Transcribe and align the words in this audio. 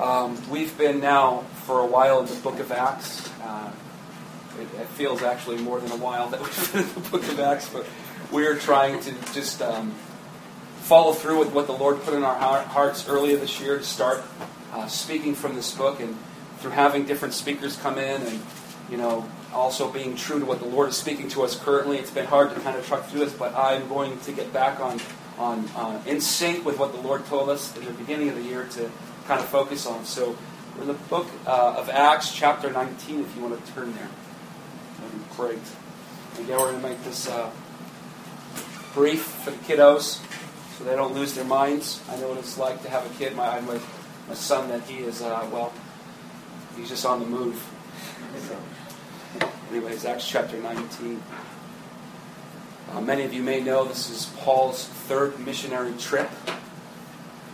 Um, 0.00 0.38
we've 0.48 0.78
been 0.78 1.00
now 1.00 1.40
for 1.64 1.80
a 1.80 1.86
while 1.86 2.20
in 2.20 2.26
the 2.26 2.34
book 2.36 2.60
of 2.60 2.70
Acts. 2.70 3.28
Uh, 3.42 3.72
it, 4.60 4.80
it, 4.80 4.86
feels 4.90 5.24
actually 5.24 5.56
more 5.58 5.80
than 5.80 5.90
a 5.90 5.96
while 5.96 6.28
that 6.28 6.40
we've 6.40 6.72
been 6.72 6.82
in 6.84 6.94
the 6.94 7.10
book 7.10 7.22
of 7.24 7.40
Acts, 7.40 7.68
but 7.68 7.84
we're 8.30 8.56
trying 8.56 9.00
to 9.00 9.12
just 9.32 9.60
um, 9.60 9.90
follow 10.82 11.12
through 11.12 11.40
with 11.40 11.52
what 11.52 11.66
the 11.66 11.72
Lord 11.72 12.00
put 12.02 12.14
in 12.14 12.22
our 12.22 12.62
hearts 12.62 13.08
earlier 13.08 13.38
this 13.38 13.60
year 13.60 13.78
to 13.78 13.82
start 13.82 14.22
uh, 14.72 14.86
speaking 14.86 15.34
from 15.34 15.56
this 15.56 15.74
book 15.74 15.98
and 15.98 16.16
through 16.60 16.70
having 16.70 17.04
different 17.04 17.34
speakers 17.34 17.76
come 17.76 17.98
in 17.98 18.22
and, 18.22 18.40
you 18.88 18.98
know, 18.98 19.28
also 19.52 19.90
being 19.90 20.14
true 20.14 20.38
to 20.38 20.46
what 20.46 20.60
the 20.60 20.66
Lord 20.66 20.90
is 20.90 20.96
speaking 20.96 21.26
to 21.30 21.42
us 21.42 21.58
currently. 21.58 21.98
It's 21.98 22.12
been 22.12 22.26
hard 22.26 22.54
to 22.54 22.60
kind 22.60 22.76
of 22.76 22.86
truck 22.86 23.06
through 23.06 23.20
this, 23.20 23.32
but 23.32 23.52
I'm 23.56 23.88
going 23.88 24.16
to 24.20 24.32
get 24.32 24.52
back 24.52 24.78
on, 24.78 25.00
on 25.38 25.68
uh, 25.74 26.00
in 26.06 26.20
sync 26.20 26.64
with 26.64 26.78
what 26.78 26.92
the 26.92 27.00
Lord 27.00 27.26
told 27.26 27.48
us 27.48 27.76
in 27.76 27.84
the 27.84 27.92
beginning 27.94 28.28
of 28.28 28.36
the 28.36 28.42
year 28.42 28.64
to 28.74 28.88
kind 29.28 29.40
of 29.40 29.46
focus 29.48 29.86
on. 29.86 30.06
So 30.06 30.34
we're 30.74 30.82
in 30.82 30.88
the 30.88 30.94
book 30.94 31.26
uh, 31.46 31.74
of 31.76 31.90
Acts, 31.90 32.34
chapter 32.34 32.72
19, 32.72 33.20
if 33.20 33.36
you 33.36 33.42
want 33.42 33.62
to 33.62 33.72
turn 33.72 33.94
there. 33.94 34.08
That'd 35.00 35.18
be 35.18 35.36
great. 35.36 35.58
Again, 36.38 36.58
we're 36.58 36.70
going 36.70 36.80
to 36.80 36.88
make 36.88 37.04
this 37.04 37.28
uh, 37.28 37.50
brief 38.94 39.20
for 39.20 39.50
the 39.50 39.58
kiddos 39.58 40.24
so 40.76 40.84
they 40.84 40.96
don't 40.96 41.14
lose 41.14 41.34
their 41.34 41.44
minds. 41.44 42.02
I 42.08 42.16
know 42.16 42.30
what 42.30 42.38
it's 42.38 42.56
like 42.56 42.82
to 42.84 42.90
have 42.90 43.04
a 43.04 43.18
kid. 43.18 43.36
My, 43.36 43.60
my, 43.60 43.78
my 44.28 44.34
son, 44.34 44.70
that 44.70 44.82
he 44.84 45.00
is, 45.00 45.20
uh, 45.20 45.46
well, 45.52 45.74
he's 46.74 46.88
just 46.88 47.04
on 47.04 47.20
the 47.20 47.26
move. 47.26 47.62
So, 48.48 49.48
anyways, 49.70 50.06
Acts 50.06 50.26
chapter 50.26 50.56
19. 50.56 51.22
Uh, 52.92 53.00
many 53.02 53.24
of 53.24 53.34
you 53.34 53.42
may 53.42 53.60
know 53.60 53.84
this 53.84 54.08
is 54.08 54.24
Paul's 54.38 54.86
third 54.86 55.38
missionary 55.38 55.92
trip 55.98 56.30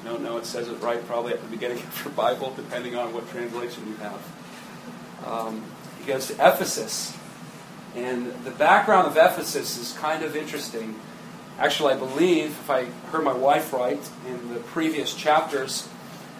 don't 0.05 0.23
know, 0.23 0.37
it 0.37 0.47
says 0.47 0.69
it 0.69 0.81
right 0.81 1.05
probably 1.07 1.33
at 1.33 1.43
the 1.43 1.49
beginning 1.49 1.79
of 1.79 2.05
your 2.05 2.13
Bible, 2.15 2.53
depending 2.57 2.95
on 2.95 3.13
what 3.13 3.29
translation 3.31 3.87
you 3.89 3.97
have. 3.97 4.23
Um, 5.27 5.65
he 5.99 6.05
goes 6.05 6.29
to 6.29 6.35
Ephesus. 6.35 7.17
And 7.97 8.33
the 8.45 8.51
background 8.51 9.07
of 9.07 9.17
Ephesus 9.17 9.79
is 9.79 9.97
kind 9.99 10.25
of 10.25 10.37
interesting. 10.37 10.99
Actually, 11.59 11.95
I 11.95 11.97
believe, 11.97 12.47
if 12.47 12.71
I 12.71 12.85
heard 13.13 13.23
my 13.23 13.33
wife 13.33 13.73
right, 13.73 14.01
in 14.27 14.53
the 14.53 14.61
previous 14.61 15.15
chapters, 15.15 15.89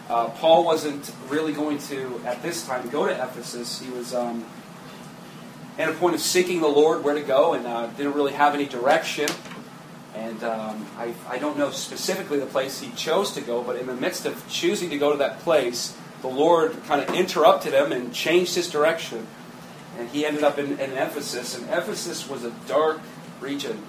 uh, 0.09 0.27
Paul 0.29 0.65
wasn't 0.65 1.11
really 1.29 1.53
going 1.53 1.77
to, 1.79 2.21
at 2.25 2.43
this 2.43 2.67
time, 2.67 2.89
go 2.89 3.07
to 3.07 3.13
Ephesus. 3.13 3.79
He 3.79 3.89
was 3.89 4.13
um, 4.13 4.45
at 5.77 5.89
a 5.89 5.93
point 5.93 6.15
of 6.15 6.21
seeking 6.21 6.61
the 6.61 6.67
Lord 6.67 7.03
where 7.03 7.15
to 7.15 7.21
go 7.21 7.53
and 7.53 7.65
uh, 7.65 7.87
didn't 7.87 8.13
really 8.13 8.33
have 8.33 8.53
any 8.53 8.65
direction. 8.65 9.29
And 10.15 10.43
um, 10.43 10.85
I, 10.97 11.13
I 11.27 11.37
don't 11.37 11.57
know 11.57 11.71
specifically 11.71 12.39
the 12.39 12.45
place 12.45 12.79
he 12.79 12.91
chose 12.91 13.33
to 13.33 13.41
go, 13.41 13.61
but 13.61 13.75
in 13.75 13.87
the 13.87 13.95
midst 13.95 14.25
of 14.25 14.47
choosing 14.47 14.89
to 14.91 14.97
go 14.97 15.11
to 15.11 15.17
that 15.17 15.39
place, 15.39 15.95
the 16.21 16.29
Lord 16.29 16.81
kind 16.85 17.01
of 17.01 17.13
interrupted 17.13 17.73
him 17.73 17.91
and 17.91 18.13
changed 18.13 18.55
his 18.55 18.69
direction. 18.69 19.27
And 19.97 20.09
he 20.09 20.25
ended 20.25 20.43
up 20.43 20.57
in, 20.57 20.79
in 20.79 20.91
Ephesus. 20.93 21.57
And 21.57 21.65
Ephesus 21.69 22.29
was 22.29 22.43
a 22.43 22.51
dark 22.67 23.01
region. 23.41 23.83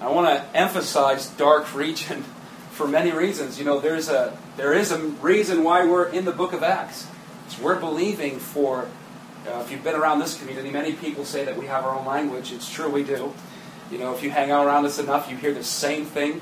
I 0.00 0.10
want 0.10 0.28
to 0.28 0.56
emphasize 0.56 1.28
dark 1.30 1.74
region 1.74 2.22
for 2.72 2.88
many 2.88 3.12
reasons. 3.12 3.58
You 3.58 3.64
know, 3.64 3.78
there's 3.78 4.08
a, 4.08 4.36
there 4.56 4.72
is 4.72 4.90
a 4.90 4.98
reason 4.98 5.62
why 5.62 5.86
we're 5.86 6.08
in 6.08 6.24
the 6.24 6.32
book 6.32 6.52
of 6.52 6.62
Acts. 6.64 7.06
It's 7.46 7.58
we're 7.58 7.78
believing 7.78 8.40
for, 8.40 8.88
uh, 9.46 9.60
if 9.60 9.70
you've 9.70 9.84
been 9.84 9.94
around 9.94 10.18
this 10.18 10.36
community, 10.38 10.70
many 10.70 10.92
people 10.92 11.24
say 11.24 11.44
that 11.44 11.56
we 11.56 11.66
have 11.66 11.84
our 11.84 11.96
own 11.96 12.04
language. 12.04 12.52
It's 12.52 12.70
true, 12.70 12.88
we 12.88 13.04
do. 13.04 13.32
You 13.90 13.98
know, 13.98 14.14
if 14.14 14.22
you 14.22 14.30
hang 14.30 14.50
out 14.50 14.66
around 14.66 14.84
us 14.84 14.98
enough, 14.98 15.30
you 15.30 15.36
hear 15.36 15.54
the 15.54 15.62
same 15.64 16.04
thing 16.04 16.40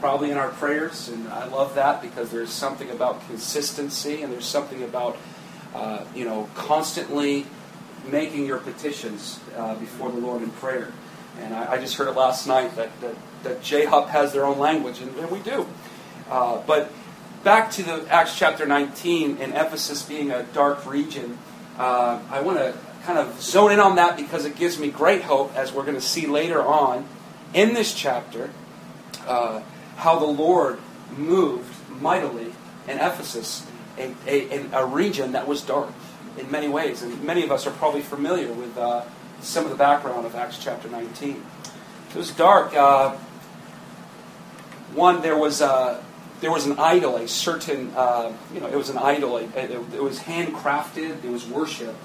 probably 0.00 0.30
in 0.30 0.38
our 0.38 0.48
prayers, 0.48 1.08
and 1.08 1.28
I 1.28 1.46
love 1.46 1.74
that 1.74 2.02
because 2.02 2.30
there's 2.30 2.50
something 2.50 2.90
about 2.90 3.26
consistency 3.28 4.22
and 4.22 4.32
there's 4.32 4.46
something 4.46 4.82
about, 4.82 5.16
uh, 5.74 6.04
you 6.14 6.24
know, 6.24 6.48
constantly 6.54 7.46
making 8.10 8.46
your 8.46 8.58
petitions 8.58 9.40
uh, 9.56 9.74
before 9.76 10.10
the 10.10 10.18
Lord 10.18 10.42
in 10.42 10.50
prayer. 10.50 10.92
And 11.40 11.54
I, 11.54 11.72
I, 11.72 11.78
just 11.78 11.96
heard 11.96 12.08
it 12.08 12.16
last 12.16 12.46
night 12.46 12.76
that, 12.76 12.98
that, 13.00 13.14
that 13.42 13.60
IHOP 13.60 14.08
has 14.08 14.32
their 14.32 14.44
own 14.44 14.58
language, 14.58 15.00
and, 15.00 15.14
and 15.16 15.30
we 15.30 15.40
do. 15.40 15.66
Uh, 16.30 16.62
but 16.66 16.92
back 17.44 17.70
to 17.72 17.82
the 17.82 18.06
Acts 18.10 18.38
chapter 18.38 18.66
19 18.66 19.38
and 19.38 19.52
Ephesus 19.52 20.02
being 20.02 20.30
a 20.30 20.44
dark 20.44 20.86
region, 20.86 21.38
uh, 21.78 22.20
I 22.30 22.40
want 22.40 22.58
to 22.58 22.74
kind 23.06 23.20
of 23.20 23.40
zone 23.40 23.70
in 23.70 23.78
on 23.78 23.94
that 23.96 24.16
because 24.16 24.44
it 24.44 24.56
gives 24.56 24.78
me 24.80 24.90
great 24.90 25.22
hope, 25.22 25.54
as 25.54 25.72
we're 25.72 25.84
going 25.84 25.94
to 25.94 26.00
see 26.00 26.26
later 26.26 26.60
on 26.60 27.06
in 27.54 27.72
this 27.72 27.94
chapter, 27.94 28.50
uh, 29.28 29.62
how 29.96 30.18
the 30.18 30.26
Lord 30.26 30.80
moved 31.16 31.72
mightily 32.00 32.52
in 32.88 32.98
Ephesus, 32.98 33.64
a, 33.96 34.12
a, 34.26 34.68
a, 34.72 34.84
region 34.84 35.32
that 35.32 35.46
was 35.46 35.62
dark 35.62 35.92
in 36.36 36.50
many 36.50 36.68
ways. 36.68 37.02
And 37.02 37.22
many 37.22 37.44
of 37.44 37.52
us 37.52 37.64
are 37.66 37.70
probably 37.70 38.02
familiar 38.02 38.52
with 38.52 38.76
uh, 38.76 39.04
some 39.40 39.64
of 39.64 39.70
the 39.70 39.76
background 39.76 40.26
of 40.26 40.34
Acts 40.34 40.58
chapter 40.58 40.88
19. 40.88 41.42
It 42.10 42.16
was 42.16 42.32
dark. 42.32 42.74
Uh, 42.74 43.16
one, 44.94 45.22
there 45.22 45.38
was. 45.38 45.62
Uh, 45.62 46.02
there 46.38 46.52
was 46.52 46.66
an 46.66 46.78
idol, 46.78 47.16
a 47.16 47.26
certain, 47.26 47.90
uh, 47.96 48.30
you 48.52 48.60
know, 48.60 48.66
it 48.66 48.76
was 48.76 48.90
an 48.90 48.98
idol. 48.98 49.38
It, 49.38 49.48
it, 49.56 49.70
it 49.70 50.02
was 50.02 50.18
handcrafted. 50.18 51.24
It 51.24 51.30
was 51.30 51.46
worship 51.46 51.96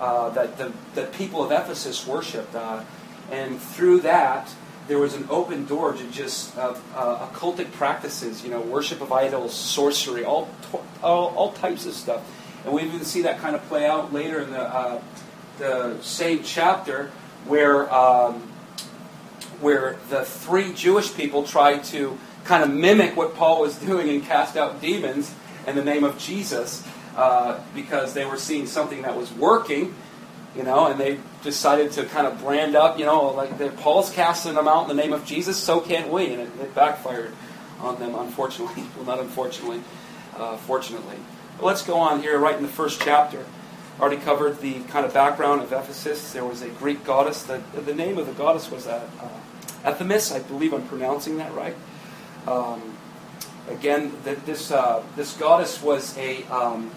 uh, 0.00 0.30
that 0.30 0.58
the 0.94 1.06
people 1.16 1.42
of 1.42 1.52
Ephesus 1.52 2.06
worshipped, 2.06 2.54
uh, 2.54 2.82
and 3.30 3.60
through 3.60 4.00
that 4.00 4.52
there 4.86 4.98
was 4.98 5.14
an 5.14 5.26
open 5.30 5.64
door 5.64 5.94
to 5.94 6.10
just 6.10 6.56
uh, 6.58 6.74
uh 6.94 7.28
occultic 7.28 7.72
practices, 7.72 8.44
you 8.44 8.50
know, 8.50 8.60
worship 8.60 9.00
of 9.00 9.12
idols, 9.12 9.54
sorcery, 9.54 10.24
all, 10.24 10.48
all, 11.02 11.28
all 11.36 11.52
types 11.52 11.86
of 11.86 11.94
stuff, 11.94 12.22
and 12.64 12.74
we 12.74 12.82
even 12.82 13.04
see 13.04 13.22
that 13.22 13.38
kind 13.38 13.54
of 13.54 13.62
play 13.62 13.86
out 13.86 14.12
later 14.12 14.40
in 14.40 14.50
the 14.50 14.62
uh, 14.62 15.00
the 15.58 16.00
same 16.02 16.42
chapter 16.42 17.10
where 17.46 17.92
um, 17.94 18.42
where 19.60 19.96
the 20.10 20.24
three 20.24 20.72
Jewish 20.74 21.14
people 21.14 21.44
tried 21.44 21.84
to 21.84 22.18
kind 22.44 22.62
of 22.62 22.70
mimic 22.70 23.16
what 23.16 23.34
Paul 23.34 23.60
was 23.60 23.76
doing 23.76 24.08
and 24.10 24.22
cast 24.22 24.56
out 24.56 24.80
demons 24.80 25.34
in 25.66 25.76
the 25.76 25.84
name 25.84 26.04
of 26.04 26.18
Jesus 26.18 26.86
uh, 27.16 27.60
because 27.74 28.14
they 28.14 28.24
were 28.24 28.36
seeing 28.36 28.66
something 28.66 29.02
that 29.02 29.16
was 29.16 29.32
working, 29.32 29.94
you 30.56 30.62
know, 30.62 30.86
and 30.86 30.98
they 30.98 31.18
decided 31.42 31.92
to 31.92 32.04
kind 32.06 32.26
of 32.26 32.40
brand 32.40 32.76
up, 32.76 32.98
you 32.98 33.04
know, 33.04 33.30
like 33.30 33.76
Paul's 33.78 34.10
casting 34.10 34.54
them 34.54 34.68
out 34.68 34.88
in 34.88 34.96
the 34.96 35.00
name 35.00 35.12
of 35.12 35.24
Jesus, 35.24 35.56
so 35.56 35.80
can't 35.80 36.12
we? 36.12 36.32
And 36.32 36.42
it, 36.42 36.50
it 36.60 36.74
backfired 36.74 37.32
on 37.80 37.98
them, 37.98 38.14
unfortunately. 38.14 38.84
well, 38.96 39.04
not 39.04 39.20
unfortunately, 39.20 39.82
uh, 40.36 40.56
fortunately. 40.56 41.16
But 41.58 41.66
let's 41.66 41.82
go 41.82 41.96
on 41.96 42.20
here, 42.20 42.38
right 42.38 42.56
in 42.56 42.62
the 42.62 42.68
first 42.68 43.00
chapter. 43.00 43.44
Already 44.00 44.16
covered 44.16 44.58
the 44.58 44.80
kind 44.84 45.06
of 45.06 45.14
background 45.14 45.62
of 45.62 45.72
Ephesus. 45.72 46.32
There 46.32 46.44
was 46.44 46.62
a 46.62 46.68
Greek 46.68 47.04
goddess. 47.04 47.44
The, 47.44 47.62
the 47.86 47.94
name 47.94 48.18
of 48.18 48.26
the 48.26 48.32
goddess 48.32 48.68
was 48.68 48.88
uh, 48.88 49.08
uh, 49.20 49.88
Ephemus. 49.90 50.34
I 50.34 50.40
believe 50.40 50.72
I'm 50.72 50.86
pronouncing 50.88 51.36
that 51.36 51.54
right. 51.54 51.76
Um, 52.48 52.96
again, 53.68 54.12
that 54.24 54.44
this 54.46 54.72
uh, 54.72 55.04
this 55.14 55.36
goddess 55.36 55.80
was 55.80 56.16
a 56.18 56.42
um, 56.44 56.90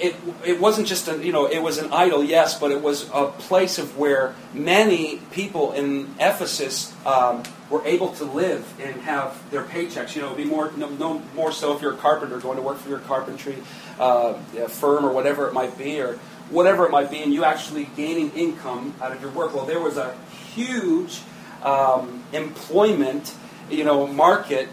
it, 0.00 0.16
it 0.44 0.60
wasn't 0.60 0.86
just 0.86 1.08
a, 1.08 1.24
you 1.24 1.32
know, 1.32 1.46
it 1.46 1.60
was 1.60 1.78
an 1.78 1.92
idol, 1.92 2.22
yes, 2.22 2.58
but 2.58 2.70
it 2.70 2.82
was 2.82 3.08
a 3.12 3.26
place 3.26 3.78
of 3.78 3.98
where 3.98 4.34
many 4.54 5.16
people 5.32 5.72
in 5.72 6.14
Ephesus 6.20 6.92
um, 7.04 7.42
were 7.70 7.84
able 7.84 8.12
to 8.14 8.24
live 8.24 8.66
and 8.80 9.00
have 9.02 9.38
their 9.50 9.64
paychecks. 9.64 10.14
You 10.14 10.22
know, 10.22 10.34
be 10.34 10.44
more, 10.44 10.72
no, 10.76 10.88
no, 10.88 11.22
more 11.34 11.52
so 11.52 11.74
if 11.74 11.82
you're 11.82 11.94
a 11.94 11.96
carpenter 11.96 12.38
going 12.38 12.56
to 12.56 12.62
work 12.62 12.78
for 12.78 12.88
your 12.88 13.00
carpentry 13.00 13.56
uh, 13.98 14.34
firm 14.68 15.04
or 15.04 15.12
whatever 15.12 15.48
it 15.48 15.52
might 15.52 15.76
be, 15.76 16.00
or 16.00 16.14
whatever 16.50 16.86
it 16.86 16.90
might 16.90 17.10
be, 17.10 17.22
and 17.22 17.32
you 17.32 17.44
actually 17.44 17.88
gaining 17.96 18.30
income 18.30 18.94
out 19.02 19.12
of 19.12 19.20
your 19.20 19.30
work. 19.30 19.54
Well, 19.54 19.66
there 19.66 19.80
was 19.80 19.96
a 19.96 20.16
huge 20.54 21.20
um, 21.62 22.22
employment, 22.32 23.34
you 23.70 23.84
know, 23.84 24.06
market 24.06 24.68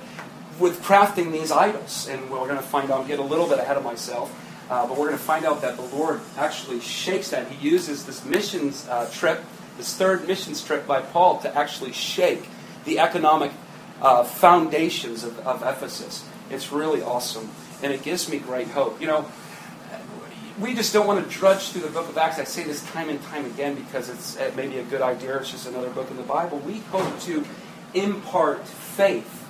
with 0.59 0.81
crafting 0.81 1.31
these 1.31 1.52
idols, 1.52 2.07
and 2.07 2.30
we're 2.30 2.47
going 2.47 2.56
to 2.56 2.62
find 2.62 2.92
out. 2.92 3.07
Get 3.07 3.19
a 3.19 3.24
little 3.24 3.47
bit 3.47 3.59
ahead 3.59 3.75
of 3.75 3.84
myself. 3.84 4.31
Uh, 4.69 4.88
but 4.88 4.97
we're 4.97 5.07
going 5.07 5.17
to 5.17 5.23
find 5.23 5.45
out 5.45 5.62
that 5.62 5.75
the 5.75 5.95
Lord 5.95 6.21
actually 6.38 6.79
shakes 6.79 7.29
that. 7.29 7.47
He 7.51 7.69
uses 7.69 8.06
this 8.06 8.25
missions 8.25 8.88
uh, 8.89 9.09
trip, 9.12 9.44
this 9.77 9.95
third 9.95 10.27
missions 10.27 10.63
trip 10.63 10.88
by 10.88 11.01
Paul, 11.01 11.39
to 11.39 11.56
actually 11.56 11.91
shake 11.91 12.47
the 12.85 13.00
economic 13.00 13.51
uh, 14.01 14.23
foundations 14.23 15.23
of, 15.23 15.39
of 15.39 15.62
Ephesus. 15.62 16.27
It's 16.50 16.71
really 16.71 17.01
awesome. 17.01 17.50
And 17.83 17.94
it 17.94 18.03
gives 18.03 18.29
me 18.29 18.39
great 18.39 18.67
hope. 18.67 19.00
You 19.00 19.07
know, 19.07 19.25
we 20.59 20.73
just 20.73 20.94
don't 20.94 21.06
want 21.06 21.23
to 21.23 21.29
drudge 21.29 21.69
through 21.69 21.81
the 21.81 21.89
book 21.89 22.07
of 22.07 22.17
Acts. 22.17 22.39
I 22.39 22.45
say 22.45 22.63
this 22.63 22.83
time 22.91 23.09
and 23.09 23.21
time 23.23 23.45
again 23.45 23.75
because 23.75 24.09
it's 24.09 24.38
it 24.38 24.56
may 24.56 24.67
be 24.67 24.77
a 24.77 24.83
good 24.83 25.01
idea. 25.01 25.38
It's 25.38 25.51
just 25.51 25.67
another 25.67 25.89
book 25.89 26.09
in 26.09 26.17
the 26.17 26.23
Bible. 26.23 26.59
We 26.59 26.79
hope 26.79 27.19
to 27.21 27.45
impart 27.94 28.65
faith 28.67 29.44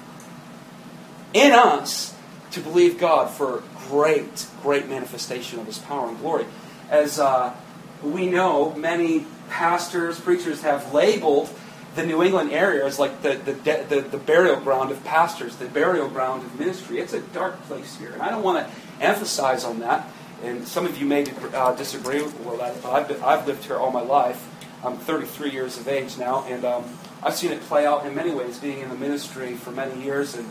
in 1.33 1.51
us 1.51 2.14
to 2.55 2.61
believe 2.61 2.97
God 2.97 3.29
for 3.29 3.63
great, 3.89 4.47
great 4.61 4.87
manifestation 4.87 5.59
of 5.59 5.67
His 5.67 5.77
power 5.77 6.07
and 6.07 6.17
glory. 6.17 6.45
As 6.89 7.19
uh, 7.19 7.53
we 8.01 8.27
know, 8.27 8.73
many 8.75 9.25
pastors, 9.49 10.19
preachers 10.19 10.61
have 10.61 10.93
labeled 10.93 11.49
the 11.95 12.05
New 12.05 12.23
England 12.23 12.51
area 12.51 12.85
as 12.85 12.97
like 12.97 13.21
the, 13.21 13.35
the, 13.35 13.53
the, 13.53 14.01
the 14.01 14.17
burial 14.17 14.57
ground 14.57 14.91
of 14.91 15.03
pastors, 15.03 15.57
the 15.57 15.65
burial 15.65 16.07
ground 16.07 16.43
of 16.43 16.59
ministry. 16.59 16.99
It's 16.99 17.13
a 17.13 17.21
dark 17.21 17.61
place 17.63 17.97
here. 17.97 18.11
And 18.11 18.21
I 18.21 18.29
don't 18.29 18.43
want 18.43 18.65
to 18.65 19.03
emphasize 19.03 19.63
on 19.63 19.79
that. 19.79 20.09
And 20.43 20.67
some 20.67 20.85
of 20.85 20.97
you 20.97 21.05
may 21.05 21.25
uh, 21.53 21.75
disagree 21.75 22.21
with 22.21 22.59
that. 22.59 22.81
But 22.81 22.91
I've, 22.91 23.07
been, 23.07 23.21
I've 23.21 23.47
lived 23.47 23.65
here 23.65 23.77
all 23.77 23.91
my 23.91 24.01
life. 24.01 24.45
I'm 24.83 24.97
33 24.97 25.51
years 25.51 25.77
of 25.77 25.87
age 25.87 26.17
now, 26.17 26.45
and 26.47 26.63
um, 26.63 26.83
I've 27.23 27.33
seen 27.33 27.51
it 27.51 27.59
play 27.61 27.87
out 27.87 28.05
in 28.05 28.13
many 28.13 28.31
ways, 28.31 28.59
being 28.59 28.81
in 28.81 28.89
the 28.89 28.95
ministry 28.95 29.55
for 29.55 29.71
many 29.71 30.03
years, 30.03 30.35
and 30.35 30.47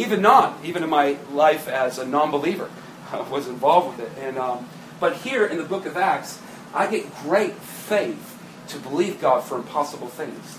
even 0.00 0.22
not, 0.22 0.64
even 0.64 0.82
in 0.82 0.90
my 0.90 1.16
life 1.32 1.68
as 1.68 1.98
a 1.98 2.06
non-believer, 2.06 2.70
I 3.12 3.20
was 3.20 3.46
involved 3.46 3.98
with 3.98 4.06
it. 4.06 4.22
And 4.22 4.38
um, 4.38 4.68
but 4.98 5.16
here 5.16 5.46
in 5.46 5.58
the 5.58 5.64
Book 5.64 5.86
of 5.86 5.96
Acts, 5.96 6.40
I 6.74 6.90
get 6.90 7.14
great 7.22 7.54
faith 7.54 8.38
to 8.68 8.78
believe 8.78 9.20
God 9.20 9.42
for 9.42 9.56
impossible 9.56 10.08
things, 10.08 10.58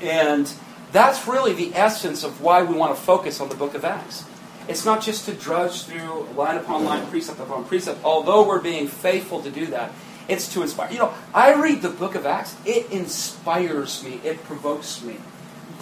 and 0.00 0.52
that's 0.92 1.26
really 1.26 1.52
the 1.52 1.74
essence 1.74 2.22
of 2.22 2.40
why 2.40 2.62
we 2.62 2.76
want 2.76 2.94
to 2.94 3.00
focus 3.00 3.40
on 3.40 3.48
the 3.48 3.54
Book 3.54 3.74
of 3.74 3.84
Acts. 3.84 4.24
It's 4.66 4.84
not 4.84 5.02
just 5.02 5.26
to 5.26 5.34
drudge 5.34 5.82
through 5.82 6.28
line 6.36 6.56
upon 6.56 6.84
line, 6.84 7.06
precept 7.08 7.38
upon 7.38 7.64
precept, 7.64 8.02
although 8.04 8.46
we're 8.46 8.60
being 8.60 8.88
faithful 8.88 9.42
to 9.42 9.50
do 9.50 9.66
that. 9.66 9.92
It's 10.26 10.52
to 10.54 10.62
inspire. 10.62 10.90
You 10.90 10.98
know, 10.98 11.14
I 11.34 11.52
read 11.54 11.82
the 11.82 11.90
book 11.90 12.14
of 12.14 12.24
Acts, 12.24 12.56
it 12.64 12.90
inspires 12.90 14.02
me, 14.02 14.20
it 14.24 14.42
provokes 14.44 15.02
me. 15.02 15.16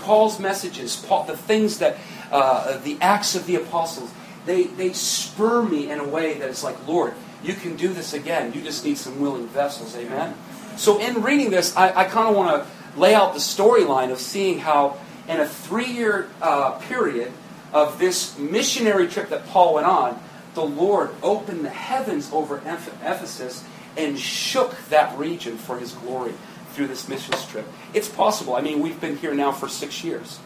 Paul's 0.02 0.40
messages, 0.40 0.96
Paul, 0.96 1.24
the 1.24 1.36
things 1.36 1.78
that, 1.78 1.96
uh, 2.32 2.78
the 2.78 2.98
acts 3.00 3.34
of 3.34 3.46
the 3.46 3.56
apostles, 3.56 4.10
they, 4.46 4.64
they 4.64 4.92
spur 4.92 5.62
me 5.62 5.90
in 5.90 6.00
a 6.00 6.08
way 6.08 6.34
that 6.34 6.48
it's 6.48 6.64
like, 6.64 6.86
Lord, 6.88 7.14
you 7.44 7.54
can 7.54 7.76
do 7.76 7.92
this 7.92 8.12
again. 8.12 8.52
You 8.52 8.62
just 8.62 8.84
need 8.84 8.98
some 8.98 9.20
willing 9.20 9.46
vessels. 9.48 9.96
Amen? 9.96 10.34
So, 10.76 10.98
in 10.98 11.22
reading 11.22 11.50
this, 11.50 11.76
I, 11.76 11.88
I 11.90 12.04
kind 12.04 12.28
of 12.28 12.34
want 12.34 12.64
to 12.64 12.98
lay 12.98 13.14
out 13.14 13.34
the 13.34 13.40
storyline 13.40 14.10
of 14.10 14.18
seeing 14.18 14.58
how, 14.58 14.96
in 15.28 15.38
a 15.38 15.46
three 15.46 15.86
year 15.86 16.28
uh, 16.40 16.72
period, 16.72 17.32
of 17.72 17.98
this 17.98 18.38
missionary 18.38 19.08
trip 19.08 19.30
that 19.30 19.46
Paul 19.46 19.74
went 19.74 19.86
on, 19.86 20.20
the 20.54 20.64
Lord 20.64 21.10
opened 21.22 21.64
the 21.64 21.70
heavens 21.70 22.30
over 22.32 22.58
Ephesus 22.58 23.64
and 23.96 24.18
shook 24.18 24.76
that 24.90 25.16
region 25.18 25.56
for 25.56 25.78
his 25.78 25.92
glory 25.92 26.34
through 26.72 26.88
this 26.88 27.08
mission 27.08 27.34
trip. 27.48 27.66
It's 27.94 28.08
possible. 28.08 28.54
I 28.54 28.60
mean, 28.60 28.80
we've 28.80 29.00
been 29.00 29.16
here 29.16 29.34
now 29.34 29.52
for 29.52 29.68
six 29.68 30.04
years, 30.04 30.38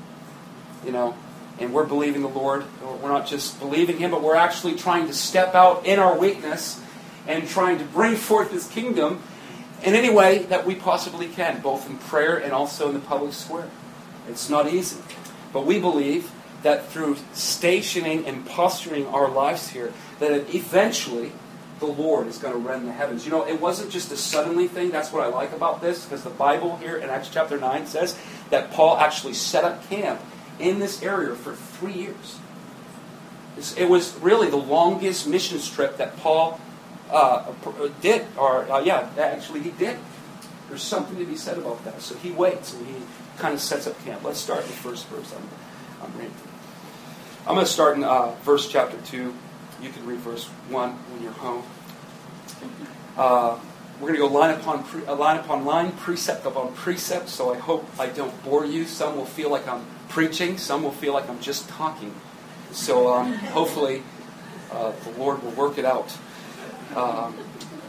you 0.84 0.92
know, 0.92 1.16
and 1.58 1.72
we're 1.72 1.84
believing 1.84 2.22
the 2.22 2.28
Lord. 2.28 2.64
We're 2.82 3.08
not 3.08 3.26
just 3.26 3.58
believing 3.58 3.98
Him, 3.98 4.10
but 4.10 4.22
we're 4.22 4.36
actually 4.36 4.74
trying 4.74 5.06
to 5.06 5.14
step 5.14 5.54
out 5.54 5.86
in 5.86 5.98
our 5.98 6.18
weakness 6.18 6.80
and 7.26 7.48
trying 7.48 7.78
to 7.78 7.84
bring 7.84 8.16
forth 8.16 8.50
His 8.50 8.68
kingdom 8.68 9.22
in 9.82 9.94
any 9.94 10.10
way 10.10 10.38
that 10.44 10.66
we 10.66 10.74
possibly 10.74 11.28
can, 11.28 11.60
both 11.60 11.88
in 11.88 11.98
prayer 11.98 12.36
and 12.36 12.52
also 12.52 12.88
in 12.88 12.94
the 12.94 13.00
public 13.00 13.32
square. 13.32 13.68
It's 14.28 14.50
not 14.50 14.72
easy. 14.72 15.00
But 15.52 15.66
we 15.66 15.80
believe 15.80 16.30
that 16.62 16.88
through 16.88 17.16
stationing 17.32 18.26
and 18.26 18.44
posturing 18.46 19.06
our 19.06 19.28
lives 19.28 19.68
here, 19.68 19.92
that 20.18 20.54
eventually 20.54 21.32
the 21.78 21.86
Lord 21.86 22.26
is 22.26 22.38
going 22.38 22.54
to 22.54 22.58
rend 22.58 22.88
the 22.88 22.92
heavens. 22.92 23.24
You 23.24 23.30
know, 23.30 23.46
it 23.46 23.60
wasn't 23.60 23.90
just 23.90 24.10
a 24.10 24.16
suddenly 24.16 24.66
thing. 24.66 24.90
That's 24.90 25.12
what 25.12 25.22
I 25.22 25.28
like 25.28 25.52
about 25.52 25.82
this, 25.82 26.04
because 26.04 26.24
the 26.24 26.30
Bible 26.30 26.76
here 26.78 26.96
in 26.96 27.10
Acts 27.10 27.28
chapter 27.28 27.58
9 27.58 27.86
says 27.86 28.18
that 28.50 28.70
Paul 28.72 28.96
actually 28.96 29.34
set 29.34 29.64
up 29.64 29.86
camp 29.88 30.20
in 30.58 30.78
this 30.78 31.02
area 31.02 31.34
for 31.34 31.54
three 31.54 31.92
years. 31.92 32.38
It 33.76 33.88
was 33.88 34.18
really 34.20 34.48
the 34.50 34.56
longest 34.56 35.26
mission 35.26 35.60
trip 35.60 35.96
that 35.96 36.16
Paul 36.18 36.60
uh, 37.10 37.52
did, 38.00 38.26
or 38.36 38.70
uh, 38.70 38.80
yeah, 38.80 39.08
actually 39.18 39.60
he 39.60 39.70
did. 39.70 39.98
There's 40.68 40.82
something 40.82 41.16
to 41.18 41.24
be 41.24 41.36
said 41.36 41.58
about 41.58 41.84
that. 41.84 42.02
So 42.02 42.16
he 42.16 42.30
waits 42.30 42.74
and 42.74 42.86
he 42.86 42.94
kind 43.38 43.54
of 43.54 43.60
sets 43.60 43.86
up 43.86 43.98
camp. 44.04 44.24
Let's 44.24 44.40
start 44.40 44.62
the 44.62 44.72
first 44.72 45.06
verse. 45.06 45.32
I'm, 45.32 45.48
I'm 46.02 46.18
reading. 46.18 46.34
I'm 47.46 47.54
going 47.54 47.64
to 47.64 47.72
start 47.72 47.96
in 47.96 48.04
uh, 48.04 48.32
verse 48.42 48.68
chapter 48.68 48.98
2. 49.06 49.32
You 49.80 49.90
can 49.90 50.06
read 50.06 50.18
verse 50.18 50.46
1 50.46 50.90
when 50.90 51.22
you're 51.22 51.32
home. 51.32 51.62
We're 54.00 54.08
going 54.08 54.20
to 54.20 54.28
go 54.28 54.34
line 54.34 54.58
upon 54.58 54.84
pre- 54.84 55.06
uh, 55.06 55.14
line 55.14 55.38
upon 55.38 55.64
line, 55.64 55.92
precept 55.92 56.44
upon 56.44 56.74
precept. 56.74 57.28
So 57.28 57.52
I 57.54 57.58
hope 57.58 57.86
I 57.98 58.08
don't 58.08 58.44
bore 58.44 58.64
you. 58.64 58.84
Some 58.84 59.16
will 59.16 59.24
feel 59.24 59.50
like 59.50 59.66
I'm 59.66 59.84
preaching. 60.08 60.58
Some 60.58 60.82
will 60.82 60.92
feel 60.92 61.12
like 61.12 61.28
I'm 61.28 61.40
just 61.40 61.68
talking. 61.68 62.14
So 62.72 63.12
um, 63.12 63.32
hopefully 63.32 64.02
uh, 64.70 64.92
the 65.04 65.10
Lord 65.18 65.42
will 65.42 65.52
work 65.52 65.78
it 65.78 65.84
out. 65.84 66.16
Um, 66.94 67.36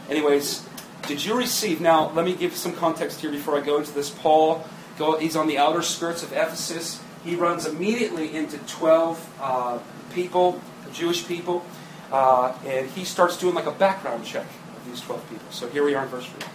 anyways, 0.08 0.66
did 1.06 1.24
you 1.24 1.36
receive? 1.36 1.80
Now 1.80 2.10
let 2.10 2.24
me 2.24 2.34
give 2.34 2.56
some 2.56 2.74
context 2.74 3.20
here 3.20 3.30
before 3.30 3.56
I 3.56 3.60
go 3.60 3.78
into 3.78 3.92
this. 3.92 4.08
Paul, 4.08 4.64
go, 4.98 5.18
he's 5.18 5.36
on 5.36 5.46
the 5.46 5.58
outer 5.58 5.82
skirts 5.82 6.22
of 6.22 6.32
Ephesus 6.32 7.02
he 7.24 7.36
runs 7.36 7.66
immediately 7.66 8.34
into 8.34 8.58
12 8.58 9.38
uh, 9.40 9.78
people, 10.14 10.60
Jewish 10.92 11.26
people, 11.26 11.64
uh, 12.12 12.54
and 12.64 12.88
he 12.90 13.04
starts 13.04 13.36
doing 13.36 13.54
like 13.54 13.66
a 13.66 13.72
background 13.72 14.24
check 14.24 14.46
these 14.88 15.00
12 15.00 15.28
people. 15.30 15.46
So 15.50 15.68
here 15.68 15.84
we 15.84 15.94
are 15.94 16.04
in 16.04 16.08
verse 16.08 16.26
3. 16.26 16.48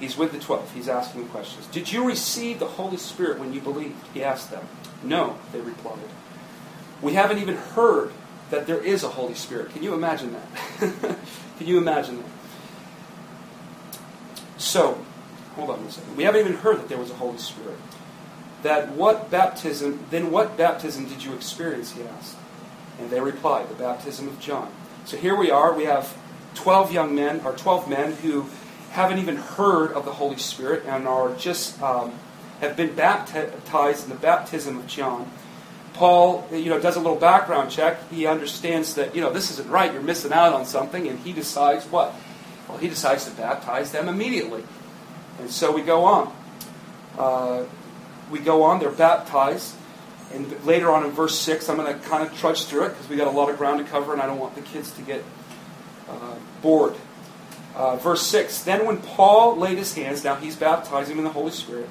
He's 0.00 0.16
with 0.16 0.32
the 0.32 0.38
12. 0.38 0.72
He's 0.72 0.88
asking 0.88 1.28
questions. 1.28 1.66
Did 1.66 1.92
you 1.92 2.06
receive 2.06 2.58
the 2.58 2.66
Holy 2.66 2.96
Spirit 2.96 3.38
when 3.38 3.52
you 3.52 3.60
believed? 3.60 3.96
He 4.14 4.24
asked 4.24 4.50
them. 4.50 4.66
No, 5.02 5.38
they 5.52 5.60
replied. 5.60 5.98
We 7.02 7.14
haven't 7.14 7.38
even 7.38 7.56
heard 7.56 8.12
that 8.50 8.66
there 8.66 8.82
is 8.82 9.04
a 9.04 9.08
Holy 9.08 9.34
Spirit. 9.34 9.70
Can 9.70 9.82
you 9.82 9.94
imagine 9.94 10.32
that? 10.32 10.48
Can 11.58 11.66
you 11.66 11.78
imagine 11.78 12.18
that? 12.18 12.26
So, 14.58 15.04
hold 15.54 15.70
on 15.70 15.80
a 15.80 15.90
second. 15.90 16.16
We 16.16 16.24
haven't 16.24 16.40
even 16.40 16.54
heard 16.54 16.78
that 16.78 16.88
there 16.88 16.98
was 16.98 17.10
a 17.10 17.14
Holy 17.14 17.38
Spirit 17.38 17.76
that 18.62 18.90
what 18.90 19.30
baptism, 19.30 20.04
then 20.10 20.30
what 20.30 20.56
baptism 20.56 21.06
did 21.06 21.24
you 21.24 21.34
experience? 21.34 21.92
He 21.92 22.02
asked. 22.02 22.36
And 22.98 23.10
they 23.10 23.20
replied, 23.20 23.68
the 23.68 23.74
baptism 23.74 24.28
of 24.28 24.38
John. 24.40 24.70
So 25.04 25.16
here 25.16 25.34
we 25.34 25.50
are. 25.50 25.72
We 25.72 25.84
have 25.84 26.16
12 26.54 26.92
young 26.92 27.14
men, 27.14 27.40
or 27.44 27.52
12 27.52 27.88
men 27.88 28.12
who 28.12 28.46
haven't 28.90 29.18
even 29.18 29.36
heard 29.36 29.92
of 29.92 30.04
the 30.04 30.12
Holy 30.12 30.36
Spirit 30.36 30.84
and 30.86 31.06
are 31.06 31.34
just 31.34 31.80
um, 31.82 32.12
have 32.60 32.76
been 32.76 32.94
baptized 32.94 34.04
in 34.04 34.10
the 34.10 34.16
baptism 34.16 34.78
of 34.78 34.86
John. 34.86 35.30
Paul, 35.94 36.46
you 36.52 36.70
know, 36.70 36.80
does 36.80 36.96
a 36.96 37.00
little 37.00 37.18
background 37.18 37.70
check. 37.70 38.08
He 38.10 38.26
understands 38.26 38.94
that 38.94 39.14
you 39.14 39.20
know 39.20 39.32
this 39.32 39.50
isn't 39.52 39.68
right. 39.68 39.92
You're 39.92 40.02
missing 40.02 40.32
out 40.32 40.52
on 40.52 40.64
something, 40.64 41.06
and 41.06 41.18
he 41.20 41.32
decides 41.32 41.84
what? 41.86 42.14
Well, 42.68 42.78
he 42.78 42.88
decides 42.88 43.24
to 43.24 43.30
baptize 43.32 43.92
them 43.92 44.08
immediately. 44.08 44.64
And 45.40 45.50
so 45.50 45.72
we 45.72 45.82
go 45.82 46.04
on. 46.04 46.32
Uh, 47.18 47.64
we 48.30 48.38
go 48.38 48.62
on, 48.62 48.78
they're 48.78 48.90
baptized. 48.90 49.74
And 50.32 50.64
later 50.64 50.90
on 50.90 51.04
in 51.04 51.10
verse 51.10 51.38
6, 51.38 51.68
I'm 51.68 51.76
going 51.76 51.92
to 51.92 51.98
kind 52.08 52.22
of 52.22 52.36
trudge 52.38 52.64
through 52.64 52.84
it 52.84 52.88
because 52.90 53.08
we 53.08 53.16
got 53.16 53.26
a 53.26 53.32
lot 53.32 53.50
of 53.50 53.58
ground 53.58 53.84
to 53.84 53.90
cover 53.90 54.12
and 54.12 54.22
I 54.22 54.26
don't 54.26 54.38
want 54.38 54.54
the 54.54 54.62
kids 54.62 54.92
to 54.92 55.02
get 55.02 55.24
uh, 56.10 56.36
bored. 56.62 56.94
Uh, 57.74 57.96
verse 57.96 58.26
6 58.26 58.62
Then 58.62 58.86
when 58.86 58.98
Paul 58.98 59.56
laid 59.56 59.78
his 59.78 59.94
hands, 59.94 60.24
now 60.24 60.34
he's 60.34 60.56
baptizing 60.56 61.18
in 61.18 61.24
the 61.24 61.30
Holy 61.30 61.52
Spirit, 61.52 61.88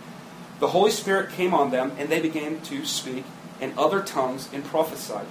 the 0.59 0.69
Holy 0.69 0.91
Spirit 0.91 1.31
came 1.31 1.53
on 1.53 1.71
them 1.71 1.93
and 1.97 2.09
they 2.09 2.19
began 2.19 2.61
to 2.61 2.85
speak 2.85 3.25
in 3.61 3.73
other 3.77 4.01
tongues 4.01 4.49
and 4.53 4.63
prophesied. 4.63 5.25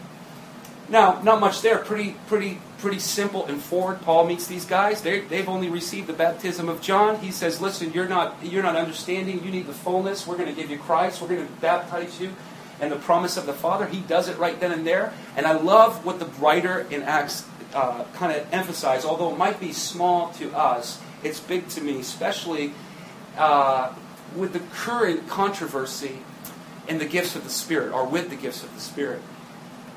Now, 0.88 1.20
not 1.22 1.38
much 1.38 1.60
there. 1.60 1.78
Pretty, 1.78 2.16
pretty, 2.28 2.60
pretty 2.78 2.98
simple 2.98 3.44
and 3.44 3.60
forward. 3.60 4.00
Paul 4.00 4.26
meets 4.26 4.46
these 4.46 4.64
guys. 4.64 5.02
they 5.02 5.20
they've 5.20 5.48
only 5.48 5.68
received 5.68 6.06
the 6.06 6.14
baptism 6.14 6.68
of 6.68 6.80
John. 6.80 7.20
He 7.20 7.30
says, 7.30 7.60
"Listen, 7.60 7.92
you're 7.92 8.08
not, 8.08 8.36
you're 8.42 8.62
not 8.62 8.74
understanding. 8.74 9.44
You 9.44 9.50
need 9.50 9.66
the 9.66 9.74
fullness. 9.74 10.26
We're 10.26 10.38
going 10.38 10.48
to 10.48 10.58
give 10.58 10.70
you 10.70 10.78
Christ. 10.78 11.20
We're 11.20 11.28
going 11.28 11.46
to 11.46 11.52
baptize 11.60 12.18
you." 12.20 12.34
And 12.80 12.90
the 12.90 12.96
promise 12.96 13.36
of 13.36 13.44
the 13.44 13.52
Father, 13.52 13.86
he 13.86 14.00
does 14.00 14.28
it 14.28 14.38
right 14.38 14.58
then 14.58 14.72
and 14.72 14.86
there. 14.86 15.12
And 15.36 15.46
I 15.46 15.52
love 15.52 16.06
what 16.06 16.20
the 16.20 16.26
writer 16.40 16.86
in 16.90 17.02
Acts 17.02 17.44
uh, 17.74 18.04
kind 18.14 18.32
of 18.32 18.46
emphasize, 18.52 19.04
Although 19.04 19.32
it 19.32 19.38
might 19.38 19.60
be 19.60 19.72
small 19.72 20.30
to 20.34 20.56
us, 20.56 21.00
it's 21.22 21.40
big 21.40 21.68
to 21.70 21.80
me, 21.80 22.00
especially 22.00 22.72
uh, 23.36 23.92
with 24.34 24.52
the 24.52 24.60
current 24.60 25.28
controversy 25.28 26.20
in 26.86 26.98
the 26.98 27.04
gifts 27.04 27.36
of 27.36 27.44
the 27.44 27.50
Spirit, 27.50 27.92
or 27.92 28.06
with 28.06 28.30
the 28.30 28.36
gifts 28.36 28.62
of 28.62 28.74
the 28.74 28.80
Spirit. 28.80 29.20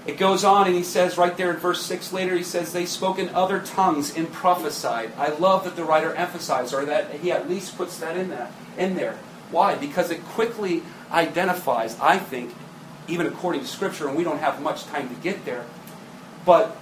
It 0.06 0.18
goes 0.18 0.44
on 0.44 0.66
and 0.66 0.75
he 0.75 0.84
says 0.84 1.18
right 1.18 1.38
there 1.38 1.51
in 1.51 1.58
verse 1.58 1.86
6 1.86 2.12
later, 2.12 2.36
he 2.36 2.44
says, 2.44 2.74
they 2.74 2.88
spoke 2.88 3.20
in 3.20 3.30
other 3.30 3.60
tongues 3.60 4.16
and 4.16 4.32
prophesied. 4.32 5.12
I 5.16 5.30
love 5.30 5.63
that 5.66 5.75
the 5.75 5.84
writer 5.84 6.13
emphasized, 6.16 6.74
or 6.74 6.86
that 6.86 7.12
he 7.20 7.32
at 7.32 7.48
least 7.48 7.78
puts 7.78 8.00
that 8.00 8.18
in, 8.18 8.30
that, 8.30 8.51
in 8.78 8.96
there. 8.96 9.18
Why? 9.51 9.75
Because 9.75 10.10
it 10.10 10.24
quickly 10.25 10.82
identifies, 11.12 12.00
I 12.00 12.18
think, 12.18 12.54
even 13.08 13.28
according 13.28 13.62
to 13.62 13.68
Scripture, 13.68 14.08
and 14.08 14.18
we 14.18 14.24
don't 14.24 14.40
have 14.40 14.62
much 14.62 14.86
time 14.86 15.08
to 15.10 15.16
get 15.16 15.46
there, 15.46 15.66
but 16.46 16.75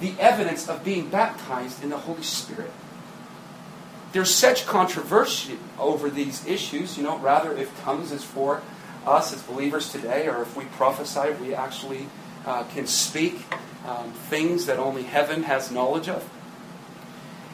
the 0.00 0.14
evidence 0.18 0.68
of 0.68 0.84
being 0.84 1.08
baptized 1.08 1.82
in 1.82 1.90
the 1.90 1.98
Holy 1.98 2.22
Spirit. 2.22 2.70
There's 4.12 4.34
such 4.34 4.66
controversy 4.66 5.58
over 5.78 6.08
these 6.08 6.46
issues, 6.46 6.96
you 6.96 7.02
know, 7.02 7.18
rather 7.18 7.56
if 7.56 7.78
tongues 7.82 8.12
is 8.12 8.24
for 8.24 8.62
us 9.06 9.32
as 9.32 9.42
believers 9.42 9.92
today, 9.92 10.28
or 10.28 10.42
if 10.42 10.56
we 10.56 10.64
prophesy, 10.64 11.32
we 11.40 11.54
actually 11.54 12.06
uh, 12.46 12.64
can 12.64 12.86
speak 12.86 13.42
um, 13.86 14.12
things 14.12 14.66
that 14.66 14.78
only 14.78 15.02
heaven 15.02 15.42
has 15.44 15.70
knowledge 15.70 16.08
of. 16.08 16.28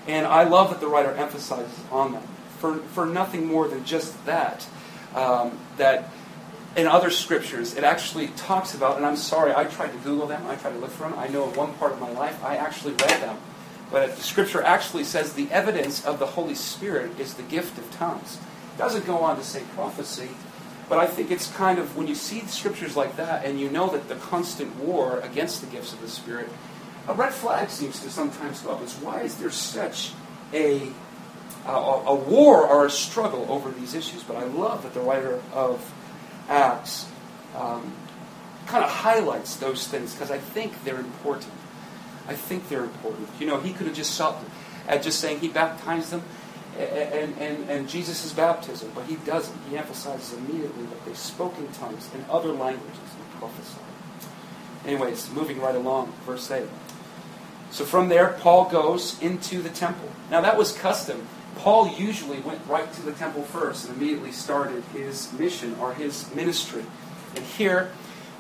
And 0.07 0.27
I 0.27 0.45
love 0.45 0.71
that 0.71 0.81
the 0.81 0.89
writer 0.89 1.13
emphasizes 1.13 1.79
on 1.91 2.13
that 2.13 2.23
for, 2.59 2.77
for 2.79 3.07
nothing 3.07 3.47
more 3.47 3.69
than 3.69 3.85
just 3.85 4.25
that. 4.27 4.67
Um, 5.15 5.59
that 5.77 6.09
in 6.77 6.87
other 6.87 7.11
scriptures, 7.11 7.75
it 7.77 7.85
actually 7.85 8.29
talks 8.29 8.75
about, 8.75 8.97
and 8.97 9.07
I'm 9.07 9.17
sorry, 9.17 9.55
I 9.55 9.65
tried 9.65 9.93
to 9.93 9.99
Google 9.99 10.27
them, 10.27 10.47
I 10.47 10.57
tried 10.57 10.73
to 10.73 10.79
look 10.79 10.91
for 10.91 11.05
them. 11.05 11.19
I 11.19 11.29
know 11.29 11.49
in 11.49 11.55
one 11.57 11.73
part 11.75 11.93
of 11.93 12.01
my 12.01 12.11
life 12.11 12.43
I 12.43 12.57
actually 12.57 12.95
read 12.95 13.21
them. 13.21 13.37
But 13.91 14.17
the 14.17 14.23
scripture 14.23 14.63
actually 14.63 15.05
says 15.05 15.35
the 15.35 15.51
evidence 15.51 16.05
of 16.05 16.19
the 16.19 16.27
Holy 16.27 16.55
Spirit 16.55 17.19
is 17.21 17.35
the 17.35 17.43
gift 17.45 17.79
of 17.79 17.91
tongues. 17.93 18.39
It 18.75 18.79
doesn't 18.79 19.07
go 19.07 19.19
on 19.19 19.37
to 19.37 19.45
say 19.45 19.63
prophecy, 19.75 20.31
but 20.89 20.99
I 20.99 21.07
think 21.07 21.31
it's 21.31 21.51
kind 21.53 21.79
of, 21.79 21.97
when 21.97 22.09
you 22.09 22.15
see 22.15 22.41
scriptures 22.41 22.97
like 22.97 23.17
that 23.17 23.45
and 23.45 23.61
you 23.61 23.71
know 23.71 23.89
that 23.91 24.09
the 24.09 24.17
constant 24.17 24.75
war 24.77 25.21
against 25.21 25.61
the 25.61 25.69
gifts 25.69 25.93
of 25.93 26.01
the 26.01 26.09
Spirit, 26.09 26.49
a 27.07 27.15
red 27.15 27.33
flag 27.33 27.71
seems 27.71 28.01
to 28.01 28.11
sometimes 28.11 28.61
go 28.63 28.73
up. 28.73 28.83
Is 28.83 28.95
why 28.95 29.21
is 29.21 29.37
there 29.37 29.51
such 29.51 30.13
a, 30.53 30.91
a, 31.67 31.71
a 31.71 32.15
war 32.15 32.67
or 32.67 32.87
a 32.87 32.91
struggle 32.91 33.47
over 33.49 33.71
these 33.71 33.95
issues? 33.95 34.23
But 34.25 34.37
I 34.37 34.45
love 34.45 34.83
that 34.83 34.95
the 34.95 35.01
writer 35.01 35.41
of 35.53 35.93
Acts 36.49 37.07
um, 37.57 37.93
kind 38.67 38.85
of 38.85 38.91
highlights 38.91 39.57
those 39.57 39.87
things 39.87 40.13
because 40.13 40.31
I 40.31 40.39
think 40.39 40.85
they're 40.85 40.99
important. 40.99 41.53
I 42.27 42.35
think 42.35 42.69
they're 42.69 42.85
important. 42.85 43.29
You 43.39 43.47
know, 43.47 43.61
he 43.61 43.73
could 43.73 43.87
have 43.87 43.97
just 43.97 44.15
stopped 44.15 44.45
at 44.89 45.03
just 45.03 45.21
saying 45.21 45.41
he 45.41 45.49
baptized 45.49 46.11
them 46.11 46.23
and, 46.79 47.39
and, 47.39 47.71
and 47.71 47.89
Jesus' 47.89 48.33
baptism, 48.33 48.91
but 48.95 49.05
he 49.05 49.17
doesn't. 49.17 49.57
He 49.71 49.77
emphasizes 49.77 50.37
immediately 50.37 50.87
that 50.87 51.05
they 51.05 51.15
spoke 51.15 51.57
in 51.59 51.69
tongues 51.69 52.09
in 52.15 52.25
other 52.29 52.51
languages 52.51 52.99
and 52.99 53.39
prophesied. 53.39 53.83
Anyways, 54.87 55.31
moving 55.31 55.61
right 55.61 55.75
along, 55.75 56.13
verse 56.27 56.51
8. 56.51 56.69
So 57.71 57.85
from 57.85 58.09
there, 58.09 58.37
Paul 58.41 58.69
goes 58.69 59.21
into 59.21 59.63
the 59.63 59.71
temple. 59.71 60.09
Now, 60.31 60.41
that 60.41 60.57
was 60.57 60.73
custom. 60.73 61.27
Paul 61.57 61.89
usually 61.97 62.41
went 62.41 62.61
right 62.69 62.93
to 62.93 63.03
the 63.03 63.13
temple 63.13 63.43
first 63.43 63.89
and 63.89 63.97
immediately 63.97 64.33
started 64.33 64.83
his 64.93 65.33
mission 65.33 65.77
or 65.81 65.95
his 65.95 66.33
ministry. 66.35 66.85
And 67.37 67.45
here, 67.45 67.91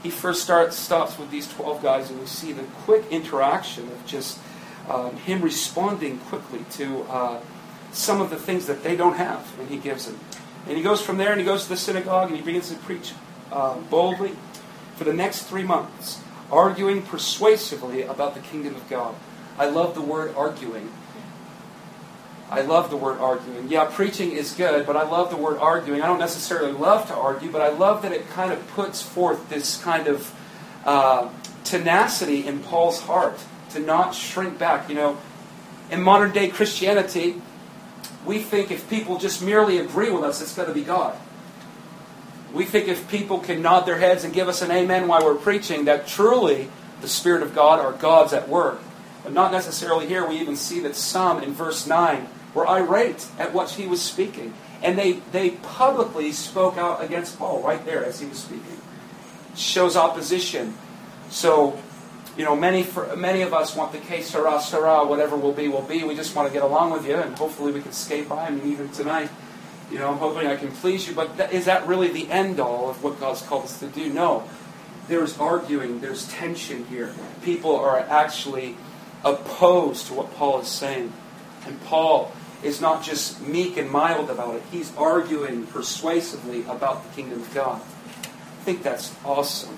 he 0.02 0.10
first 0.10 0.42
starts 0.42 0.76
stops 0.76 1.18
with 1.18 1.30
these 1.30 1.50
12 1.52 1.82
guys, 1.82 2.10
and 2.10 2.20
we 2.20 2.26
see 2.26 2.52
the 2.52 2.64
quick 2.84 3.04
interaction 3.10 3.84
of 3.84 4.06
just 4.06 4.38
um, 4.88 5.16
him 5.16 5.40
responding 5.40 6.18
quickly 6.18 6.64
to 6.72 7.02
uh, 7.04 7.40
some 7.92 8.20
of 8.20 8.30
the 8.30 8.36
things 8.36 8.66
that 8.66 8.82
they 8.82 8.96
don't 8.96 9.16
have, 9.16 9.58
and 9.58 9.68
he 9.68 9.78
gives 9.78 10.06
them. 10.06 10.18
And 10.66 10.76
he 10.76 10.82
goes 10.82 11.02
from 11.02 11.18
there 11.18 11.30
and 11.30 11.40
he 11.40 11.46
goes 11.46 11.64
to 11.64 11.68
the 11.68 11.76
synagogue 11.76 12.28
and 12.28 12.36
he 12.36 12.42
begins 12.42 12.70
to 12.70 12.76
preach 12.76 13.12
uh, 13.52 13.76
boldly 13.78 14.34
for 14.96 15.04
the 15.04 15.12
next 15.12 15.42
three 15.42 15.62
months, 15.62 16.20
arguing 16.50 17.02
persuasively 17.02 18.02
about 18.02 18.34
the 18.34 18.40
kingdom 18.40 18.74
of 18.74 18.88
God. 18.88 19.14
I 19.58 19.68
love 19.68 19.94
the 19.94 20.00
word 20.00 20.34
arguing. 20.36 20.90
I 22.50 22.60
love 22.60 22.90
the 22.90 22.96
word 22.96 23.18
arguing. 23.18 23.68
Yeah, 23.68 23.86
preaching 23.90 24.32
is 24.32 24.52
good, 24.52 24.86
but 24.86 24.96
I 24.96 25.02
love 25.02 25.30
the 25.30 25.36
word 25.36 25.58
arguing. 25.58 26.02
I 26.02 26.06
don't 26.06 26.18
necessarily 26.18 26.72
love 26.72 27.08
to 27.08 27.14
argue, 27.14 27.50
but 27.50 27.62
I 27.62 27.68
love 27.68 28.02
that 28.02 28.12
it 28.12 28.28
kind 28.28 28.52
of 28.52 28.66
puts 28.68 29.02
forth 29.02 29.48
this 29.48 29.82
kind 29.82 30.06
of 30.06 30.34
uh, 30.84 31.30
tenacity 31.64 32.46
in 32.46 32.60
Paul's 32.60 33.00
heart 33.00 33.38
to 33.70 33.80
not 33.80 34.14
shrink 34.14 34.58
back. 34.58 34.88
You 34.88 34.94
know, 34.94 35.18
in 35.90 36.02
modern 36.02 36.32
day 36.32 36.48
Christianity, 36.48 37.40
we 38.24 38.38
think 38.38 38.70
if 38.70 38.88
people 38.88 39.18
just 39.18 39.42
merely 39.42 39.78
agree 39.78 40.10
with 40.10 40.24
us, 40.24 40.40
it's 40.40 40.54
going 40.54 40.68
to 40.68 40.74
be 40.74 40.82
God. 40.82 41.16
We 42.52 42.64
think 42.64 42.88
if 42.88 43.08
people 43.08 43.40
can 43.40 43.62
nod 43.62 43.80
their 43.80 43.98
heads 43.98 44.22
and 44.22 44.32
give 44.32 44.48
us 44.48 44.62
an 44.62 44.70
amen 44.70 45.08
while 45.08 45.24
we're 45.24 45.34
preaching, 45.34 45.86
that 45.86 46.06
truly 46.06 46.68
the 47.00 47.08
Spirit 47.08 47.42
of 47.42 47.54
God 47.54 47.84
or 47.84 47.92
God's 47.92 48.32
at 48.32 48.48
work. 48.48 48.80
But 49.24 49.32
not 49.32 49.50
necessarily 49.50 50.06
here. 50.06 50.26
We 50.26 50.38
even 50.40 50.54
see 50.54 50.80
that 50.80 50.94
some 50.94 51.42
in 51.42 51.52
verse 51.52 51.86
9 51.86 52.28
were 52.54 52.68
irate 52.68 53.26
at 53.38 53.52
what 53.52 53.70
he 53.70 53.86
was 53.86 54.00
speaking. 54.00 54.54
And 54.82 54.96
they, 54.96 55.12
they 55.32 55.50
publicly 55.50 56.30
spoke 56.30 56.76
out 56.76 57.02
against 57.02 57.38
Paul 57.38 57.62
right 57.62 57.84
there 57.84 58.04
as 58.04 58.20
he 58.20 58.26
was 58.26 58.38
speaking. 58.38 58.78
Shows 59.56 59.96
opposition. 59.96 60.74
So 61.30 61.78
you 62.36 62.44
know, 62.44 62.56
many 62.56 62.82
for, 62.82 63.14
many 63.16 63.42
of 63.42 63.54
us 63.54 63.76
want 63.76 63.92
the 63.92 63.98
que 63.98 64.22
sera 64.22 64.60
sera, 64.60 65.04
whatever 65.04 65.36
will 65.36 65.52
be 65.52 65.68
will 65.68 65.82
be. 65.82 66.02
We 66.04 66.16
just 66.16 66.34
want 66.34 66.48
to 66.48 66.52
get 66.52 66.62
along 66.62 66.90
with 66.92 67.06
you, 67.06 67.16
and 67.16 67.36
hopefully 67.36 67.72
we 67.72 67.80
can 67.80 67.92
skate 67.92 68.28
by. 68.28 68.46
I 68.46 68.50
mean, 68.50 68.72
even 68.72 68.88
tonight, 68.90 69.30
you 69.90 69.98
know, 69.98 70.10
I'm 70.10 70.18
hoping 70.18 70.48
I 70.48 70.56
can 70.56 70.72
please 70.72 71.06
you. 71.06 71.14
But 71.14 71.52
is 71.52 71.66
that 71.66 71.86
really 71.86 72.08
the 72.08 72.28
end 72.30 72.58
all 72.58 72.90
of 72.90 73.02
what 73.04 73.20
God's 73.20 73.42
called 73.42 73.64
us 73.64 73.78
to 73.80 73.86
do? 73.86 74.12
No. 74.12 74.44
There's 75.06 75.38
arguing. 75.38 76.00
There's 76.00 76.28
tension 76.28 76.86
here. 76.86 77.14
People 77.42 77.76
are 77.76 78.00
actually 78.00 78.76
opposed 79.24 80.06
to 80.08 80.14
what 80.14 80.34
Paul 80.34 80.60
is 80.60 80.68
saying, 80.68 81.12
and 81.66 81.82
Paul 81.84 82.32
is 82.62 82.80
not 82.80 83.02
just 83.02 83.40
meek 83.40 83.76
and 83.76 83.90
mild 83.90 84.30
about 84.30 84.56
it. 84.56 84.62
He's 84.70 84.94
arguing 84.96 85.66
persuasively 85.66 86.62
about 86.62 87.04
the 87.04 87.14
kingdom 87.14 87.42
of 87.42 87.54
God. 87.54 87.80
I 87.80 88.64
think 88.64 88.82
that's 88.82 89.14
awesome 89.24 89.76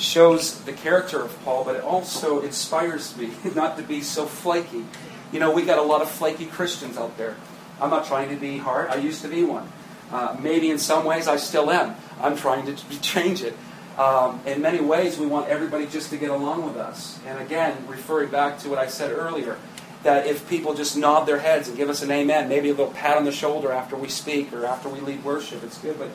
shows 0.00 0.62
the 0.64 0.72
character 0.72 1.20
of 1.20 1.44
Paul, 1.44 1.64
but 1.64 1.76
it 1.76 1.82
also 1.82 2.40
inspires 2.40 3.16
me 3.16 3.30
not 3.54 3.76
to 3.76 3.82
be 3.82 4.00
so 4.00 4.26
flaky. 4.26 4.84
You 5.32 5.40
know, 5.40 5.52
we 5.52 5.62
got 5.62 5.78
a 5.78 5.82
lot 5.82 6.02
of 6.02 6.10
flaky 6.10 6.46
Christians 6.46 6.96
out 6.96 7.16
there. 7.16 7.36
I'm 7.80 7.90
not 7.90 8.06
trying 8.06 8.30
to 8.30 8.36
be 8.36 8.58
hard. 8.58 8.90
I 8.90 8.96
used 8.96 9.22
to 9.22 9.28
be 9.28 9.44
one. 9.44 9.70
Uh, 10.10 10.36
maybe 10.40 10.70
in 10.70 10.78
some 10.78 11.04
ways 11.04 11.28
I 11.28 11.36
still 11.36 11.70
am. 11.70 11.94
I'm 12.20 12.36
trying 12.36 12.66
to 12.66 13.00
change 13.00 13.42
it. 13.42 13.54
Um, 14.00 14.40
in 14.46 14.62
many 14.62 14.80
ways, 14.80 15.18
we 15.18 15.26
want 15.26 15.50
everybody 15.50 15.84
just 15.84 16.08
to 16.08 16.16
get 16.16 16.30
along 16.30 16.64
with 16.64 16.78
us. 16.78 17.18
And 17.26 17.38
again, 17.38 17.76
referring 17.86 18.30
back 18.30 18.58
to 18.60 18.70
what 18.70 18.78
I 18.78 18.86
said 18.86 19.12
earlier, 19.12 19.58
that 20.04 20.26
if 20.26 20.48
people 20.48 20.72
just 20.72 20.96
nod 20.96 21.24
their 21.24 21.38
heads 21.38 21.68
and 21.68 21.76
give 21.76 21.90
us 21.90 22.00
an 22.00 22.10
amen, 22.10 22.48
maybe 22.48 22.70
a 22.70 22.72
little 22.72 22.94
pat 22.94 23.18
on 23.18 23.26
the 23.26 23.32
shoulder 23.32 23.70
after 23.70 23.96
we 23.96 24.08
speak 24.08 24.54
or 24.54 24.64
after 24.64 24.88
we 24.88 25.00
lead 25.00 25.22
worship, 25.22 25.62
it's 25.62 25.76
good. 25.76 25.98
But, 25.98 26.08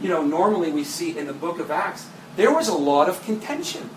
you 0.00 0.08
know, 0.08 0.24
normally 0.24 0.70
we 0.70 0.84
see 0.84 1.18
in 1.18 1.26
the 1.26 1.32
book 1.32 1.58
of 1.58 1.68
Acts, 1.68 2.06
there 2.36 2.54
was 2.54 2.68
a 2.68 2.74
lot 2.74 3.08
of 3.08 3.20
contention. 3.24 3.90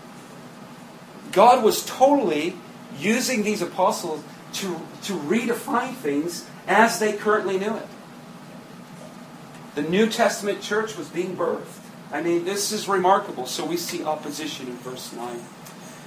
God 1.30 1.62
was 1.62 1.86
totally 1.86 2.56
using 2.98 3.44
these 3.44 3.62
apostles 3.62 4.24
to, 4.54 4.80
to 5.04 5.12
redefine 5.12 5.94
things 5.94 6.48
as 6.66 6.98
they 6.98 7.12
currently 7.12 7.60
knew 7.60 7.76
it. 7.76 7.86
The 9.76 9.82
New 9.82 10.08
Testament 10.08 10.62
church 10.62 10.96
was 10.96 11.08
being 11.08 11.36
birthed. 11.36 11.85
I 12.12 12.22
mean, 12.22 12.44
this 12.44 12.72
is 12.72 12.88
remarkable. 12.88 13.46
So 13.46 13.64
we 13.64 13.76
see 13.76 14.04
opposition 14.04 14.68
in 14.68 14.76
verse 14.76 15.12
9. 15.12 15.40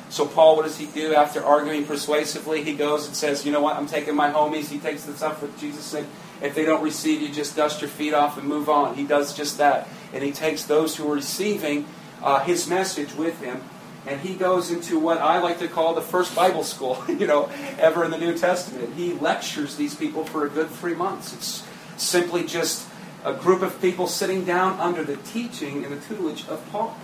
So 0.09 0.25
Paul, 0.25 0.55
what 0.55 0.63
does 0.63 0.77
he 0.77 0.87
do 0.87 1.13
after 1.13 1.43
arguing 1.43 1.85
persuasively? 1.85 2.63
He 2.63 2.73
goes 2.73 3.05
and 3.05 3.15
says, 3.15 3.45
you 3.45 3.51
know 3.51 3.61
what, 3.61 3.75
I'm 3.75 3.85
taking 3.85 4.15
my 4.15 4.31
homies. 4.31 4.69
He 4.69 4.79
takes 4.79 5.03
the 5.03 5.13
stuff 5.13 5.41
with 5.41 5.57
Jesus 5.59 5.85
said, 5.85 6.05
if 6.41 6.55
they 6.55 6.65
don't 6.65 6.81
receive 6.81 7.21
you, 7.21 7.29
just 7.29 7.55
dust 7.55 7.81
your 7.81 7.89
feet 7.89 8.13
off 8.13 8.37
and 8.37 8.47
move 8.47 8.69
on. 8.69 8.95
He 8.95 9.03
does 9.03 9.35
just 9.35 9.57
that. 9.59 9.87
And 10.11 10.23
he 10.23 10.31
takes 10.31 10.63
those 10.63 10.95
who 10.95 11.09
are 11.11 11.15
receiving 11.15 11.85
uh, 12.23 12.43
his 12.43 12.67
message 12.67 13.13
with 13.13 13.39
him. 13.41 13.61
And 14.07 14.21
he 14.21 14.33
goes 14.33 14.71
into 14.71 14.97
what 14.97 15.19
I 15.19 15.39
like 15.39 15.59
to 15.59 15.67
call 15.67 15.93
the 15.93 16.01
first 16.01 16.35
Bible 16.35 16.63
school, 16.63 17.03
you 17.07 17.27
know, 17.27 17.51
ever 17.77 18.03
in 18.03 18.09
the 18.09 18.17
New 18.17 18.35
Testament. 18.35 18.95
He 18.95 19.13
lectures 19.13 19.75
these 19.75 19.93
people 19.93 20.23
for 20.23 20.45
a 20.45 20.49
good 20.49 20.69
three 20.69 20.95
months. 20.95 21.33
It's 21.33 21.67
simply 21.97 22.45
just 22.45 22.88
a 23.23 23.33
group 23.33 23.61
of 23.61 23.81
people 23.81 24.07
sitting 24.07 24.45
down 24.45 24.79
under 24.79 25.03
the 25.03 25.17
teaching 25.17 25.83
and 25.83 25.93
the 25.93 26.05
tutelage 26.05 26.47
of 26.47 26.65
Paul. 26.71 26.97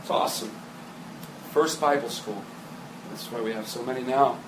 It's 0.00 0.10
awesome. 0.10 0.50
First 1.50 1.80
Bible 1.80 2.08
school. 2.08 2.42
That's 3.10 3.30
why 3.30 3.40
we 3.40 3.52
have 3.52 3.68
so 3.68 3.82
many 3.82 4.02
now, 4.02 4.38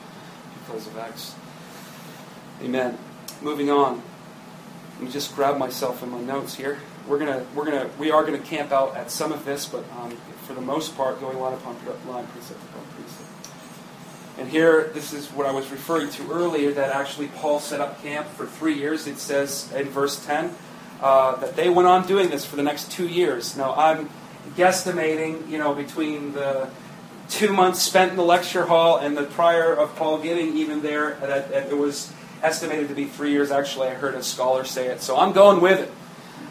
because 0.61 0.87
of 0.87 0.97
Acts. 0.99 1.35
Amen. 2.63 2.99
Moving 3.43 3.71
on. 3.71 4.03
Let 4.95 5.03
me 5.03 5.11
just 5.11 5.35
grab 5.35 5.59
myself 5.59 6.03
in 6.03 6.11
my 6.11 6.21
notes 6.21 6.55
here 6.55 6.79
we're 7.07 7.19
gonna 7.19 7.45
we're 7.55 7.65
gonna 7.65 7.89
we 7.99 8.11
are 8.11 8.25
gonna 8.25 8.39
camp 8.39 8.73
out 8.73 8.97
at 8.97 9.11
some 9.11 9.33
of 9.33 9.45
this, 9.45 9.67
but 9.67 9.85
um, 9.99 10.11
for 10.47 10.55
the 10.55 10.61
most 10.61 10.97
part, 10.97 11.21
going 11.21 11.39
line 11.39 11.55
upon 11.55 11.77
line, 12.09 12.27
precept 12.29 12.61
upon 12.71 12.85
precept. 12.95 13.24
And 14.39 14.49
here, 14.49 14.91
this 14.95 15.13
is 15.13 15.29
what 15.29 15.47
I 15.47 15.53
was 15.53 15.71
referring 15.71 16.11
to 16.11 16.33
earlier. 16.33 16.73
That 16.73 16.91
actually 16.91 17.29
Paul 17.29 17.61
set 17.61 17.81
up 17.81 18.03
camp 18.03 18.27
for 18.29 18.47
three 18.47 18.75
years. 18.75 19.07
It 19.07 19.19
says 19.19 19.73
in 19.73 19.89
verse 19.89 20.25
ten 20.25 20.55
uh, 21.01 21.37
that 21.37 21.57
they 21.57 21.69
went 21.69 21.89
on 21.89 22.07
doing 22.07 22.31
this 22.31 22.45
for 22.45 22.57
the 22.57 22.63
next 22.63 22.91
two 22.91 23.07
years. 23.07 23.57
Now 23.57 23.75
I'm 23.75 24.11
guesstimating, 24.57 25.49
you 25.49 25.59
know, 25.59 25.75
between 25.75 26.33
the 26.33 26.69
two 27.29 27.53
months 27.53 27.81
spent 27.81 28.11
in 28.11 28.17
the 28.17 28.25
lecture 28.25 28.67
hall 28.67 28.99
and 28.99 29.17
the 29.17 29.23
prior 29.23 29.73
of 29.73 29.95
Paul 29.97 30.19
getting 30.19 30.57
even 30.57 30.83
there, 30.83 31.15
that, 31.21 31.51
that 31.51 31.71
it 31.71 31.77
was 31.77 32.13
estimated 32.43 32.89
to 32.89 32.95
be 32.95 33.07
three 33.07 33.31
years. 33.31 33.51
Actually, 33.51 33.89
I 33.89 33.95
heard 33.95 34.15
a 34.15 34.23
scholar 34.23 34.65
say 34.65 34.89
it, 34.89 35.01
so 35.01 35.17
I'm 35.17 35.33
going 35.33 35.61
with 35.61 35.81
it 35.81 35.93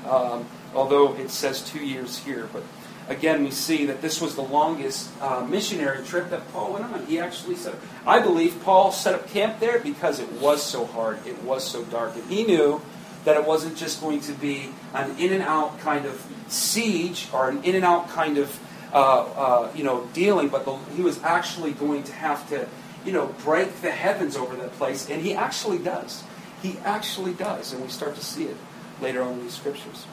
um, 0.05 0.45
although 0.73 1.15
it 1.15 1.29
says 1.29 1.61
two 1.61 1.83
years 1.85 2.19
here. 2.19 2.49
But 2.51 2.63
again, 3.09 3.43
we 3.43 3.51
see 3.51 3.85
that 3.85 4.01
this 4.01 4.21
was 4.21 4.35
the 4.35 4.41
longest 4.41 5.09
uh, 5.21 5.45
missionary 5.47 6.03
trip 6.05 6.29
that 6.29 6.51
Paul 6.51 6.73
went 6.73 6.85
on. 6.85 7.05
He 7.05 7.19
actually 7.19 7.55
said, 7.55 7.75
I 8.05 8.19
believe 8.19 8.61
Paul 8.63 8.91
set 8.91 9.13
up 9.15 9.27
camp 9.29 9.59
there 9.59 9.79
because 9.79 10.19
it 10.19 10.31
was 10.33 10.63
so 10.63 10.85
hard, 10.85 11.25
it 11.25 11.41
was 11.43 11.69
so 11.69 11.83
dark. 11.85 12.15
And 12.15 12.23
he 12.29 12.43
knew 12.43 12.81
that 13.25 13.37
it 13.37 13.45
wasn't 13.45 13.77
just 13.77 14.01
going 14.01 14.21
to 14.21 14.33
be 14.33 14.69
an 14.93 15.17
in 15.17 15.33
and 15.33 15.43
out 15.43 15.79
kind 15.79 16.05
of 16.05 16.25
siege 16.47 17.27
or 17.33 17.49
an 17.49 17.63
in 17.63 17.75
and 17.75 17.85
out 17.85 18.09
kind 18.09 18.37
of 18.37 18.59
uh, 18.93 19.23
uh, 19.23 19.71
you 19.73 19.83
know 19.83 20.07
dealing, 20.13 20.49
but 20.49 20.65
the, 20.65 20.75
he 20.95 21.01
was 21.01 21.21
actually 21.23 21.71
going 21.71 22.03
to 22.03 22.13
have 22.13 22.47
to 22.49 22.67
you 23.05 23.11
know 23.11 23.33
break 23.43 23.81
the 23.81 23.91
heavens 23.91 24.35
over 24.35 24.55
that 24.55 24.71
place, 24.73 25.09
and 25.09 25.21
he 25.21 25.33
actually 25.33 25.79
does. 25.79 26.23
He 26.61 26.77
actually 26.85 27.33
does, 27.33 27.73
and 27.73 27.81
we 27.81 27.89
start 27.89 28.15
to 28.15 28.23
see 28.23 28.45
it 28.45 28.57
later 29.01 29.23
on 29.23 29.33
in 29.33 29.43
these 29.43 29.55
scriptures. 29.55 30.05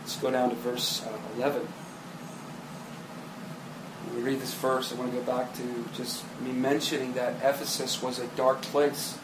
Let's 0.00 0.13
go 0.24 0.30
down 0.30 0.48
to 0.48 0.56
verse 0.56 1.04
uh, 1.04 1.36
11. 1.36 1.60
When 4.06 4.16
we 4.16 4.30
read 4.30 4.40
this 4.40 4.54
verse, 4.54 4.90
I 4.90 4.94
want 4.94 5.12
to 5.12 5.18
go 5.18 5.22
back 5.22 5.54
to 5.56 5.84
just 5.94 6.24
me 6.40 6.50
mentioning 6.50 7.12
that 7.12 7.34
Ephesus 7.42 8.02
was 8.02 8.18
a 8.18 8.26
dark 8.28 8.62
place. 8.62 9.18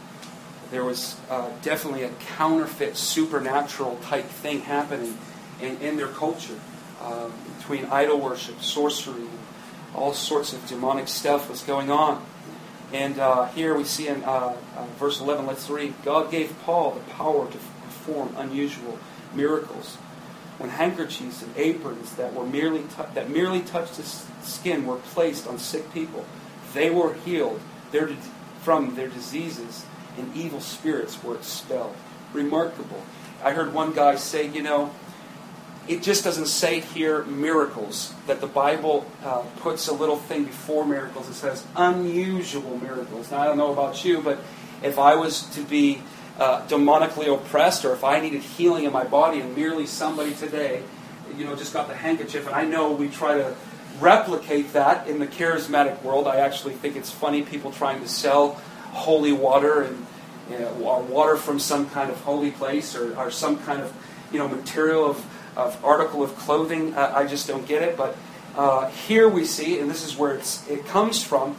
There 0.70 0.84
was 0.84 1.16
uh, 1.30 1.48
definitely 1.62 2.02
a 2.02 2.10
counterfeit, 2.36 2.98
supernatural 2.98 3.96
type 4.02 4.26
thing 4.26 4.60
happening 4.60 5.16
in, 5.62 5.78
in 5.78 5.96
their 5.96 6.08
culture 6.08 6.60
uh, 7.00 7.30
between 7.56 7.86
idol 7.86 8.20
worship, 8.20 8.60
sorcery, 8.62 9.26
all 9.94 10.12
sorts 10.12 10.52
of 10.52 10.66
demonic 10.66 11.08
stuff 11.08 11.48
was 11.48 11.62
going 11.62 11.90
on. 11.90 12.22
And 12.92 13.18
uh, 13.18 13.46
here 13.46 13.74
we 13.74 13.84
see 13.84 14.08
in 14.08 14.22
uh, 14.24 14.54
uh, 14.76 14.84
verse 14.98 15.18
11, 15.18 15.46
let's 15.46 15.70
read 15.70 15.94
God 16.04 16.30
gave 16.30 16.54
Paul 16.64 16.90
the 16.90 17.00
power 17.12 17.50
to 17.50 17.56
perform 17.56 18.34
unusual 18.36 18.98
miracles. 19.34 19.96
When 20.60 20.68
handkerchiefs 20.68 21.40
and 21.42 21.56
aprons 21.56 22.16
that, 22.16 22.34
were 22.34 22.44
merely 22.44 22.80
tu- 22.82 23.06
that 23.14 23.30
merely 23.30 23.62
touched 23.62 23.96
the 23.96 24.02
skin 24.02 24.86
were 24.86 24.96
placed 24.96 25.46
on 25.46 25.58
sick 25.58 25.90
people, 25.94 26.26
they 26.74 26.90
were 26.90 27.14
healed 27.14 27.62
their, 27.92 28.10
from 28.60 28.94
their 28.94 29.08
diseases, 29.08 29.86
and 30.18 30.36
evil 30.36 30.60
spirits 30.60 31.24
were 31.24 31.34
expelled. 31.34 31.96
Remarkable. 32.34 33.02
I 33.42 33.52
heard 33.52 33.72
one 33.72 33.94
guy 33.94 34.16
say, 34.16 34.48
you 34.48 34.60
know, 34.60 34.90
it 35.88 36.02
just 36.02 36.24
doesn't 36.24 36.46
say 36.46 36.80
here 36.80 37.24
miracles, 37.24 38.12
that 38.26 38.42
the 38.42 38.46
Bible 38.46 39.06
uh, 39.24 39.42
puts 39.60 39.88
a 39.88 39.94
little 39.94 40.16
thing 40.18 40.44
before 40.44 40.84
miracles. 40.84 41.26
It 41.30 41.34
says 41.34 41.66
unusual 41.74 42.76
miracles. 42.76 43.30
Now, 43.30 43.40
I 43.40 43.46
don't 43.46 43.56
know 43.56 43.72
about 43.72 44.04
you, 44.04 44.20
but 44.20 44.40
if 44.82 44.98
I 44.98 45.14
was 45.14 45.42
to 45.54 45.62
be 45.62 46.02
uh, 46.40 46.66
demonically 46.66 47.32
oppressed 47.32 47.84
or 47.84 47.92
if 47.92 48.02
I 48.02 48.18
needed 48.18 48.40
healing 48.40 48.84
in 48.84 48.92
my 48.92 49.04
body 49.04 49.40
and 49.40 49.54
merely 49.54 49.86
somebody 49.86 50.34
today, 50.34 50.82
you 51.36 51.44
know, 51.44 51.54
just 51.54 51.72
got 51.72 51.86
the 51.86 51.94
handkerchief, 51.94 52.46
and 52.46 52.56
I 52.56 52.64
know 52.64 52.90
we 52.90 53.08
try 53.08 53.36
to 53.36 53.54
replicate 54.00 54.72
that 54.72 55.06
in 55.06 55.20
the 55.20 55.26
charismatic 55.26 56.02
world. 56.02 56.26
I 56.26 56.38
actually 56.38 56.74
think 56.74 56.96
it's 56.96 57.10
funny 57.10 57.42
people 57.42 57.70
trying 57.70 58.00
to 58.00 58.08
sell 58.08 58.52
holy 58.92 59.32
water 59.32 59.82
and 59.82 60.06
you 60.50 60.58
know, 60.58 60.72
water 61.08 61.36
from 61.36 61.60
some 61.60 61.88
kind 61.90 62.10
of 62.10 62.18
holy 62.22 62.50
place 62.50 62.96
or, 62.96 63.16
or 63.16 63.30
some 63.30 63.58
kind 63.60 63.80
of 63.80 63.92
you 64.32 64.38
know 64.38 64.48
material 64.48 65.08
of 65.08 65.24
of 65.56 65.84
article 65.84 66.22
of 66.22 66.34
clothing. 66.36 66.94
Uh, 66.94 67.12
I 67.14 67.26
just 67.26 67.46
don't 67.46 67.66
get 67.66 67.82
it. 67.82 67.96
But 67.96 68.16
uh, 68.56 68.88
here 68.88 69.28
we 69.28 69.44
see, 69.44 69.78
and 69.78 69.90
this 69.90 70.04
is 70.04 70.16
where 70.16 70.34
it 70.34 70.86
comes 70.86 71.22
from, 71.22 71.56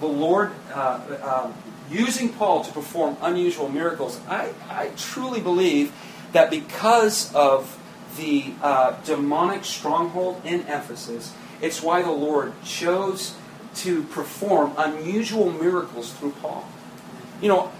the 0.00 0.06
Lord 0.06 0.52
uh, 0.72 1.44
um, 1.44 1.54
using 1.90 2.30
Paul 2.30 2.64
to 2.64 2.72
perform 2.72 3.16
unusual 3.20 3.68
miracles. 3.68 4.20
I, 4.28 4.52
I 4.68 4.90
truly 4.96 5.40
believe 5.40 5.92
that 6.32 6.50
because 6.50 7.34
of 7.34 7.78
the 8.16 8.52
uh, 8.62 8.96
demonic 9.04 9.64
stronghold 9.64 10.42
in 10.44 10.60
Ephesus, 10.60 11.32
it's 11.60 11.82
why 11.82 12.02
the 12.02 12.10
Lord 12.10 12.52
chose 12.64 13.34
to 13.76 14.02
perform 14.04 14.72
unusual 14.76 15.50
miracles 15.50 16.12
through 16.12 16.32
Paul. 16.42 16.68
You 17.40 17.48
know, 17.48 17.72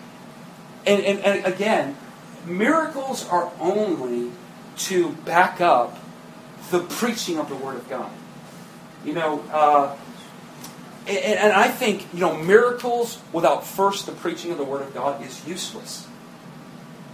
and, 0.87 1.03
and, 1.05 1.19
and 1.21 1.45
again, 1.45 1.97
miracles 2.47 3.29
are 3.29 3.51
only 3.61 4.31
to 4.77 5.11
back 5.11 5.61
up 5.61 5.99
the 6.71 6.81
preaching 6.81 7.39
of 7.39 7.49
the 7.49 7.57
Word 7.57 7.77
of 7.77 7.89
God. 7.89 8.11
You 9.05 9.15
know, 9.15 9.41
uh, 9.53 9.97
and, 11.09 11.39
and, 11.39 11.53
I 11.53 11.69
think, 11.69 12.07
you 12.13 12.21
know, 12.21 12.37
miracles 12.37 13.21
without 13.33 13.67
first 13.67 14.07
the 14.07 14.13
preaching 14.13 14.51
of 14.53 14.59
the 14.59 14.65
Word 14.65 14.83
of 14.83 14.95
God 14.95 15.25
is 15.25 15.47
useless. 15.47 16.07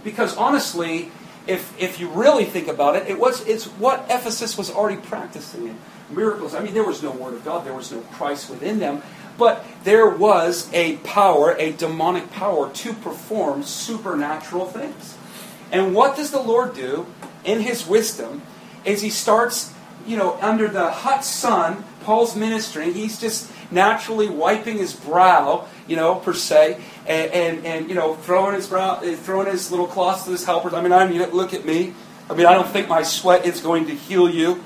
Because 0.03 0.35
honestly, 0.37 1.11
if, 1.47 1.79
if 1.81 1.99
you 1.99 2.09
really 2.09 2.45
think 2.45 2.67
about 2.67 2.95
it, 2.95 3.07
it 3.07 3.19
was, 3.19 3.45
it's 3.47 3.65
what 3.65 4.05
Ephesus 4.09 4.57
was 4.57 4.69
already 4.69 5.01
practicing 5.01 5.67
in 5.67 5.77
miracles. 6.09 6.53
I 6.53 6.61
mean, 6.61 6.73
there 6.73 6.83
was 6.83 7.01
no 7.01 7.11
Word 7.11 7.33
of 7.33 7.45
God, 7.45 7.65
there 7.65 7.73
was 7.73 7.91
no 7.91 8.01
Christ 8.01 8.49
within 8.49 8.79
them, 8.79 9.01
but 9.37 9.65
there 9.83 10.09
was 10.09 10.69
a 10.73 10.97
power, 10.97 11.55
a 11.57 11.71
demonic 11.71 12.31
power, 12.31 12.71
to 12.71 12.93
perform 12.93 13.63
supernatural 13.63 14.65
things. 14.65 15.17
And 15.71 15.95
what 15.95 16.15
does 16.15 16.31
the 16.31 16.41
Lord 16.41 16.75
do? 16.75 17.07
in 17.45 17.61
his 17.61 17.87
wisdom, 17.87 18.41
Is 18.83 19.01
he 19.01 19.09
starts, 19.09 19.73
you 20.05 20.17
know, 20.17 20.37
under 20.41 20.67
the 20.67 20.91
hot 20.91 21.23
sun, 21.23 21.85
Paul's 22.03 22.35
ministering, 22.35 22.93
he's 22.93 23.19
just 23.19 23.51
naturally 23.71 24.29
wiping 24.29 24.77
his 24.77 24.93
brow, 24.93 25.67
you 25.87 25.95
know, 25.95 26.15
per 26.15 26.33
se, 26.33 26.81
and, 27.07 27.31
and, 27.31 27.65
and 27.65 27.89
you 27.89 27.95
know, 27.95 28.15
throwing 28.15 28.55
his 28.55 28.67
brow, 28.67 28.99
eh, 29.01 29.15
throwing 29.15 29.47
his 29.47 29.71
little 29.71 29.87
cloths 29.87 30.25
to 30.25 30.31
his 30.31 30.45
helpers. 30.45 30.73
I 30.73 30.81
mean, 30.81 30.91
I 30.91 31.07
mean, 31.07 31.21
look 31.31 31.53
at 31.53 31.65
me. 31.65 31.93
I 32.29 32.33
mean, 32.33 32.45
I 32.45 32.53
don't 32.53 32.67
think 32.67 32.87
my 32.87 33.03
sweat 33.03 33.45
is 33.45 33.61
going 33.61 33.85
to 33.87 33.93
heal 33.93 34.29
you, 34.29 34.63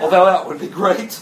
although 0.00 0.26
that 0.26 0.46
would 0.46 0.60
be 0.60 0.68
great. 0.68 1.20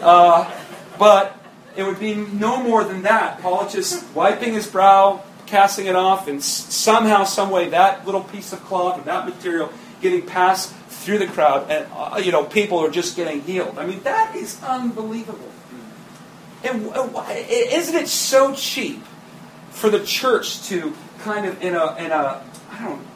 Uh, 0.00 0.50
but 0.98 1.36
it 1.76 1.84
would 1.84 2.00
be 2.00 2.14
no 2.14 2.62
more 2.62 2.82
than 2.84 3.02
that. 3.02 3.40
Paul 3.40 3.68
just 3.68 4.04
wiping 4.14 4.54
his 4.54 4.66
brow, 4.66 5.22
casting 5.46 5.86
it 5.86 5.94
off, 5.94 6.26
and 6.26 6.42
somehow, 6.42 7.24
some 7.24 7.50
way, 7.50 7.68
that 7.68 8.04
little 8.04 8.22
piece 8.22 8.52
of 8.52 8.64
cloth 8.64 8.98
or 8.98 9.04
that 9.04 9.26
material 9.26 9.72
getting 10.00 10.26
passed 10.26 10.74
through 11.00 11.18
the 11.18 11.26
crowd, 11.26 11.70
and 11.70 11.86
uh, 11.94 12.20
you 12.22 12.32
know 12.32 12.44
people 12.44 12.78
are 12.78 12.90
just 12.90 13.16
getting 13.16 13.40
healed. 13.42 13.78
I 13.78 13.86
mean, 13.86 14.02
that 14.02 14.34
is 14.36 14.62
unbelievable. 14.62 15.50
And 16.62 16.92
isn't 16.94 17.94
it 17.94 18.08
so 18.08 18.54
cheap 18.54 19.02
for 19.70 19.88
the 19.88 20.04
church 20.04 20.62
to 20.68 20.94
kind 21.20 21.46
of 21.46 21.62
in 21.62 21.74
a 21.74 21.96
in 21.96 22.10
a 22.12 22.42
I 22.70 22.84
don't 22.84 23.06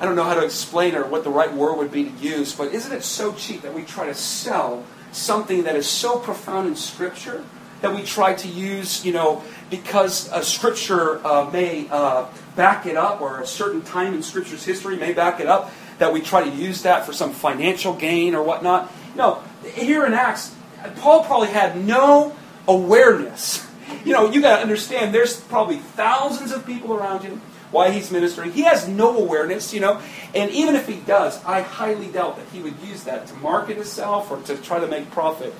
I 0.00 0.04
don't 0.04 0.16
know 0.16 0.24
how 0.24 0.34
to 0.34 0.44
explain 0.44 0.94
or 0.94 1.04
what 1.06 1.24
the 1.24 1.30
right 1.30 1.52
word 1.52 1.76
would 1.78 1.92
be 1.92 2.04
to 2.04 2.10
use, 2.10 2.54
but 2.54 2.72
isn't 2.72 2.92
it 2.92 3.04
so 3.04 3.32
cheap 3.34 3.62
that 3.62 3.74
we 3.74 3.82
try 3.82 4.06
to 4.06 4.14
sell 4.14 4.84
something 5.12 5.64
that 5.64 5.76
is 5.76 5.88
so 5.88 6.18
profound 6.18 6.68
in 6.68 6.76
Scripture 6.76 7.44
that 7.82 7.94
we 7.94 8.02
try 8.02 8.32
to 8.32 8.48
use, 8.48 9.04
you 9.04 9.12
know, 9.12 9.42
because 9.68 10.30
a 10.32 10.42
Scripture 10.42 11.24
uh, 11.26 11.50
may 11.52 11.88
uh, 11.90 12.26
back 12.56 12.86
it 12.86 12.96
up, 12.96 13.20
or 13.20 13.40
a 13.40 13.46
certain 13.46 13.82
time 13.82 14.14
in 14.14 14.22
Scripture's 14.22 14.64
history 14.64 14.96
may 14.96 15.12
back 15.12 15.40
it 15.40 15.46
up, 15.46 15.70
that 15.98 16.12
we 16.12 16.20
try 16.20 16.42
to 16.42 16.50
use 16.50 16.82
that 16.82 17.04
for 17.04 17.12
some 17.12 17.32
financial 17.32 17.92
gain 17.92 18.34
or 18.34 18.42
whatnot. 18.42 18.90
No, 19.16 19.42
here 19.74 20.06
in 20.06 20.14
Acts, 20.14 20.54
Paul 20.96 21.24
probably 21.24 21.48
had 21.48 21.76
no 21.76 22.34
awareness. 22.68 23.68
You 24.04 24.12
know, 24.12 24.30
you 24.30 24.40
got 24.40 24.56
to 24.56 24.62
understand, 24.62 25.14
there's 25.14 25.38
probably 25.38 25.76
thousands 25.76 26.52
of 26.52 26.66
people 26.66 26.94
around 26.94 27.22
him 27.22 27.40
while 27.70 27.90
he's 27.90 28.10
ministering. 28.10 28.52
He 28.52 28.62
has 28.62 28.86
no 28.86 29.16
awareness, 29.18 29.72
you 29.72 29.80
know, 29.80 30.00
and 30.34 30.50
even 30.50 30.76
if 30.76 30.86
he 30.86 30.96
does, 30.96 31.42
I 31.44 31.62
highly 31.62 32.08
doubt 32.08 32.36
that 32.36 32.46
he 32.52 32.60
would 32.60 32.78
use 32.80 33.04
that 33.04 33.26
to 33.28 33.34
market 33.36 33.76
himself 33.76 34.30
or 34.30 34.40
to 34.42 34.56
try 34.56 34.78
to 34.78 34.86
make 34.86 35.10
profit. 35.10 35.54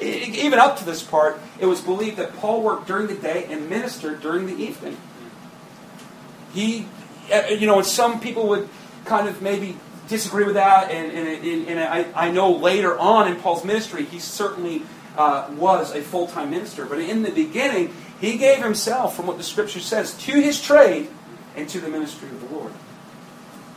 Even 0.00 0.58
up 0.58 0.78
to 0.78 0.84
this 0.84 1.02
part, 1.02 1.40
it 1.58 1.66
was 1.66 1.80
believed 1.80 2.18
that 2.18 2.36
Paul 2.36 2.62
worked 2.62 2.86
during 2.86 3.06
the 3.06 3.14
day 3.14 3.46
and 3.48 3.68
ministered 3.68 4.20
during 4.20 4.46
the 4.46 4.54
evening. 4.54 4.96
He, 6.52 6.86
you 7.50 7.66
know, 7.66 7.78
and 7.78 7.86
some 7.86 8.20
people 8.20 8.48
would 8.48 8.68
kind 9.04 9.28
of 9.28 9.40
maybe 9.40 9.76
disagree 10.08 10.44
with 10.44 10.54
that, 10.54 10.90
and, 10.90 11.10
and, 11.12 11.68
and 11.68 11.80
I, 11.80 12.26
I, 12.26 12.30
know 12.30 12.52
later 12.52 12.96
on 12.96 13.28
in 13.28 13.36
Paul's 13.40 13.64
ministry, 13.64 14.04
he 14.04 14.18
certainly 14.20 14.82
uh, 15.16 15.50
was 15.56 15.94
a 15.94 16.02
full 16.02 16.26
time 16.26 16.50
minister. 16.50 16.84
But 16.86 17.00
in 17.00 17.22
the 17.22 17.30
beginning, 17.30 17.94
he 18.20 18.36
gave 18.36 18.62
himself, 18.62 19.16
from 19.16 19.26
what 19.26 19.38
the 19.38 19.44
scripture 19.44 19.80
says, 19.80 20.14
to 20.18 20.32
his 20.32 20.60
trade 20.60 21.08
and 21.54 21.68
to 21.68 21.80
the 21.80 21.88
ministry 21.88 22.28
of 22.28 22.48
the 22.48 22.54
Lord. 22.54 22.72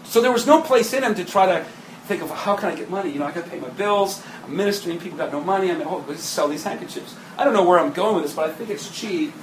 So 0.04 0.22
there 0.22 0.32
was 0.32 0.48
no 0.48 0.62
place 0.62 0.94
in 0.94 1.04
him 1.04 1.16
to 1.16 1.26
try 1.26 1.46
to 1.46 1.66
think 2.06 2.22
of 2.22 2.32
how 2.32 2.56
can 2.56 2.70
I 2.70 2.76
get 2.76 2.90
money? 2.90 3.12
You 3.12 3.20
know, 3.20 3.26
I 3.26 3.32
got 3.32 3.46
to 3.46 3.50
pay 3.50 3.60
my 3.60 3.70
bills. 3.70 4.24
I'm 4.44 4.56
ministering. 4.56 5.00
People 5.00 5.18
got 5.18 5.32
no 5.32 5.42
money. 5.42 5.72
I 5.72 5.76
mean, 5.76 5.88
oh, 5.88 6.04
let's 6.08 6.24
sell 6.24 6.48
these 6.48 6.64
handkerchiefs. 6.64 7.16
I 7.38 7.44
don't 7.44 7.54
know 7.54 7.64
where 7.64 7.80
I'm 7.80 7.94
going 7.94 8.16
with 8.16 8.24
this, 8.24 8.34
but 8.34 8.50
I 8.50 8.54
think 8.54 8.70
it's 8.70 8.90
cheap 8.90 9.34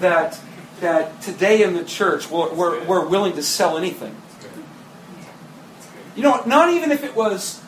that 0.00 0.38
that 0.80 1.22
today 1.22 1.62
in 1.62 1.74
the 1.74 1.84
church 1.84 2.30
we're, 2.30 2.52
we're, 2.52 2.84
we're 2.84 3.06
willing 3.06 3.34
to 3.34 3.42
sell 3.42 3.78
anything. 3.78 4.14
You 6.14 6.22
know, 6.22 6.42
not 6.44 6.70
even 6.70 6.90
if 6.90 7.04
it 7.04 7.16
was, 7.16 7.62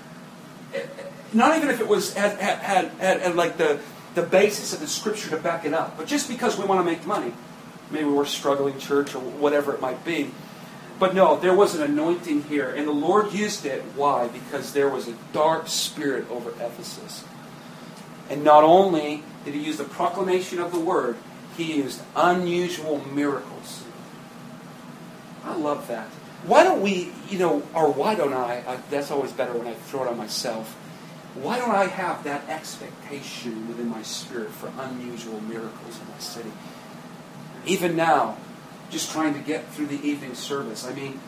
not 1.34 1.56
even 1.56 1.70
if 1.70 1.80
it 1.80 1.88
was 1.88 2.14
had, 2.14 2.38
had, 2.38 2.58
had, 2.58 3.20
had, 3.20 3.36
like 3.36 3.56
the, 3.56 3.80
the 4.14 4.22
basis 4.22 4.72
of 4.72 4.80
the 4.80 4.86
scripture 4.86 5.30
to 5.30 5.36
back 5.36 5.64
it 5.64 5.74
up, 5.74 5.96
but 5.96 6.06
just 6.06 6.28
because 6.28 6.58
we 6.58 6.64
want 6.64 6.80
to 6.80 6.84
make 6.84 7.06
money. 7.06 7.32
Maybe 7.90 8.06
we're 8.06 8.22
a 8.22 8.26
struggling 8.26 8.78
church 8.78 9.14
or 9.14 9.20
whatever 9.20 9.74
it 9.74 9.80
might 9.80 10.04
be. 10.04 10.30
But 10.98 11.14
no, 11.14 11.38
there 11.38 11.54
was 11.54 11.74
an 11.74 11.82
anointing 11.82 12.44
here, 12.44 12.70
and 12.70 12.88
the 12.88 12.92
Lord 12.92 13.32
used 13.32 13.66
it. 13.66 13.82
Why? 13.94 14.28
Because 14.28 14.72
there 14.72 14.88
was 14.88 15.06
a 15.06 15.14
dark 15.32 15.68
spirit 15.68 16.28
over 16.30 16.50
Ephesus. 16.50 17.24
And 18.30 18.42
not 18.42 18.64
only 18.64 19.22
did 19.44 19.54
he 19.54 19.60
use 19.60 19.76
the 19.76 19.84
proclamation 19.84 20.60
of 20.60 20.72
the 20.72 20.80
word, 20.80 21.16
he 21.56 21.74
used 21.74 22.00
unusual 22.16 23.04
miracles. 23.12 23.84
I 25.44 25.54
love 25.54 25.88
that 25.88 26.08
why 26.46 26.62
don't 26.62 26.82
we, 26.82 27.10
you 27.28 27.38
know, 27.38 27.62
or 27.74 27.90
why 27.90 28.14
don't 28.14 28.32
I, 28.32 28.62
I, 28.66 28.78
that's 28.90 29.10
always 29.10 29.32
better 29.32 29.52
when 29.54 29.66
I 29.66 29.74
throw 29.74 30.04
it 30.04 30.08
on 30.08 30.18
myself, 30.18 30.76
why 31.34 31.58
don't 31.58 31.74
I 31.74 31.86
have 31.86 32.22
that 32.24 32.48
expectation 32.48 33.66
within 33.66 33.88
my 33.88 34.02
spirit 34.02 34.50
for 34.50 34.72
unusual 34.78 35.40
miracles 35.40 36.00
in 36.00 36.08
my 36.08 36.18
city? 36.18 36.52
Even 37.66 37.96
now, 37.96 38.36
just 38.90 39.10
trying 39.10 39.34
to 39.34 39.40
get 39.40 39.68
through 39.68 39.86
the 39.86 40.00
evening 40.06 40.34
service. 40.34 40.86
I 40.86 40.94
mean, 40.94 41.20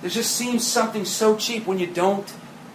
there 0.00 0.10
just 0.10 0.36
seems 0.36 0.66
something 0.66 1.04
so 1.04 1.36
cheap 1.36 1.66
when 1.66 1.78
you 1.78 1.88
don't 1.88 2.32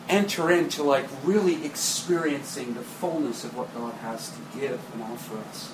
enter 0.09 0.51
into 0.51 0.83
like 0.83 1.05
really 1.23 1.65
experiencing 1.65 2.73
the 2.73 2.81
fullness 2.81 3.43
of 3.43 3.55
what 3.55 3.73
God 3.73 3.93
has 3.95 4.29
to 4.31 4.59
give 4.59 4.79
and 4.93 5.03
offer 5.03 5.37
us. 5.49 5.71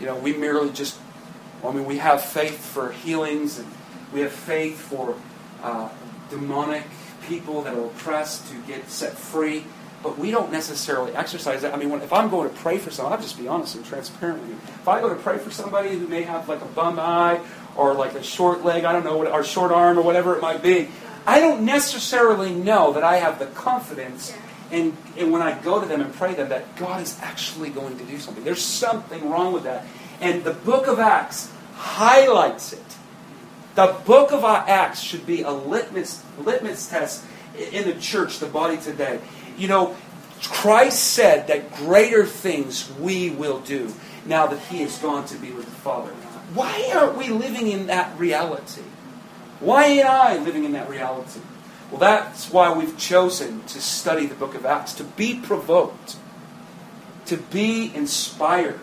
You 0.00 0.06
know, 0.06 0.16
we 0.16 0.32
merely 0.32 0.70
just, 0.70 0.98
I 1.64 1.70
mean, 1.70 1.84
we 1.84 1.98
have 1.98 2.24
faith 2.24 2.64
for 2.64 2.90
healings 2.90 3.58
and 3.58 3.68
we 4.12 4.20
have 4.20 4.32
faith 4.32 4.80
for 4.80 5.16
uh, 5.62 5.88
demonic 6.30 6.86
people 7.28 7.62
that 7.62 7.74
are 7.74 7.86
oppressed 7.86 8.48
to 8.48 8.60
get 8.62 8.88
set 8.88 9.16
free, 9.16 9.64
but 10.02 10.18
we 10.18 10.30
don't 10.30 10.50
necessarily 10.50 11.14
exercise 11.14 11.62
that. 11.62 11.72
I 11.72 11.76
mean, 11.76 11.90
when, 11.90 12.02
if 12.02 12.12
I'm 12.12 12.28
going 12.28 12.48
to 12.48 12.56
pray 12.56 12.78
for 12.78 12.90
someone, 12.90 13.12
I'll 13.12 13.20
just 13.20 13.38
be 13.38 13.48
honest 13.48 13.76
and 13.76 13.84
transparent 13.84 14.40
with 14.40 14.50
you. 14.50 14.56
If 14.56 14.88
I 14.88 15.00
go 15.00 15.08
to 15.08 15.14
pray 15.14 15.38
for 15.38 15.50
somebody 15.50 15.90
who 15.90 16.08
may 16.08 16.22
have 16.22 16.48
like 16.48 16.60
a 16.60 16.66
bum 16.66 16.98
eye 16.98 17.40
or 17.76 17.94
like 17.94 18.14
a 18.14 18.22
short 18.22 18.64
leg, 18.64 18.84
I 18.84 18.92
don't 18.92 19.04
know, 19.04 19.26
or 19.26 19.44
short 19.44 19.72
arm 19.72 19.98
or 19.98 20.02
whatever 20.02 20.36
it 20.36 20.42
might 20.42 20.62
be, 20.62 20.88
I 21.26 21.38
don't 21.38 21.64
necessarily 21.64 22.52
know 22.52 22.92
that 22.94 23.04
I 23.04 23.16
have 23.16 23.38
the 23.38 23.46
confidence 23.46 24.34
and, 24.72 24.96
and 25.18 25.30
when 25.30 25.42
I 25.42 25.60
go 25.60 25.80
to 25.80 25.86
them 25.86 26.00
and 26.00 26.12
pray 26.14 26.34
them 26.34 26.48
that 26.48 26.76
God 26.76 27.02
is 27.02 27.18
actually 27.20 27.68
going 27.68 27.98
to 27.98 28.04
do 28.04 28.18
something. 28.18 28.42
There's 28.42 28.64
something 28.64 29.30
wrong 29.30 29.52
with 29.52 29.64
that. 29.64 29.84
And 30.20 30.42
the 30.42 30.54
book 30.54 30.86
of 30.86 30.98
Acts 30.98 31.52
highlights 31.74 32.72
it. 32.72 32.82
The 33.74 33.96
book 34.04 34.32
of 34.32 34.44
Acts 34.44 35.00
should 35.00 35.24
be 35.24 35.42
a 35.42 35.50
litmus, 35.50 36.22
litmus 36.38 36.88
test 36.88 37.24
in 37.56 37.84
the 37.84 37.94
church, 37.94 38.38
the 38.38 38.46
body 38.46 38.76
today. 38.76 39.20
You 39.56 39.68
know, 39.68 39.96
Christ 40.42 41.02
said 41.12 41.46
that 41.46 41.74
greater 41.76 42.26
things 42.26 42.90
we 42.98 43.30
will 43.30 43.60
do 43.60 43.94
now 44.26 44.46
that 44.46 44.58
he 44.58 44.82
has 44.82 44.98
gone 44.98 45.24
to 45.26 45.38
be 45.38 45.50
with 45.52 45.64
the 45.64 45.70
Father. 45.70 46.10
Why 46.54 46.92
aren't 46.94 47.16
we 47.16 47.28
living 47.28 47.68
in 47.68 47.86
that 47.86 48.18
reality? 48.18 48.82
Why 49.60 49.86
ain't 49.86 50.06
I 50.06 50.36
living 50.38 50.64
in 50.64 50.72
that 50.72 50.90
reality? 50.90 51.40
Well, 51.90 52.00
that's 52.00 52.50
why 52.50 52.72
we've 52.72 52.98
chosen 52.98 53.62
to 53.64 53.80
study 53.80 54.26
the 54.26 54.34
book 54.34 54.54
of 54.54 54.66
Acts, 54.66 54.92
to 54.94 55.04
be 55.04 55.38
provoked, 55.38 56.16
to 57.26 57.36
be 57.36 57.94
inspired, 57.94 58.80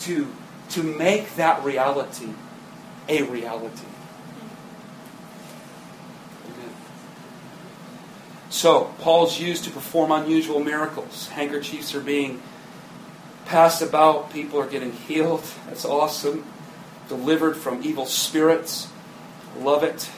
to, 0.00 0.26
to 0.70 0.82
make 0.82 1.36
that 1.36 1.62
reality 1.62 2.30
a 3.08 3.22
reality. 3.22 3.86
So, 8.50 8.94
Paul's 9.00 9.38
used 9.38 9.64
to 9.64 9.70
perform 9.70 10.10
unusual 10.10 10.60
miracles. 10.60 11.28
Handkerchiefs 11.28 11.94
are 11.94 12.00
being 12.00 12.40
passed 13.44 13.82
about, 13.82 14.30
people 14.30 14.58
are 14.58 14.66
getting 14.66 14.92
healed. 14.92 15.44
That's 15.66 15.84
awesome. 15.84 16.44
Delivered 17.08 17.56
from 17.56 17.82
evil 17.82 18.06
spirits. 18.06 18.88
Love 19.58 19.82
it. 19.82 20.10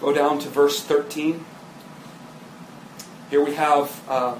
Go 0.00 0.12
down 0.12 0.38
to 0.40 0.48
verse 0.48 0.82
13. 0.82 1.44
Here 3.30 3.44
we 3.44 3.54
have, 3.54 4.02
uh, 4.08 4.36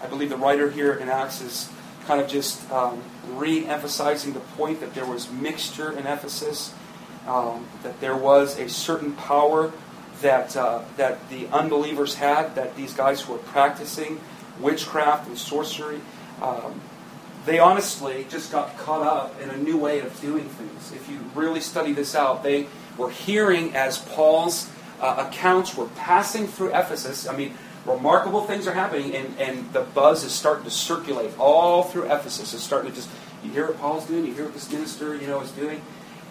I 0.00 0.06
believe 0.06 0.30
the 0.30 0.36
writer 0.36 0.70
here 0.70 0.94
in 0.94 1.08
Acts 1.08 1.40
is 1.40 1.70
kind 2.06 2.20
of 2.20 2.28
just 2.28 2.70
um, 2.70 3.02
re 3.30 3.66
emphasizing 3.66 4.32
the 4.32 4.40
point 4.40 4.80
that 4.80 4.94
there 4.94 5.06
was 5.06 5.30
mixture 5.30 5.90
in 5.90 6.06
Ephesus, 6.06 6.72
um, 7.26 7.66
that 7.82 8.00
there 8.00 8.16
was 8.16 8.58
a 8.58 8.68
certain 8.68 9.12
power 9.12 9.72
that, 10.24 10.56
uh, 10.56 10.80
that 10.96 11.28
the 11.28 11.46
unbelievers 11.48 12.14
had, 12.14 12.54
that 12.54 12.74
these 12.76 12.94
guys 12.94 13.20
who 13.20 13.34
were 13.34 13.38
practicing 13.38 14.18
witchcraft 14.58 15.28
and 15.28 15.36
sorcery, 15.36 16.00
um, 16.40 16.80
they 17.44 17.58
honestly 17.58 18.26
just 18.30 18.50
got 18.50 18.76
caught 18.78 19.02
up 19.02 19.38
in 19.42 19.50
a 19.50 19.56
new 19.58 19.76
way 19.76 20.00
of 20.00 20.18
doing 20.22 20.48
things. 20.48 20.92
If 20.92 21.10
you 21.10 21.18
really 21.34 21.60
study 21.60 21.92
this 21.92 22.14
out, 22.14 22.42
they 22.42 22.68
were 22.96 23.10
hearing 23.10 23.74
as 23.76 23.98
Paul's 23.98 24.70
uh, 24.98 25.28
accounts 25.28 25.76
were 25.76 25.88
passing 25.88 26.46
through 26.46 26.68
Ephesus. 26.68 27.28
I 27.28 27.36
mean, 27.36 27.52
remarkable 27.84 28.44
things 28.44 28.66
are 28.66 28.72
happening, 28.72 29.14
and, 29.14 29.38
and 29.38 29.70
the 29.74 29.82
buzz 29.82 30.24
is 30.24 30.32
starting 30.32 30.64
to 30.64 30.70
circulate 30.70 31.38
all 31.38 31.82
through 31.82 32.04
Ephesus. 32.04 32.54
It's 32.54 32.62
starting 32.62 32.92
to 32.92 32.96
just, 32.96 33.10
you 33.44 33.50
hear 33.50 33.66
what 33.66 33.78
Paul's 33.78 34.06
doing, 34.06 34.24
you 34.24 34.32
hear 34.32 34.44
what 34.44 34.54
this 34.54 34.72
minister, 34.72 35.14
you 35.14 35.26
know, 35.26 35.42
is 35.42 35.50
doing, 35.50 35.82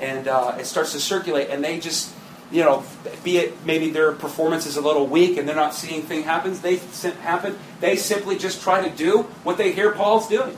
and 0.01 0.27
uh, 0.27 0.57
it 0.59 0.65
starts 0.65 0.93
to 0.93 0.99
circulate, 0.99 1.51
and 1.51 1.63
they 1.63 1.79
just, 1.79 2.11
you 2.53 2.63
know, 2.63 2.83
be 3.23 3.37
it 3.37 3.65
maybe 3.65 3.89
their 3.89 4.11
performance 4.11 4.67
is 4.67 4.77
a 4.77 4.81
little 4.81 5.07
weak 5.07 5.37
and 5.37 5.49
they're 5.49 5.55
not 5.55 5.73
seeing 5.73 6.03
thing 6.03 6.21
happens, 6.21 6.61
they 6.61 6.75
happen. 7.21 7.57
They 7.79 7.95
simply 7.95 8.37
just 8.37 8.61
try 8.61 8.87
to 8.87 8.95
do 8.95 9.23
what 9.43 9.57
they 9.57 9.71
hear 9.71 9.91
Paul's 9.91 10.27
doing, 10.27 10.55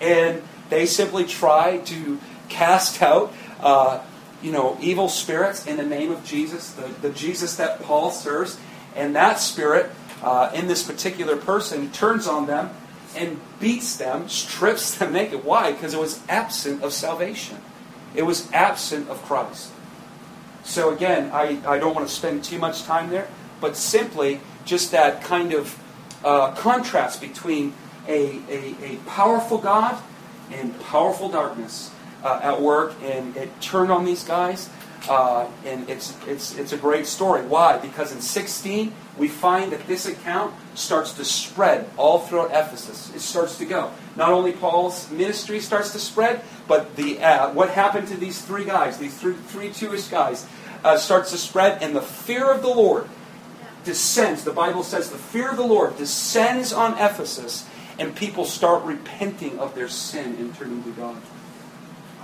and 0.00 0.42
they 0.70 0.86
simply 0.86 1.24
try 1.24 1.78
to 1.78 2.18
cast 2.48 3.02
out, 3.02 3.34
uh, 3.60 4.02
you 4.42 4.50
know, 4.50 4.78
evil 4.80 5.10
spirits 5.10 5.66
in 5.66 5.76
the 5.76 5.84
name 5.84 6.10
of 6.10 6.24
Jesus, 6.24 6.72
the, 6.72 6.88
the 7.02 7.10
Jesus 7.10 7.56
that 7.56 7.82
Paul 7.82 8.10
serves, 8.10 8.58
and 8.94 9.14
that 9.14 9.38
spirit 9.38 9.90
uh, 10.22 10.50
in 10.54 10.68
this 10.68 10.82
particular 10.82 11.36
person 11.36 11.92
turns 11.92 12.26
on 12.26 12.46
them 12.46 12.70
and 13.14 13.38
beats 13.60 13.98
them, 13.98 14.28
strips 14.30 14.96
them 14.96 15.12
naked. 15.12 15.44
Why? 15.44 15.72
Because 15.72 15.92
it 15.92 16.00
was 16.00 16.22
absent 16.30 16.82
of 16.82 16.94
salvation. 16.94 17.58
It 18.14 18.22
was 18.22 18.50
absent 18.52 19.10
of 19.10 19.22
Christ. 19.22 19.72
So 20.66 20.92
again, 20.92 21.30
I, 21.32 21.60
I 21.64 21.78
don't 21.78 21.94
want 21.94 22.08
to 22.08 22.12
spend 22.12 22.42
too 22.42 22.58
much 22.58 22.82
time 22.82 23.08
there, 23.08 23.28
but 23.60 23.76
simply 23.76 24.40
just 24.64 24.90
that 24.90 25.22
kind 25.22 25.54
of 25.54 25.80
uh, 26.24 26.50
contrast 26.56 27.20
between 27.20 27.72
a, 28.08 28.40
a, 28.50 28.74
a, 28.82 28.96
powerful 29.06 29.58
God 29.58 29.96
and 30.50 30.78
powerful 30.80 31.28
darkness 31.28 31.92
uh, 32.24 32.40
at 32.42 32.60
work, 32.60 32.94
and 33.02 33.36
it 33.36 33.60
turned 33.60 33.92
on 33.92 34.04
these 34.04 34.24
guys. 34.24 34.68
Uh, 35.08 35.48
and 35.64 35.88
it's, 35.88 36.16
it's, 36.26 36.56
it's 36.58 36.72
a 36.72 36.76
great 36.76 37.06
story. 37.06 37.42
Why? 37.42 37.78
Because 37.78 38.10
in 38.10 38.20
16, 38.20 38.92
we 39.16 39.28
find 39.28 39.70
that 39.70 39.86
this 39.86 40.06
account 40.06 40.52
starts 40.74 41.12
to 41.12 41.24
spread 41.24 41.88
all 41.96 42.18
throughout 42.18 42.50
Ephesus. 42.50 43.14
It 43.14 43.20
starts 43.20 43.56
to 43.58 43.64
go. 43.66 43.92
Not 44.16 44.32
only 44.32 44.50
Paul's 44.50 45.08
ministry 45.12 45.60
starts 45.60 45.92
to 45.92 46.00
spread, 46.00 46.42
but 46.66 46.96
the, 46.96 47.20
uh, 47.20 47.52
what 47.52 47.70
happened 47.70 48.08
to 48.08 48.16
these 48.16 48.42
three 48.42 48.64
guys, 48.64 48.98
these 48.98 49.16
three, 49.16 49.34
three 49.34 49.70
Jewish 49.70 50.08
guys, 50.08 50.44
uh, 50.86 50.96
starts 50.96 51.32
to 51.32 51.38
spread, 51.38 51.82
and 51.82 51.96
the 51.96 52.00
fear 52.00 52.50
of 52.50 52.62
the 52.62 52.68
Lord 52.68 53.08
descends. 53.84 54.44
The 54.44 54.52
Bible 54.52 54.84
says 54.84 55.10
the 55.10 55.18
fear 55.18 55.50
of 55.50 55.56
the 55.56 55.66
Lord 55.66 55.96
descends 55.98 56.72
on 56.72 56.92
Ephesus, 56.92 57.66
and 57.98 58.14
people 58.14 58.44
start 58.44 58.84
repenting 58.84 59.58
of 59.58 59.74
their 59.74 59.88
sin 59.88 60.36
and 60.38 60.54
turning 60.54 60.84
to 60.84 60.90
God. 60.90 61.20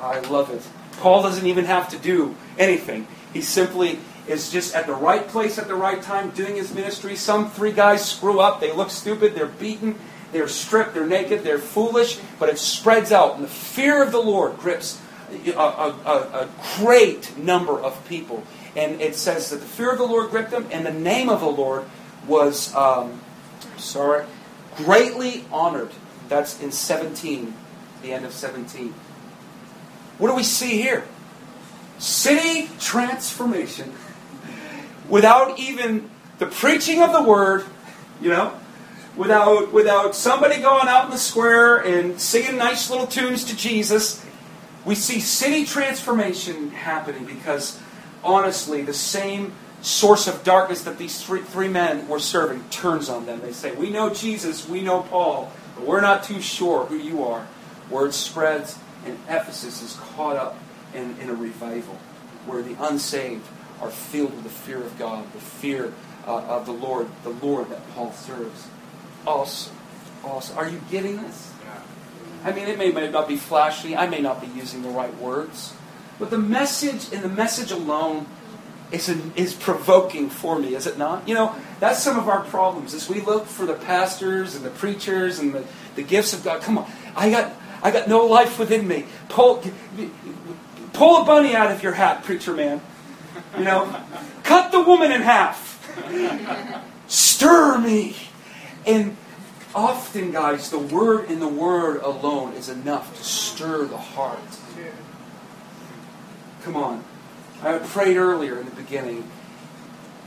I 0.01 0.21
love 0.21 0.51
it. 0.51 0.63
Paul 1.01 1.23
doesn't 1.23 1.47
even 1.47 1.65
have 1.65 1.89
to 1.89 1.99
do 1.99 2.37
anything. 2.57 3.09
He 3.33 3.41
simply 3.41 3.99
is 4.29 4.53
just 4.53 4.77
at 4.77 4.87
the 4.87 4.95
right 4.95 5.27
place 5.27 5.59
at 5.59 5.67
the 5.67 5.75
right 5.75 6.01
time 6.01 6.31
doing 6.31 6.55
his 6.55 6.73
ministry. 6.73 7.17
Some 7.17 7.51
three 7.51 7.73
guys 7.73 8.09
screw 8.09 8.39
up. 8.39 8.61
They 8.61 8.73
look 8.73 8.91
stupid. 8.91 9.35
They're 9.35 9.47
beaten. 9.47 9.99
They're 10.31 10.49
stripped. 10.49 10.95
They're 10.95 11.07
naked. 11.07 11.43
They're 11.43 11.59
foolish. 11.59 12.21
But 12.39 12.49
it 12.49 12.59
spreads 12.59 13.11
out. 13.11 13.35
And 13.35 13.45
the 13.45 13.49
fear 13.49 14.03
of 14.03 14.13
the 14.13 14.23
Lord 14.23 14.59
grips 14.59 15.01
a, 15.49 15.59
a, 15.59 16.47
a, 16.47 16.49
great 16.77 17.37
number 17.37 17.79
of 17.79 18.07
people. 18.09 18.43
And 18.77 19.01
it 19.01 19.17
says 19.17 19.51
that 19.51 19.57
the 19.57 19.67
fear 19.67 19.93
of 19.93 19.99
the 19.99 20.05
Lord 20.05 20.31
gripped 20.31 20.51
them, 20.51 20.67
and 20.71 20.87
the 20.87 20.93
name 20.93 21.29
of 21.29 21.41
the 21.41 21.47
Lord 21.47 21.85
was, 22.27 22.75
um, 22.75 23.21
sorry, 23.77 24.25
greatly 24.77 25.45
honored. 25.53 25.91
That's 26.29 26.61
in 26.61 26.73
17, 26.73 27.55
the 28.03 28.13
end 28.13 28.25
of 28.25 28.33
17. 28.33 28.95
What 30.19 30.29
do 30.29 30.35
we 30.35 30.43
see 30.43 30.81
here? 30.81 31.05
City 31.99 32.71
transformation. 32.79 33.93
Without 35.09 35.59
even 35.59 36.11
the 36.39 36.47
preaching 36.47 37.03
of 37.03 37.13
the 37.13 37.23
word, 37.23 37.65
you 38.21 38.31
know, 38.31 38.59
without 39.17 39.73
without 39.73 40.15
somebody 40.15 40.61
going 40.61 40.89
out 40.89 41.07
in 41.07 41.11
the 41.11 41.19
square 41.19 41.77
and 41.77 42.21
singing 42.21 42.57
nice 42.57 42.91
little 42.91 43.07
tunes 43.07 43.45
to 43.45 43.57
Jesus, 43.57 44.25
we 44.85 44.95
see 44.95 45.21
city 45.21 45.65
transformation 45.65 46.71
happening 46.71 47.25
because 47.25 47.81
honestly, 48.25 48.83
the 48.83 48.95
same 48.95 49.53
source 49.81 50.29
of 50.29 50.45
darkness 50.45 50.83
that 50.83 50.99
these 50.99 51.21
three, 51.23 51.41
three 51.41 51.69
men 51.69 52.09
were 52.09 52.19
serving 52.19 52.65
turns 52.71 53.09
on 53.09 53.27
them. 53.27 53.41
They 53.41 53.53
say, 53.53 53.75
We 53.75 53.91
know 53.91 54.13
Jesus, 54.13 54.69
we 54.69 54.81
know 54.81 55.03
Paul, 55.03 55.53
but 55.77 55.87
we're 55.87 56.01
not 56.01 56.25
too 56.25 56.41
sure 56.41 56.87
who 56.87 56.97
you 56.97 57.25
are. 57.25 57.47
Word 57.91 58.15
spreads, 58.15 58.79
and 59.05 59.19
Ephesus 59.29 59.83
is 59.83 59.95
caught 59.95 60.37
up 60.37 60.57
in, 60.95 61.17
in 61.21 61.29
a 61.29 61.35
revival 61.35 61.99
where 62.47 62.63
the 62.63 62.77
unsaved 62.81 63.47
are 63.81 63.91
filled 63.91 64.35
with 64.35 64.45
the 64.45 64.51
fear 64.51 64.79
of 64.79 64.99
God, 64.99 65.31
the 65.33 65.41
fear 65.41 65.93
uh, 66.27 66.43
of 66.45 66.67
the 66.67 66.73
Lord, 66.73 67.09
the 67.25 67.31
Lord 67.31 67.69
that 67.71 67.89
Paul 67.95 68.13
serves. 68.13 68.69
Awesome. 69.27 69.77
Awesome. 70.25 70.57
Are 70.57 70.69
you 70.69 70.81
getting 70.91 71.21
this? 71.21 71.52
I 72.45 72.53
mean, 72.53 72.69
it 72.69 72.79
may, 72.79 72.91
may 72.91 73.11
not 73.11 73.29
be 73.29 73.37
flashy. 73.37 73.97
I 73.97 74.07
may 74.07 74.21
not 74.21 74.41
be 74.41 74.49
using 74.49 74.83
the 74.83 74.89
right 74.89 75.15
words. 75.19 75.75
But 76.19 76.31
the 76.31 76.39
message 76.39 77.13
and 77.13 77.23
the 77.23 77.29
message 77.29 77.71
alone 77.71 78.27
is, 78.91 79.09
an, 79.09 79.33
is 79.37 79.55
provoking 79.55 80.29
for 80.29 80.59
me, 80.59 80.75
is 80.75 80.87
it 80.87 80.99
not? 80.99 81.27
You 81.27 81.35
know, 81.35 81.55
that's 81.81 82.03
some 82.03 82.19
of 82.19 82.29
our 82.29 82.45
problems. 82.45 82.95
As 82.95 83.09
we 83.09 83.21
look 83.21 83.47
for 83.47 83.65
the 83.67 83.75
pastors 83.75 84.55
and 84.55 84.65
the 84.65 84.71
preachers 84.71 85.39
and 85.39 85.55
the, 85.55 85.65
the 85.95 86.03
gifts 86.03 86.33
of 86.33 86.45
God, 86.45 86.63
come 86.63 86.79
on. 86.79 86.91
I 87.17 87.31
got, 87.31 87.53
I 87.83 87.91
got 87.91 88.09
no 88.09 88.27
life 88.27 88.59
within 88.59 88.87
me. 88.87 89.07
Pull, 89.29 89.63
pull 90.93 91.23
a 91.23 91.25
bunny 91.25 91.55
out 91.55 91.71
of 91.71 91.83
your 91.83 91.93
hat, 91.93 92.23
preacher 92.23 92.55
man. 92.55 92.81
You 93.57 93.65
know, 93.65 94.01
cut 94.45 94.73
the 94.73 94.81
woman 94.83 95.11
in 95.11 95.23
half. 95.23 95.71
Stir 97.07 97.79
me. 97.79 98.17
And 98.87 99.17
often, 99.75 100.33
guys, 100.33 100.71
the 100.71 100.79
word 100.79 101.31
in 101.31 101.41
the 101.41 101.49
word 101.49 102.03
alone 102.03 102.55
is 102.55 102.69
enough 102.69 103.17
to 103.17 103.25
stir 103.25 103.85
the 103.85 103.99
heart. 103.99 104.39
Come 106.63 106.77
on. 106.77 107.05
I 107.63 107.79
prayed 107.79 108.17
earlier 108.17 108.59
in 108.59 108.67
the 108.67 108.75
beginning. 108.75 109.29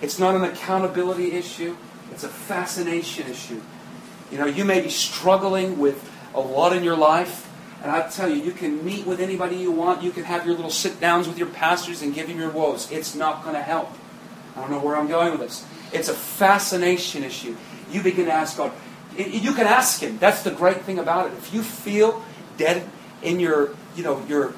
It's 0.01 0.19
not 0.19 0.36
an 0.36 0.43
accountability 0.43 1.31
issue, 1.31 1.77
it's 2.12 2.23
a 2.23 2.29
fascination 2.29 3.27
issue. 3.29 3.62
You 4.31 4.38
know, 4.38 4.45
you 4.45 4.65
may 4.65 4.81
be 4.81 4.89
struggling 4.89 5.77
with 5.79 6.10
a 6.34 6.39
lot 6.39 6.75
in 6.75 6.84
your 6.84 6.97
life, 6.97 7.49
and 7.81 7.91
I 7.91 8.10
tell 8.10 8.29
you, 8.29 8.41
you 8.41 8.51
can 8.51 8.84
meet 8.84 9.05
with 9.05 9.19
anybody 9.19 9.55
you 9.58 9.71
want. 9.71 10.01
You 10.01 10.12
can 10.12 10.23
have 10.23 10.45
your 10.45 10.55
little 10.55 10.71
sit 10.71 10.99
downs 10.99 11.27
with 11.27 11.38
your 11.38 11.47
pastors 11.47 12.01
and 12.01 12.13
give 12.13 12.27
them 12.27 12.39
your 12.39 12.49
woes. 12.49 12.91
It's 12.91 13.15
not 13.15 13.43
going 13.43 13.55
to 13.55 13.62
help. 13.62 13.91
I 14.55 14.62
don't 14.62 14.71
know 14.71 14.79
where 14.79 14.97
I'm 14.97 15.08
going 15.08 15.31
with 15.31 15.41
this. 15.41 15.65
It's 15.93 16.10
a 16.10 16.13
fascination 16.13 17.23
issue. 17.23 17.55
You 17.91 18.01
begin 18.01 18.25
to 18.25 18.31
ask 18.31 18.58
God. 18.58 18.71
You 19.17 19.54
can 19.54 19.67
ask 19.67 20.01
Him. 20.01 20.17
That's 20.17 20.43
the 20.43 20.51
great 20.51 20.82
thing 20.82 20.99
about 20.99 21.28
it. 21.28 21.34
If 21.34 21.54
you 21.54 21.62
feel 21.62 22.23
dead 22.58 22.88
in 23.21 23.39
your, 23.39 23.75
you 23.95 24.04
know, 24.04 24.23
your 24.28 24.54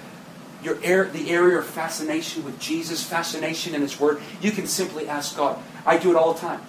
your 0.64 0.78
air, 0.84 1.06
the 1.06 1.30
area 1.30 1.60
of 1.60 1.66
fascination 1.66 2.44
with 2.44 2.60
Jesus, 2.60 3.04
fascination 3.04 3.76
in 3.76 3.82
His 3.82 4.00
Word, 4.00 4.22
you 4.42 4.52
can 4.52 4.68
simply 4.68 5.08
ask 5.08 5.38
God. 5.38 5.60
I 5.86 5.98
do 5.98 6.10
it 6.10 6.16
all 6.16 6.34
the 6.34 6.40
time. 6.40 6.62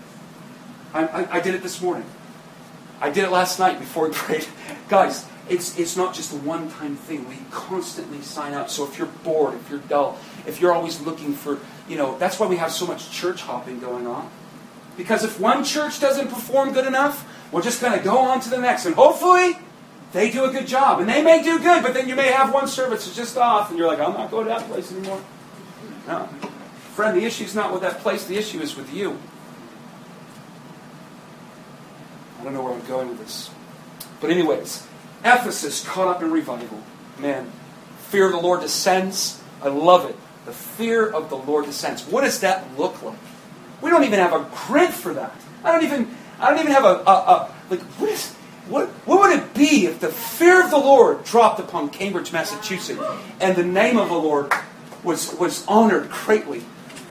I, 0.93 1.07
I, 1.07 1.37
I 1.37 1.41
did 1.41 1.55
it 1.55 1.63
this 1.63 1.81
morning. 1.81 2.05
I 3.01 3.11
did 3.11 3.25
it 3.25 3.31
last 3.31 3.59
night 3.59 3.79
before 3.79 4.09
we 4.09 4.15
prayed. 4.15 4.47
Guys, 4.89 5.27
it's, 5.49 5.79
it's 5.79 5.97
not 5.97 6.15
just 6.15 6.33
a 6.33 6.37
one 6.37 6.71
time 6.71 6.97
thing. 6.97 7.29
We 7.29 7.39
constantly 7.51 8.21
sign 8.21 8.55
up. 8.55 8.69
So 8.69 8.85
if 8.85 8.99
you're 8.99 9.09
bored, 9.25 9.55
if 9.55 9.71
you're 9.71 9.81
dull, 9.81 10.19
if 10.47 10.61
you're 10.61 10.73
always 10.73 11.01
looking 11.01 11.33
for, 11.33 11.59
you 11.89 11.97
know, 11.97 12.19
that's 12.19 12.39
why 12.39 12.47
we 12.47 12.57
have 12.57 12.73
so 12.73 12.87
much 12.87 13.11
church 13.11 13.43
hopping 13.43 13.81
going 13.81 14.07
on. 14.07 14.31
Because 14.97 15.25
if 15.25 15.39
one 15.39 15.65
church 15.65 16.01
doesn't 16.01 16.29
perform 16.29 16.73
good 16.73 16.87
enough, 16.87 17.27
we're 17.53 17.63
just 17.63 17.81
going 17.81 17.97
to 17.97 18.05
go 18.05 18.19
on 18.19 18.41
to 18.41 18.51
the 18.51 18.59
next. 18.59 18.87
And 18.87 18.95
hopefully, 18.95 19.59
they 20.13 20.31
do 20.31 20.45
a 20.45 20.51
good 20.51 20.67
job. 20.67 21.01
And 21.01 21.09
they 21.09 21.23
may 21.23 21.43
do 21.43 21.59
good, 21.59 21.83
but 21.83 21.95
then 21.95 22.09
you 22.09 22.15
may 22.15 22.29
have 22.29 22.53
one 22.53 22.69
service 22.69 23.05
that's 23.05 23.17
just 23.17 23.37
off, 23.37 23.71
and 23.71 23.79
you're 23.79 23.89
like, 23.89 24.01
I'm 24.01 24.13
not 24.13 24.31
going 24.31 24.45
to 24.47 24.51
that 24.51 24.67
place 24.69 24.93
anymore. 24.93 25.23
No. 26.07 26.27
Friend, 26.95 27.17
the 27.17 27.25
issue 27.25 27.45
is 27.45 27.55
not 27.55 27.73
with 27.73 27.83
that 27.83 27.99
place, 27.99 28.25
the 28.25 28.37
issue 28.37 28.61
is 28.61 28.77
with 28.77 28.93
you. 28.93 29.19
I 32.41 32.45
don't 32.45 32.55
know 32.55 32.63
where 32.63 32.73
I'm 32.73 32.87
going 32.87 33.09
with 33.09 33.19
this. 33.19 33.51
But, 34.21 34.31
anyways, 34.31 34.87
Ephesus 35.25 35.87
caught 35.87 36.09
up 36.09 36.23
in 36.23 36.31
revival. 36.31 36.83
Man, 37.19 37.51
fear 38.09 38.27
of 38.27 38.33
the 38.33 38.41
Lord 38.41 38.61
descends. 38.61 39.43
I 39.63 39.69
love 39.69 40.09
it. 40.09 40.17
The 40.47 40.53
fear 40.53 41.09
of 41.09 41.31
the 41.31 41.37
Lord 41.37 41.67
descends. 41.67 42.07
What 42.07 42.23
does 42.23 42.41
that 42.41 42.79
look 42.79 43.03
like? 43.03 43.19
We 43.83 43.91
don't 43.91 44.05
even 44.05 44.19
have 44.19 44.33
a 44.33 44.49
grid 44.67 44.91
for 44.91 45.15
that. 45.15 45.35
I 45.63 45.73
don't 45.73 45.85
even. 45.85 46.17
I 46.41 46.51
don't 46.51 46.61
even 46.61 46.73
have 46.73 46.85
a, 46.85 47.03
a, 47.07 47.13
a 47.13 47.55
like. 47.71 47.81
What 47.81 48.11
is? 48.11 48.35
What, 48.69 48.89
what 49.07 49.21
would 49.21 49.39
it 49.39 49.55
be 49.55 49.87
if 49.87 50.01
the 50.01 50.09
fear 50.09 50.63
of 50.63 50.71
the 50.71 50.77
Lord 50.77 51.25
dropped 51.25 51.59
upon 51.59 51.89
Cambridge, 51.89 52.35
Massachusetts, 52.35 53.01
and 53.41 53.57
the 53.57 53.65
name 53.65 53.97
of 53.97 54.11
the 54.11 54.19
Lord 54.19 54.53
was 55.03 55.35
was 55.35 55.67
honored 55.67 56.11
greatly? 56.11 56.63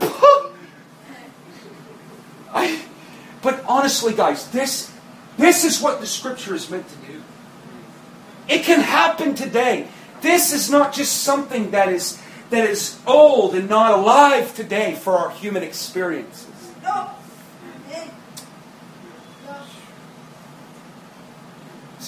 I, 2.52 2.80
but 3.42 3.64
honestly, 3.66 4.14
guys, 4.14 4.48
this 4.50 4.92
this 5.36 5.64
is 5.64 5.80
what 5.80 6.00
the 6.00 6.06
Scripture 6.06 6.54
is 6.54 6.70
meant 6.70 6.86
to 6.88 6.96
do. 7.12 7.22
It 8.48 8.62
can 8.64 8.80
happen 8.80 9.34
today. 9.34 9.88
This 10.20 10.52
is 10.52 10.70
not 10.70 10.92
just 10.94 11.22
something 11.22 11.72
that 11.72 11.88
is 11.88 12.20
that 12.50 12.68
is 12.68 12.98
old 13.06 13.54
and 13.54 13.68
not 13.68 13.98
alive 13.98 14.54
today 14.54 14.94
for 14.94 15.14
our 15.14 15.30
human 15.30 15.62
experiences. 15.62 16.46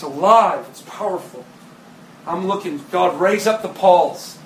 It's 0.00 0.06
alive, 0.06 0.64
it's 0.70 0.80
powerful. 0.80 1.44
I'm 2.26 2.46
looking, 2.46 2.82
God, 2.90 3.20
raise 3.20 3.46
up 3.46 3.60
the 3.60 3.68
Pauls. 3.68 4.38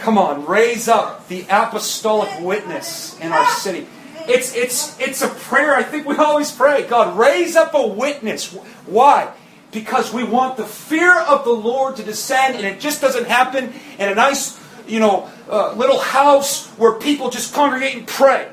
Come 0.00 0.18
on, 0.18 0.44
raise 0.44 0.86
up 0.86 1.28
the 1.28 1.46
apostolic 1.48 2.28
witness 2.42 3.18
in 3.20 3.32
our 3.32 3.46
city. 3.52 3.86
It's, 4.28 4.54
it's, 4.54 5.00
it's 5.00 5.22
a 5.22 5.28
prayer 5.28 5.74
I 5.74 5.82
think 5.82 6.06
we 6.06 6.16
always 6.16 6.52
pray. 6.52 6.86
God, 6.86 7.16
raise 7.16 7.56
up 7.56 7.72
a 7.72 7.86
witness. 7.86 8.52
Why? 8.84 9.32
Because 9.72 10.12
we 10.12 10.24
want 10.24 10.58
the 10.58 10.66
fear 10.66 11.18
of 11.18 11.44
the 11.44 11.50
Lord 11.50 11.96
to 11.96 12.02
descend, 12.02 12.54
and 12.54 12.66
it 12.66 12.80
just 12.80 13.00
doesn't 13.00 13.28
happen 13.28 13.72
in 13.98 14.10
a 14.10 14.14
nice, 14.14 14.60
you 14.86 15.00
know, 15.00 15.26
uh, 15.48 15.72
little 15.72 16.00
house 16.00 16.66
where 16.72 16.92
people 16.92 17.30
just 17.30 17.54
congregate 17.54 17.96
and 17.96 18.06
pray. 18.06 18.52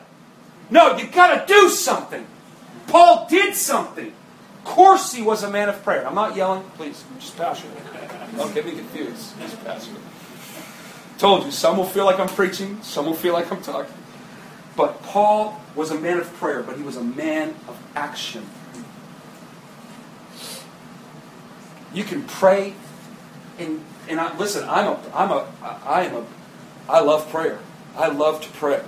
No, 0.69 0.95
you 0.95 1.07
got 1.07 1.45
to 1.45 1.53
do 1.53 1.67
something. 1.67 2.25
Paul 2.87 3.27
did 3.29 3.55
something. 3.55 4.13
Course, 4.65 5.13
he 5.13 5.21
was 5.21 5.43
a 5.43 5.49
man 5.49 5.69
of 5.69 5.81
prayer. 5.83 6.05
I'm 6.05 6.15
not 6.15 6.35
yelling, 6.35 6.63
please. 6.75 7.03
I'm 7.09 7.19
just 7.19 7.37
passionate. 7.37 7.77
Don't 8.35 8.53
get 8.53 8.65
me 8.65 8.71
confused. 8.71 9.39
Just 9.39 9.63
passionate. 9.63 10.01
Told 11.17 11.45
you, 11.45 11.51
some 11.51 11.77
will 11.77 11.85
feel 11.85 12.03
like 12.03 12.19
I'm 12.19 12.27
preaching, 12.27 12.81
some 12.81 13.05
will 13.05 13.13
feel 13.13 13.33
like 13.33 13.49
I'm 13.51 13.61
talking. 13.61 13.93
But 14.75 15.01
Paul 15.03 15.61
was 15.75 15.91
a 15.91 15.95
man 15.95 16.17
of 16.17 16.33
prayer, 16.33 16.61
but 16.61 16.75
he 16.75 16.83
was 16.83 16.97
a 16.97 17.03
man 17.03 17.55
of 17.69 17.81
action. 17.95 18.45
You 21.93 22.03
can 22.03 22.23
pray, 22.23 22.73
and 23.57 23.81
and 24.09 24.19
I, 24.19 24.35
listen. 24.35 24.67
I'm 24.67 24.87
a 24.87 24.99
I'm 25.13 25.31
a 25.31 25.47
I 25.85 26.03
am 26.03 26.15
a 26.15 26.25
I 26.89 26.99
love 26.99 27.29
prayer. 27.29 27.59
I 27.95 28.07
love 28.07 28.41
to 28.41 28.49
pray. 28.49 28.83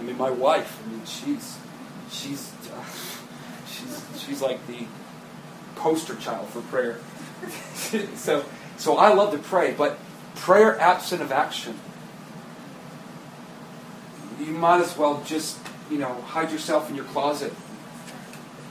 I 0.00 0.02
mean, 0.02 0.18
my 0.18 0.30
wife. 0.30 0.82
I 0.84 0.90
mean, 0.90 1.04
she's 1.04 1.58
she's 2.10 2.52
she's 3.66 4.04
she's 4.18 4.42
like 4.42 4.66
the 4.66 4.86
poster 5.76 6.16
child 6.16 6.48
for 6.48 6.60
prayer. 6.62 6.98
so 8.14 8.44
so 8.76 8.96
I 8.96 9.12
love 9.12 9.32
to 9.32 9.38
pray, 9.38 9.72
but 9.72 9.98
prayer 10.36 10.78
absent 10.80 11.22
of 11.22 11.32
action. 11.32 11.78
You 14.40 14.52
might 14.52 14.80
as 14.80 14.96
well 14.96 15.22
just 15.24 15.58
you 15.90 15.98
know 15.98 16.14
hide 16.22 16.50
yourself 16.50 16.90
in 16.90 16.96
your 16.96 17.04
closet 17.06 17.52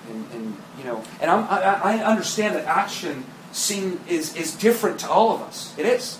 and, 0.09 0.25
and 0.33 0.57
you 0.77 0.83
know 0.83 1.03
and 1.21 1.31
I'm, 1.31 1.43
I, 1.45 1.99
I 1.99 2.03
understand 2.03 2.55
that 2.55 2.65
action 2.65 3.25
seem 3.51 3.99
is 4.07 4.35
is 4.35 4.55
different 4.55 4.99
to 5.01 5.09
all 5.09 5.33
of 5.33 5.41
us. 5.41 5.73
It 5.77 5.85
is. 5.85 6.19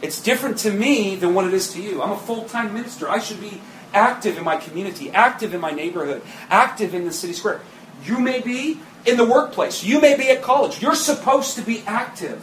It's 0.00 0.20
different 0.20 0.58
to 0.58 0.72
me 0.72 1.14
than 1.14 1.32
what 1.32 1.46
it 1.46 1.54
is 1.54 1.72
to 1.74 1.82
you. 1.82 2.02
I'm 2.02 2.10
a 2.10 2.16
full-time 2.16 2.74
minister. 2.74 3.08
I 3.08 3.20
should 3.20 3.40
be 3.40 3.60
active 3.94 4.38
in 4.38 4.44
my 4.44 4.56
community 4.56 5.10
active 5.10 5.54
in 5.54 5.60
my 5.60 5.70
neighborhood 5.70 6.22
active 6.48 6.94
in 6.94 7.04
the 7.04 7.12
city 7.12 7.32
square 7.32 7.60
you 8.04 8.18
may 8.18 8.40
be 8.40 8.80
in 9.04 9.16
the 9.16 9.24
workplace 9.24 9.82
you 9.82 10.00
may 10.00 10.16
be 10.16 10.30
at 10.30 10.42
college 10.42 10.80
you're 10.80 10.94
supposed 10.94 11.56
to 11.56 11.62
be 11.62 11.82
active 11.86 12.38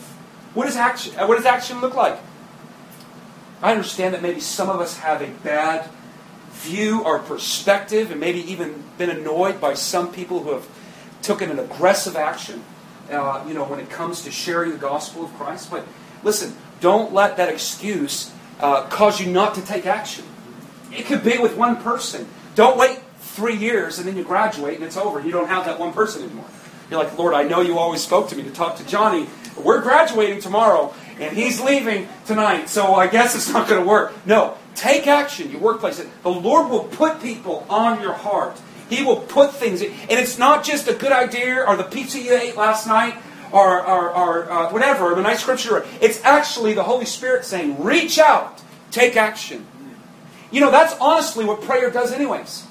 what 0.54 0.65
does 0.65 0.76
action 0.76 1.13
what 1.28 1.36
does 1.36 1.45
action 1.45 1.80
look 1.82 1.95
like 1.95 2.19
i 3.62 3.72
understand 3.72 4.13
that 4.13 4.22
maybe 4.22 4.39
some 4.39 4.69
of 4.69 4.80
us 4.80 4.98
have 4.98 5.22
a 5.22 5.30
bad 5.43 5.89
view 6.60 7.04
or 7.04 7.19
perspective 7.19 8.12
and 8.12 8.19
maybe 8.19 8.39
even 8.52 8.84
been 8.98 9.10
annoyed 9.10 9.62
by 9.62 9.74
some 9.74 10.12
people 10.12 10.43
who 10.43 10.52
have 10.52 10.67
taken 11.22 11.50
an 11.50 11.60
aggressive 11.60 12.15
action, 12.15 12.63
uh, 13.10 13.43
you 13.48 13.54
know, 13.54 13.63
when 13.63 13.80
it 13.80 13.89
comes 13.89 14.22
to 14.24 14.32
sharing 14.32 14.72
the 14.72 14.78
gospel 14.78 15.24
of 15.24 15.34
Christ. 15.36 15.72
But 15.72 15.86
listen, 16.24 16.56
don't 16.82 17.13
let 17.13 17.38
that 17.38 17.50
excuse 17.50 18.32
uh, 18.60 18.84
cause 18.88 19.22
you 19.22 19.32
not 19.32 19.56
to 19.56 19.62
take 19.62 19.86
action. 19.86 20.26
It 20.91 21.06
could 21.06 21.24
be 21.24 21.38
with 21.38 21.56
one 21.56 21.78
person. 21.78 22.28
Don't 22.56 22.78
wait 22.78 23.00
three 23.30 23.56
years 23.56 24.00
and 24.00 24.08
then 24.08 24.18
you 24.18 24.24
graduate 24.24 24.76
and 24.76 24.84
it's 24.84 24.98
over. 24.98 25.20
You 25.20 25.32
don't 25.32 25.48
have 25.48 25.65
that 25.65 25.80
one 25.80 25.94
person 25.94 26.24
anymore. 26.24 26.46
You're 26.89 27.04
like, 27.04 27.18
Lord, 27.18 27.34
I 27.34 27.44
know 27.44 27.62
you 27.62 27.78
always 27.78 28.02
spoke 28.02 28.30
to 28.30 28.36
me 28.36 28.44
to 28.44 28.52
talk 28.52 28.78
to 28.78 28.86
Johnny. 28.86 29.28
We're 29.58 29.82
graduating 29.82 30.42
tomorrow 30.42 30.94
and 31.20 31.36
he's 31.36 31.62
leaving 31.62 32.08
tonight, 32.26 32.70
so 32.70 32.96
I 32.96 33.08
guess 33.08 33.36
it's 33.36 33.52
not 33.52 33.68
going 33.68 33.82
to 33.82 33.88
work. 33.88 34.13
No, 34.26 34.58
Take 34.80 35.08
action, 35.08 35.52
your 35.52 35.60
workplace. 35.60 36.02
The 36.24 36.30
Lord 36.30 36.70
will 36.70 36.86
put 36.86 37.22
people 37.22 37.65
on 37.70 38.02
your 38.02 38.13
heart. 38.13 38.58
He 38.89 39.04
will 39.04 39.18
put 39.18 39.54
things, 39.54 39.82
in, 39.82 39.92
and 39.92 40.12
it's 40.12 40.38
not 40.38 40.63
just 40.63 40.88
a 40.88 40.94
good 40.94 41.12
idea 41.12 41.65
or 41.65 41.76
the 41.76 41.84
pizza 41.84 42.18
you 42.18 42.34
ate 42.34 42.56
last 42.56 42.88
night 42.88 43.22
or, 43.52 43.86
or, 43.86 44.10
or 44.15 44.50
uh, 44.50 44.72
whatever, 44.72 45.13
the 45.15 45.22
nice 45.22 45.42
scripture. 45.42 45.86
It's 46.00 46.24
actually 46.24 46.76
the 46.76 46.84
Holy 46.84 47.04
Spirit 47.04 47.44
saying, 47.44 47.84
reach 47.84 48.20
out, 48.20 48.62
take 48.89 49.18
action. 49.18 49.68
You 50.50 50.62
know, 50.62 50.72
that's 50.72 50.96
honestly 51.02 51.44
what 51.44 51.62
prayer 51.62 51.92
does, 51.92 52.13
anyways. 52.13 52.65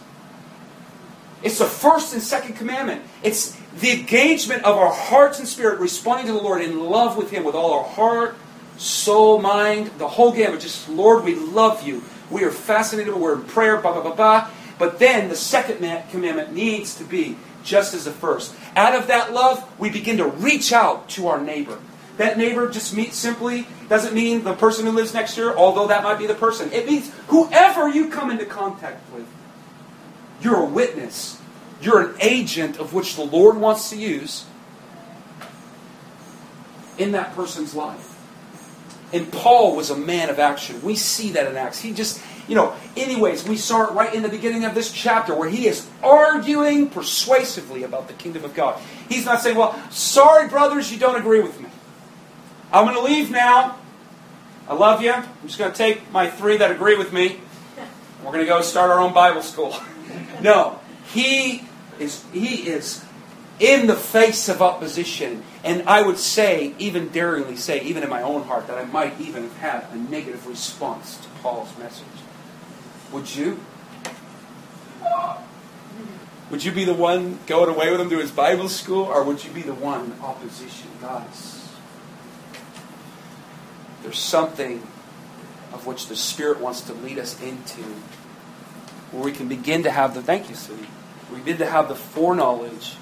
It's 1.43 1.59
the 1.59 1.67
first 1.67 2.13
and 2.13 2.23
second 2.23 2.57
commandment. 2.57 3.03
It's 3.23 3.57
the 3.81 3.93
engagement 3.93 4.65
of 4.65 4.77
our 4.77 4.93
hearts 4.93 5.39
and 5.39 5.47
spirit 5.47 5.79
responding 5.79 6.27
to 6.27 6.33
the 6.33 6.43
Lord 6.43 6.63
in 6.63 6.81
love 6.81 7.17
with 7.17 7.31
Him 7.31 7.45
with 7.45 7.55
all 7.55 7.75
our 7.75 7.85
heart, 7.85 8.37
soul, 8.77 9.41
mind, 9.41 9.93
the 9.99 10.09
whole 10.09 10.33
gamut. 10.33 10.61
Just, 10.61 10.89
Lord, 10.89 11.25
we 11.25 11.35
love 11.35 11.87
you. 11.87 12.03
We 12.31 12.45
are 12.45 12.51
fascinated. 12.51 13.15
We're 13.15 13.35
in 13.35 13.45
prayer, 13.45 13.77
blah, 13.77 13.93
blah, 13.93 14.03
blah, 14.03 14.15
blah. 14.15 14.51
But 14.79 14.99
then 14.99 15.29
the 15.29 15.37
second 15.37 15.79
commandment 16.11 16.53
needs 16.53 16.95
to 16.97 17.05
be 17.05 17.37
just 17.65 17.95
as 17.95 18.05
the 18.05 18.11
first. 18.11 18.55
Out 18.77 18.95
of 18.95 19.07
that 19.09 19.33
love, 19.33 19.69
we 19.79 19.91
begin 19.91 20.17
to 20.19 20.27
reach 20.27 20.73
out 20.73 21.09
to 21.11 21.29
our 21.29 21.41
neighbor. 21.41 21.79
that 22.17 22.37
neighbor 22.37 22.69
just 22.69 22.97
means 22.97 23.15
simply 23.15 23.67
doesn't 23.89 24.13
mean 24.13 24.43
the 24.43 24.55
person 24.55 24.85
who 24.85 24.93
lives 24.93 25.15
next 25.15 25.37
door, 25.37 25.57
although 25.57 25.87
that 25.87 26.03
might 26.03 26.19
be 26.19 26.27
the 26.27 26.35
person. 26.35 26.71
It 26.73 26.85
means 26.87 27.13
whoever 27.29 27.89
you 27.89 28.09
come 28.09 28.31
into 28.31 28.45
contact 28.45 29.01
with, 29.13 29.27
you're 30.41 30.57
a 30.57 30.65
witness. 30.65 31.41
You're 31.81 32.01
an 32.01 32.17
agent 32.21 32.79
of 32.79 32.93
which 32.93 33.17
the 33.17 33.23
Lord 33.23 33.57
wants 33.57 33.91
to 33.91 33.97
use 33.97 34.47
in 36.99 37.13
that 37.13 37.35
person's 37.35 37.75
life. 37.75 38.17
And 39.13 39.33
Paul 39.33 39.77
was 39.77 39.91
a 39.91 39.97
man 39.97 40.29
of 40.29 40.39
action. 40.39 40.83
We 40.83 40.97
see 40.97 41.31
that 41.33 41.47
in 41.47 41.57
Acts. 41.57 41.81
He 41.81 41.95
just, 41.95 42.21
you 42.47 42.55
know, 42.55 42.75
anyways, 42.97 43.49
we 43.49 43.57
saw 43.57 43.89
it 43.89 43.93
right 43.93 44.13
in 44.13 44.23
the 44.23 44.29
beginning 44.29 44.65
of 44.65 44.75
this 44.75 44.93
chapter 44.93 45.35
where 45.35 45.49
he 45.49 45.67
is 45.67 45.89
arguing 46.03 46.91
persuasively 46.91 47.85
about 47.85 48.09
the 48.09 48.15
kingdom 48.15 48.45
of 48.45 48.55
God. 48.55 48.79
He's 49.09 49.25
not 49.25 49.41
saying, 49.41 49.57
well, 49.57 49.81
sorry, 49.91 50.49
brothers, 50.49 50.93
you 50.93 50.99
don't 50.99 51.17
agree 51.17 51.41
with 51.41 51.59
me. 51.61 51.71
I'm 52.71 52.85
going 52.85 52.97
to 52.97 53.03
leave 53.03 53.31
now. 53.31 53.79
I 54.69 54.75
love 54.75 55.01
you. 55.01 55.13
I'm 55.13 55.25
just 55.47 55.59
going 55.59 55.73
to 55.73 55.79
take 55.79 56.11
my 56.13 56.29
three 56.29 56.59
that 56.59 56.71
agree 56.71 56.97
with 56.97 57.11
me. 57.11 57.41
We're 58.23 58.33
going 58.33 58.45
to 58.45 58.47
go 58.47 58.61
start 58.61 58.91
our 58.91 58.99
own 58.99 59.15
Bible 59.15 59.43
school. 59.43 59.75
no, 60.43 60.81
he 61.13 61.65
is 61.99 62.25
he 62.33 62.69
is 62.69 63.05
in 63.61 63.87
the 63.87 63.97
face 63.97 64.49
of 64.49 64.63
opposition. 64.63 65.43
And 65.65 65.89
I 65.89 66.03
would 66.03 66.19
say, 66.19 66.75
even 66.79 67.09
daringly 67.09 67.57
say, 67.57 67.83
even 67.83 68.03
in 68.03 68.09
my 68.09 68.23
own 68.23 68.45
heart, 68.45 68.69
that 68.69 68.79
I 68.79 68.85
might 68.85 69.21
even 69.21 69.45
have 69.45 69.57
had 69.57 69.87
a 69.93 69.97
negative 69.97 70.47
response 70.47 71.19
to 71.19 71.29
Paul's 71.43 71.77
message. 71.79 72.07
Would 73.13 73.35
you? 73.35 73.59
Would 76.51 76.65
you 76.65 76.73
be 76.73 76.85
the 76.85 76.95
one 76.95 77.39
going 77.47 77.69
away 77.69 77.91
with 77.91 78.01
him 78.01 78.09
to 78.11 78.19
his 78.19 78.31
Bible 78.31 78.69
school, 78.69 79.05
or 79.05 79.23
would 79.23 79.45
you 79.45 79.51
be 79.51 79.63
the 79.63 79.75
one 79.75 80.17
opposition? 80.23 80.89
Guys, 81.01 81.69
there's 84.03 84.19
something 84.19 84.79
of 85.73 85.87
which 85.87 86.07
the 86.07 86.17
Spirit 86.17 86.61
wants 86.61 86.81
to 86.83 86.95
lead 86.95 87.19
us 87.19 87.41
into 87.43 87.83
where 89.11 89.25
we 89.25 89.33
can 89.33 89.49
begin 89.49 89.83
to 89.85 89.91
have 89.91 90.15
the, 90.15 90.23
thank 90.23 90.49
you, 90.49 90.55
sweetie, 90.55 90.87
we 91.33 91.39
begin 91.39 91.59
to 91.59 91.67
have 91.67 91.89
the 91.89 91.95
foreknowledge 91.95 92.97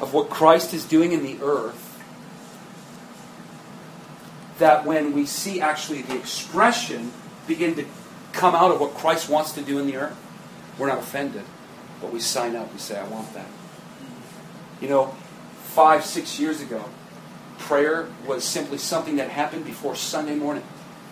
of 0.00 0.12
what 0.12 0.30
Christ 0.30 0.74
is 0.74 0.84
doing 0.84 1.12
in 1.12 1.22
the 1.22 1.38
earth, 1.42 1.88
that 4.58 4.84
when 4.84 5.12
we 5.12 5.26
see 5.26 5.60
actually 5.60 6.02
the 6.02 6.16
expression 6.16 7.12
begin 7.46 7.74
to 7.76 7.84
come 8.32 8.54
out 8.54 8.70
of 8.70 8.80
what 8.80 8.94
Christ 8.94 9.28
wants 9.28 9.52
to 9.52 9.62
do 9.62 9.78
in 9.78 9.86
the 9.86 9.96
earth, 9.96 10.16
we're 10.78 10.88
not 10.88 10.98
offended, 10.98 11.44
but 12.00 12.12
we 12.12 12.20
sign 12.20 12.56
up. 12.56 12.72
We 12.72 12.78
say, 12.78 12.98
I 12.98 13.06
want 13.08 13.32
that. 13.34 13.48
You 14.80 14.88
know, 14.88 15.14
five, 15.62 16.04
six 16.04 16.40
years 16.40 16.60
ago, 16.60 16.84
prayer 17.58 18.08
was 18.26 18.44
simply 18.44 18.78
something 18.78 19.16
that 19.16 19.30
happened 19.30 19.64
before 19.64 19.94
Sunday 19.94 20.34
morning 20.34 20.64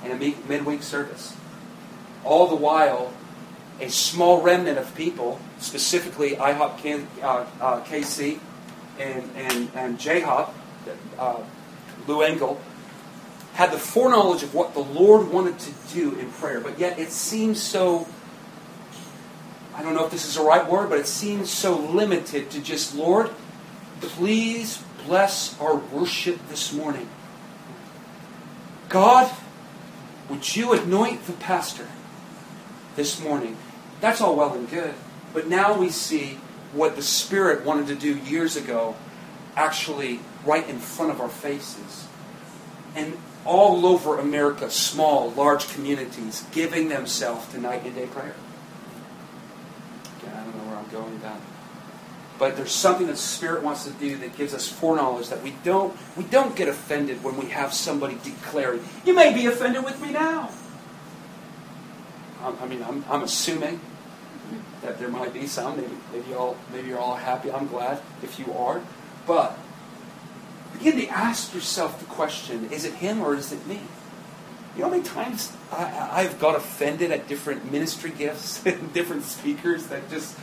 in 0.05 0.11
a 0.11 0.17
midweek 0.17 0.83
service. 0.83 1.37
All 2.25 2.47
the 2.49 2.57
while, 2.57 3.13
a 3.81 3.89
small 3.89 4.43
remnant 4.43 4.79
of 4.79 4.95
people, 4.95 5.41
specifically 5.59 6.37
IHOP 6.37 7.07
uh, 7.23 7.47
uh, 7.61 7.85
KC 7.85 8.39
and, 8.99 9.31
and, 9.37 9.71
and 9.75 9.99
JHOP, 9.99 10.51
uh, 11.19 11.43
Lou 12.07 12.23
Engle, 12.23 12.61
had 13.55 13.73
the 13.73 13.79
foreknowledge 13.79 14.43
of 14.43 14.55
what 14.55 14.75
the 14.75 14.81
Lord 14.81 15.31
wanted 15.31 15.59
to 15.59 15.73
do 15.93 16.15
in 16.19 16.31
prayer, 16.33 16.61
but 16.61 16.79
yet 16.79 16.99
it 16.99 17.11
seems 17.11 17.61
so, 17.61 18.07
I 19.75 19.83
don't 19.83 19.95
know 19.95 20.05
if 20.05 20.11
this 20.11 20.27
is 20.27 20.37
the 20.37 20.43
right 20.43 20.69
word, 20.69 20.91
but 20.91 20.99
it 20.99 21.07
seems 21.07 21.51
so 21.51 21.77
limited 21.77 22.51
to 22.51 22.61
just, 22.61 22.95
Lord, 22.95 23.31
please 24.01 24.83
bless 25.07 25.59
our 25.61 25.77
worship 25.77 26.39
this 26.49 26.73
morning. 26.73 27.09
God, 28.89 29.31
would 30.29 30.57
you 30.57 30.73
anoint 30.73 31.27
the 31.27 31.33
pastor 31.33 31.89
this 32.97 33.21
morning? 33.23 33.57
That's 34.01 34.21
all 34.21 34.37
well 34.37 34.55
and 34.55 34.69
good. 34.69 34.95
But 35.33 35.49
now 35.49 35.79
we 35.79 35.91
see 35.91 36.39
what 36.73 36.97
the 36.97 37.03
Spirit 37.03 37.65
wanted 37.65 37.87
to 37.89 37.95
do 37.95 38.17
years 38.17 38.57
ago 38.57 38.97
actually 39.57 40.21
right 40.45 40.67
in 40.69 40.79
front 40.79 41.11
of 41.11 41.21
our 41.21 41.29
faces. 41.29 42.07
And 42.95 43.17
all 43.45 43.87
over 43.87 44.19
America, 44.19 44.71
small, 44.71 45.31
large 45.33 45.73
communities 45.73 46.45
giving 46.53 46.89
themselves 46.89 47.47
to 47.53 47.61
night 47.61 47.85
and 47.85 47.95
day 47.95 48.07
prayer. 48.07 48.35
Again, 50.19 50.37
I 50.37 50.45
don't 50.45 50.57
know 50.57 50.71
where 50.71 50.77
I'm 50.77 50.89
going 50.91 51.13
with 51.13 51.23
that. 51.23 51.41
But 52.39 52.57
there's 52.57 52.73
something 52.73 53.07
that 53.07 53.13
the 53.13 53.19
Spirit 53.19 53.63
wants 53.63 53.85
to 53.85 53.91
do 53.91 54.17
that 54.19 54.37
gives 54.37 54.55
us 54.55 54.67
foreknowledge 54.67 55.29
that 55.29 55.43
we 55.43 55.55
don't 55.63 55.95
we 56.17 56.25
don't 56.25 56.57
get 56.57 56.69
offended 56.69 57.23
when 57.23 57.37
we 57.37 57.47
have 57.47 57.75
somebody 57.75 58.19
declaring, 58.25 58.83
"You 59.05 59.15
may 59.15 59.35
be 59.35 59.45
offended 59.45 59.85
with 59.85 60.01
me 60.01 60.11
now." 60.11 60.51
I 62.43 62.67
mean, 62.67 62.83
I'm, 62.83 63.05
I'm 63.11 63.23
assuming 63.23 63.81
that 64.83 64.99
there 64.99 65.09
might 65.09 65.33
be 65.33 65.47
some. 65.47 65.77
Maybe, 65.77 65.95
maybe 66.13 66.35
all 66.35 66.57
maybe 66.73 66.89
you're 66.89 66.99
all 66.99 67.17
happy. 67.17 67.51
I'm 67.51 67.67
glad 67.67 68.01
if 68.23 68.39
you 68.39 68.53
are. 68.53 68.83
But 69.27 69.59
begin 70.73 70.97
to 70.99 71.07
ask 71.09 71.55
yourself 71.55 71.99
the 71.99 72.07
question: 72.07 72.71
Is 72.71 72.85
it 72.85 72.95
him 72.95 73.21
or 73.21 73.35
is 73.35 73.53
it 73.53 73.67
me? 73.67 73.81
You 74.77 74.83
know 74.83 74.91
how 74.91 74.97
many 74.97 75.03
times 75.03 75.53
I, 75.73 76.23
have 76.23 76.39
got 76.39 76.55
offended 76.55 77.11
at 77.11 77.27
different 77.27 77.71
ministry 77.73 78.13
gifts 78.17 78.65
and 78.67 78.93
different 78.93 79.25
speakers 79.25 79.87
that 79.89 80.09
just 80.11 80.37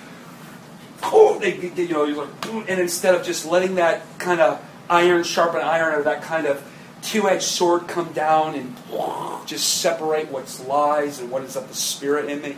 oh, 1.03 1.39
they, 1.39 1.55
you 1.55 1.89
know, 1.89 2.05
you're 2.05 2.25
like, 2.25 2.69
and 2.69 2.79
instead 2.79 3.15
of 3.15 3.23
just 3.23 3.45
letting 3.45 3.75
that 3.75 4.01
kind 4.19 4.41
of 4.41 4.63
iron 4.89 5.23
sharpen 5.23 5.61
iron 5.61 5.95
or 5.95 6.03
that 6.03 6.21
kind 6.21 6.47
of 6.47 6.63
two-edged 7.01 7.43
sword 7.43 7.87
come 7.87 8.11
down 8.13 8.55
and 8.55 8.75
just 9.45 9.81
separate 9.81 10.29
what's 10.31 10.65
lies 10.65 11.19
and 11.19 11.29
what 11.29 11.43
is 11.43 11.55
of 11.55 11.67
the 11.67 11.75
spirit 11.75 12.29
in 12.29 12.41
me. 12.41 12.57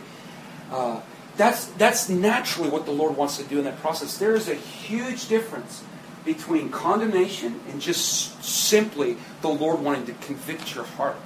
Uh, 0.72 1.00
that's, 1.40 1.64
that's 1.78 2.10
naturally 2.10 2.68
what 2.68 2.84
the 2.84 2.90
Lord 2.92 3.16
wants 3.16 3.38
to 3.38 3.44
do 3.44 3.58
in 3.58 3.64
that 3.64 3.80
process. 3.80 4.18
There 4.18 4.34
is 4.34 4.46
a 4.46 4.54
huge 4.54 5.26
difference 5.28 5.82
between 6.22 6.68
condemnation 6.68 7.60
and 7.70 7.80
just 7.80 8.44
simply 8.44 9.16
the 9.40 9.48
Lord 9.48 9.80
wanting 9.80 10.04
to 10.04 10.12
convict 10.26 10.74
your 10.74 10.84
heart. 10.84 11.16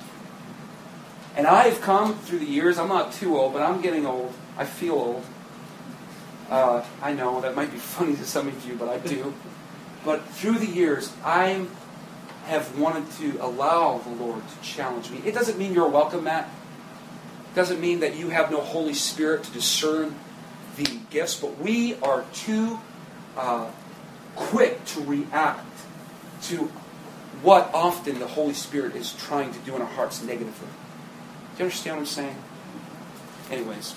And 1.35 1.49
I 1.49 1.65
have 1.65 1.81
come 1.81 2.17
through 2.17 2.39
the 2.39 2.47
years, 2.47 2.79
I'm 2.79 2.87
not 2.87 3.13
too 3.13 3.37
old, 3.37 3.55
but 3.55 3.63
I'm 3.63 3.81
getting 3.81 4.07
old. 4.07 4.33
I 4.57 4.67
feel 4.67 4.95
old. 4.95 5.25
Uh, 6.49 6.85
I 7.03 7.13
know 7.13 7.41
that 7.41 7.57
might 7.57 7.73
be 7.73 7.79
funny 7.97 8.15
to 8.15 8.25
some 8.25 8.47
of 8.47 8.69
you, 8.69 8.77
but 8.77 8.89
I 8.89 8.99
do. 8.99 9.35
But 10.05 10.25
through 10.29 10.61
the 10.61 10.67
years, 10.67 11.13
I 11.25 11.67
have 12.47 12.79
wanted 12.79 13.11
to 13.19 13.45
allow 13.45 13.99
the 13.99 14.11
Lord 14.11 14.43
to 14.47 14.61
challenge 14.63 15.11
me. 15.11 15.23
It 15.25 15.35
doesn't 15.35 15.59
mean 15.59 15.75
you're 15.75 15.89
welcome, 15.89 16.23
Matt 16.23 16.49
doesn't 17.55 17.81
mean 17.81 18.01
that 18.01 18.17
you 18.17 18.31
have 18.31 18.51
no 18.51 18.61
Holy 18.61 18.95
Spirit 18.95 19.45
to 19.45 19.53
discern 19.53 20.15
the 20.77 20.99
gifts, 21.11 21.41
but 21.41 21.59
we 21.59 21.95
are 21.97 22.25
too 22.33 22.81
uh, 23.37 23.71
quick 24.35 24.85
to 24.87 25.01
react 25.03 25.67
to 26.43 26.71
what 27.43 27.71
often 27.73 28.19
the 28.19 28.27
Holy 28.27 28.55
Spirit 28.55 28.97
is 28.97 29.13
trying 29.15 29.53
to 29.53 29.59
do 29.61 29.77
in 29.77 29.83
our 29.83 29.89
hearts 29.89 30.23
negatively. 30.23 30.69
Do 31.57 31.59
you 31.59 31.65
understand 31.67 31.97
what 31.97 32.01
I'm 32.01 32.07
saying? 32.07 32.37
Anyways, 33.51 33.95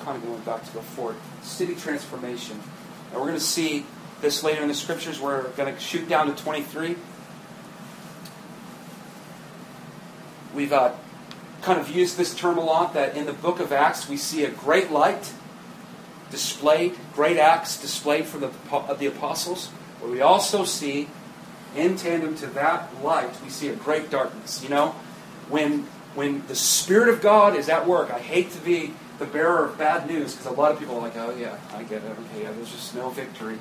kind 0.00 0.16
of 0.16 0.24
going 0.24 0.40
back 0.40 0.64
to 0.66 0.72
go 0.72 0.80
forward. 0.80 1.16
City 1.42 1.74
transformation. 1.74 2.60
Now 3.10 3.18
we're 3.18 3.28
going 3.28 3.34
to 3.34 3.40
see 3.40 3.86
this 4.20 4.42
later 4.42 4.62
in 4.62 4.68
the 4.68 4.74
scriptures. 4.74 5.20
We're 5.20 5.48
going 5.50 5.72
to 5.72 5.80
shoot 5.80 6.08
down 6.08 6.34
to 6.34 6.42
23. 6.42 6.96
We've 10.54 10.72
uh, 10.72 10.92
kind 11.62 11.80
of 11.80 11.88
used 11.88 12.16
this 12.16 12.34
term 12.34 12.58
a 12.58 12.64
lot 12.64 12.94
that 12.94 13.16
in 13.16 13.26
the 13.26 13.32
book 13.32 13.60
of 13.60 13.72
Acts 13.72 14.08
we 14.08 14.16
see 14.16 14.44
a 14.44 14.50
great 14.50 14.90
light 14.90 15.32
displayed, 16.32 16.96
great 17.14 17.36
acts 17.36 17.80
displayed 17.80 18.24
from 18.24 18.40
the, 18.40 18.50
of 18.72 18.98
the 18.98 19.06
apostles, 19.06 19.70
but 20.00 20.10
we 20.10 20.20
also 20.20 20.64
see, 20.64 21.08
in 21.76 21.94
tandem 21.96 22.34
to 22.34 22.46
that 22.48 22.90
light, 23.04 23.30
we 23.44 23.50
see 23.50 23.68
a 23.68 23.76
great 23.76 24.10
darkness. 24.10 24.62
You 24.62 24.70
know, 24.70 24.88
when 25.48 25.86
when 26.14 26.46
the 26.46 26.54
Spirit 26.54 27.08
of 27.08 27.22
God 27.22 27.56
is 27.56 27.68
at 27.68 27.86
work, 27.86 28.10
I 28.10 28.18
hate 28.18 28.50
to 28.52 28.58
be 28.58 28.92
the 29.18 29.24
bearer 29.24 29.64
of 29.64 29.78
bad 29.78 30.06
news 30.06 30.34
because 30.34 30.46
a 30.46 30.52
lot 30.52 30.72
of 30.72 30.78
people 30.78 30.96
are 30.96 31.00
like, 31.00 31.16
oh 31.16 31.34
yeah, 31.38 31.56
I 31.74 31.84
get 31.84 32.02
it. 32.02 32.10
Okay, 32.10 32.42
yeah, 32.42 32.52
there's 32.52 32.72
just 32.72 32.94
no 32.94 33.10
victory. 33.10 33.58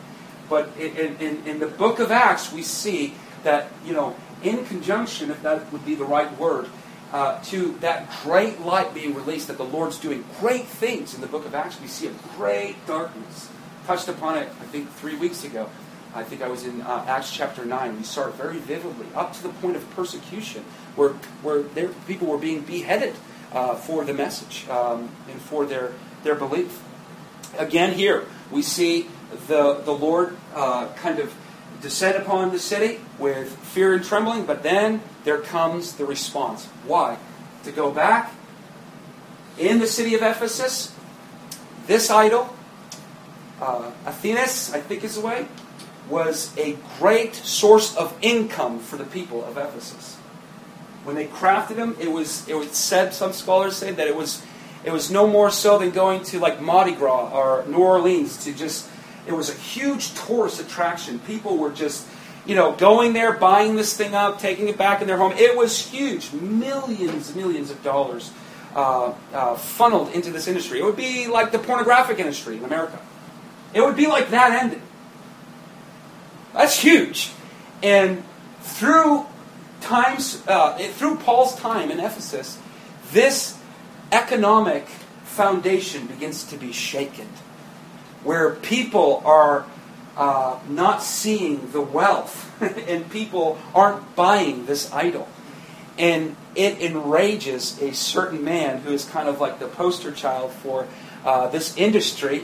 But 0.49 0.69
in, 0.77 1.15
in, 1.17 1.47
in 1.47 1.59
the 1.59 1.67
book 1.67 1.99
of 1.99 2.11
Acts, 2.11 2.51
we 2.51 2.61
see 2.61 3.13
that, 3.43 3.67
you 3.85 3.93
know, 3.93 4.15
in 4.43 4.65
conjunction, 4.65 5.31
if 5.31 5.41
that 5.43 5.71
would 5.71 5.85
be 5.85 5.95
the 5.95 6.03
right 6.03 6.37
word, 6.37 6.67
uh, 7.11 7.41
to 7.43 7.73
that 7.79 8.09
great 8.23 8.61
light 8.61 8.93
being 8.93 9.13
released, 9.13 9.47
that 9.47 9.57
the 9.57 9.63
Lord's 9.63 9.97
doing 9.97 10.23
great 10.39 10.65
things 10.65 11.13
in 11.13 11.21
the 11.21 11.27
book 11.27 11.45
of 11.45 11.53
Acts. 11.53 11.79
We 11.79 11.87
see 11.87 12.07
a 12.07 12.13
great 12.37 12.85
darkness. 12.85 13.49
Touched 13.85 14.07
upon 14.07 14.37
it, 14.37 14.47
I 14.47 14.65
think, 14.65 14.89
three 14.91 15.15
weeks 15.15 15.43
ago. 15.43 15.69
I 16.13 16.23
think 16.23 16.41
I 16.41 16.47
was 16.47 16.65
in 16.65 16.81
uh, 16.81 17.05
Acts 17.07 17.31
chapter 17.31 17.65
9. 17.65 17.97
We 17.97 18.03
saw 18.03 18.27
it 18.27 18.35
very 18.35 18.57
vividly, 18.57 19.07
up 19.15 19.33
to 19.33 19.43
the 19.43 19.49
point 19.49 19.75
of 19.75 19.89
persecution, 19.91 20.63
where, 20.95 21.11
where 21.41 21.61
there, 21.61 21.89
people 22.07 22.27
were 22.27 22.37
being 22.37 22.61
beheaded 22.61 23.15
uh, 23.53 23.75
for 23.75 24.03
the 24.03 24.13
message 24.13 24.67
um, 24.69 25.09
and 25.29 25.41
for 25.41 25.65
their, 25.65 25.93
their 26.23 26.35
belief. 26.35 26.81
Again, 27.57 27.93
here, 27.93 28.25
we 28.49 28.61
see 28.61 29.07
the, 29.47 29.81
the 29.85 29.91
Lord 29.91 30.37
uh, 30.53 30.89
kind 30.95 31.19
of 31.19 31.33
descend 31.81 32.21
upon 32.21 32.51
the 32.51 32.59
city 32.59 32.99
with 33.19 33.57
fear 33.57 33.93
and 33.93 34.03
trembling, 34.03 34.45
but 34.45 34.63
then 34.63 35.01
there 35.23 35.39
comes 35.39 35.93
the 35.95 36.05
response. 36.05 36.65
Why? 36.85 37.17
To 37.63 37.71
go 37.71 37.91
back 37.91 38.33
in 39.57 39.79
the 39.79 39.87
city 39.87 40.15
of 40.15 40.21
Ephesus, 40.21 40.95
this 41.87 42.09
idol, 42.09 42.55
uh, 43.61 43.91
Athenes, 44.05 44.73
I 44.73 44.81
think 44.81 45.03
is 45.03 45.15
the 45.15 45.21
way, 45.21 45.47
was 46.09 46.55
a 46.57 46.77
great 46.99 47.35
source 47.35 47.95
of 47.95 48.17
income 48.21 48.79
for 48.79 48.97
the 48.97 49.05
people 49.05 49.43
of 49.45 49.57
Ephesus. 49.57 50.15
When 51.03 51.15
they 51.15 51.27
crafted 51.27 51.77
them, 51.77 51.95
it 51.99 52.11
was 52.11 52.47
it 52.47 52.55
was 52.55 52.71
said 52.71 53.13
some 53.13 53.33
scholars 53.33 53.77
say 53.77 53.91
that 53.91 54.07
it 54.07 54.15
was 54.15 54.43
it 54.83 54.91
was 54.91 55.09
no 55.09 55.27
more 55.27 55.49
so 55.49 55.77
than 55.79 55.91
going 55.91 56.23
to 56.25 56.39
like 56.39 56.61
Mardi 56.61 56.93
Gras 56.93 57.31
or 57.33 57.65
New 57.67 57.77
Orleans 57.77 58.43
to 58.45 58.53
just 58.53 58.87
it 59.27 59.33
was 59.33 59.49
a 59.49 59.53
huge 59.53 60.13
tourist 60.13 60.59
attraction. 60.59 61.19
People 61.19 61.57
were 61.57 61.71
just 61.71 62.07
you 62.45 62.55
know 62.55 62.73
going 62.73 63.13
there, 63.13 63.33
buying 63.33 63.75
this 63.75 63.95
thing 63.95 64.15
up, 64.15 64.39
taking 64.39 64.67
it 64.67 64.77
back 64.77 65.01
in 65.01 65.07
their 65.07 65.17
home. 65.17 65.33
It 65.33 65.55
was 65.55 65.87
huge, 65.87 66.31
millions, 66.33 67.35
millions 67.35 67.71
of 67.71 67.83
dollars 67.83 68.31
uh, 68.75 69.13
uh, 69.33 69.55
funneled 69.55 70.09
into 70.13 70.31
this 70.31 70.47
industry. 70.47 70.79
It 70.79 70.83
would 70.83 70.95
be 70.95 71.27
like 71.27 71.51
the 71.51 71.59
pornographic 71.59 72.19
industry 72.19 72.57
in 72.57 72.63
America. 72.63 72.99
It 73.73 73.81
would 73.81 73.95
be 73.95 74.07
like 74.07 74.29
that 74.29 74.63
ended. 74.63 74.81
That's 76.53 76.79
huge. 76.79 77.31
And 77.81 78.23
through 78.61 79.25
times, 79.81 80.43
uh, 80.47 80.77
through 80.77 81.17
Paul's 81.17 81.55
time 81.55 81.91
in 81.91 81.99
Ephesus, 81.99 82.59
this 83.11 83.57
economic 84.11 84.87
foundation 85.23 86.07
begins 86.07 86.43
to 86.45 86.57
be 86.57 86.71
shaken, 86.71 87.27
where 88.23 88.55
people 88.55 89.21
are 89.25 89.65
uh, 90.17 90.59
not 90.69 91.01
seeing 91.01 91.71
the 91.71 91.81
wealth, 91.81 92.49
and 92.87 93.09
people 93.09 93.57
aren't 93.73 94.15
buying 94.15 94.65
this 94.65 94.91
idol. 94.93 95.27
And 95.97 96.35
it 96.55 96.81
enrages 96.81 97.81
a 97.81 97.93
certain 97.93 98.43
man 98.43 98.79
who 98.79 98.91
is 98.91 99.05
kind 99.05 99.29
of 99.29 99.39
like 99.39 99.59
the 99.59 99.67
poster 99.67 100.11
child 100.11 100.51
for 100.51 100.87
uh, 101.25 101.47
this 101.47 101.75
industry. 101.77 102.43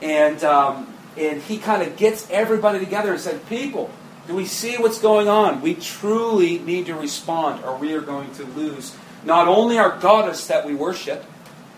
And 0.00 0.42
um, 0.44 0.94
and 1.16 1.40
he 1.42 1.58
kind 1.58 1.82
of 1.82 1.96
gets 1.96 2.28
everybody 2.30 2.78
together 2.78 3.12
and 3.12 3.20
said, 3.20 3.46
People, 3.48 3.90
do 4.26 4.34
we 4.34 4.46
see 4.46 4.76
what's 4.76 5.00
going 5.00 5.28
on? 5.28 5.60
We 5.60 5.74
truly 5.74 6.58
need 6.58 6.86
to 6.86 6.94
respond, 6.94 7.64
or 7.64 7.76
we 7.76 7.92
are 7.92 8.00
going 8.00 8.32
to 8.34 8.44
lose 8.44 8.96
not 9.24 9.48
only 9.48 9.78
our 9.78 9.98
goddess 9.98 10.46
that 10.48 10.66
we 10.66 10.74
worship, 10.74 11.24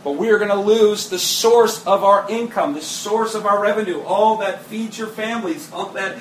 but 0.07 0.13
we 0.13 0.31
are 0.31 0.39
going 0.39 0.51
to 0.51 0.55
lose 0.55 1.09
the 1.09 1.19
source 1.19 1.85
of 1.85 2.05
our 2.05 2.31
income, 2.31 2.75
the 2.75 2.81
source 2.81 3.35
of 3.35 3.45
our 3.45 3.61
revenue, 3.61 4.01
all 4.03 4.37
that 4.37 4.63
feeds 4.63 4.97
your 4.97 5.09
families, 5.09 5.69
all 5.73 5.89
that. 5.95 6.17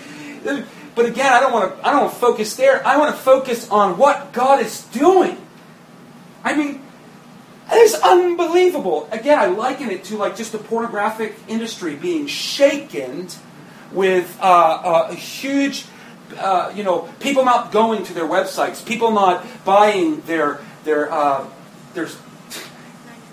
But 0.95 1.05
again, 1.05 1.31
I 1.31 1.39
don't 1.39 1.53
want 1.53 1.77
to. 1.77 1.87
I 1.87 1.91
don't 1.91 2.01
want 2.01 2.13
to 2.13 2.19
focus 2.19 2.55
there. 2.55 2.83
I 2.83 2.97
want 2.97 3.15
to 3.15 3.21
focus 3.21 3.69
on 3.69 3.99
what 3.99 4.33
God 4.33 4.59
is 4.59 4.85
doing. 4.85 5.37
I 6.43 6.55
mean, 6.55 6.81
it 7.71 7.75
is 7.75 7.93
unbelievable. 7.93 9.07
Again, 9.11 9.37
I 9.37 9.45
liken 9.45 9.91
it 9.91 10.03
to 10.05 10.17
like 10.17 10.35
just 10.35 10.51
the 10.51 10.57
pornographic 10.57 11.35
industry 11.47 11.95
being 11.95 12.25
shaken 12.25 13.27
with 13.91 14.35
uh, 14.41 14.45
uh, 14.45 15.07
a 15.11 15.13
huge, 15.13 15.85
uh, 16.39 16.73
you 16.75 16.83
know, 16.83 17.07
people 17.19 17.45
not 17.45 17.71
going 17.71 18.03
to 18.05 18.15
their 18.15 18.27
websites, 18.27 18.83
people 18.83 19.11
not 19.11 19.45
buying 19.63 20.21
their 20.21 20.59
their 20.85 21.11
uh, 21.11 21.47
their 21.93 22.07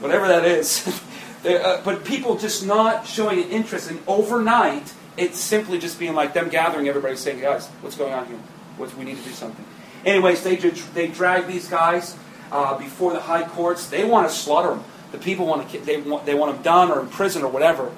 whatever 0.02 0.28
that 0.28 0.44
is, 0.44 0.86
uh, 1.46 1.80
but 1.84 2.04
people 2.04 2.36
just 2.36 2.66
not 2.66 3.06
showing 3.06 3.42
an 3.42 3.48
interest. 3.50 3.90
And 3.90 4.00
overnight, 4.06 4.92
it's 5.16 5.38
simply 5.38 5.78
just 5.78 5.98
being 5.98 6.14
like 6.14 6.34
them 6.34 6.48
gathering 6.48 6.88
everybody, 6.88 7.16
saying, 7.16 7.40
"Guys, 7.40 7.68
what's 7.80 7.96
going 7.96 8.12
on 8.12 8.26
here? 8.26 8.38
What 8.76 8.94
we 8.96 9.04
need 9.04 9.16
to 9.18 9.24
do 9.24 9.30
something." 9.30 9.64
Anyways, 10.04 10.42
they 10.42 10.56
they 10.56 11.08
drag 11.08 11.46
these 11.46 11.68
guys 11.68 12.16
uh, 12.50 12.76
before 12.76 13.12
the 13.12 13.20
high 13.20 13.46
courts. 13.46 13.88
They 13.88 14.04
want 14.04 14.28
to 14.28 14.34
slaughter 14.34 14.70
them. 14.70 14.84
The 15.12 15.18
people 15.18 15.46
want 15.46 15.68
to 15.70 15.78
they 15.78 16.00
want 16.00 16.26
they 16.26 16.34
want 16.34 16.54
them 16.54 16.62
done 16.62 16.90
or 16.90 17.00
in 17.00 17.08
prison 17.08 17.42
or 17.42 17.50
whatever. 17.50 17.92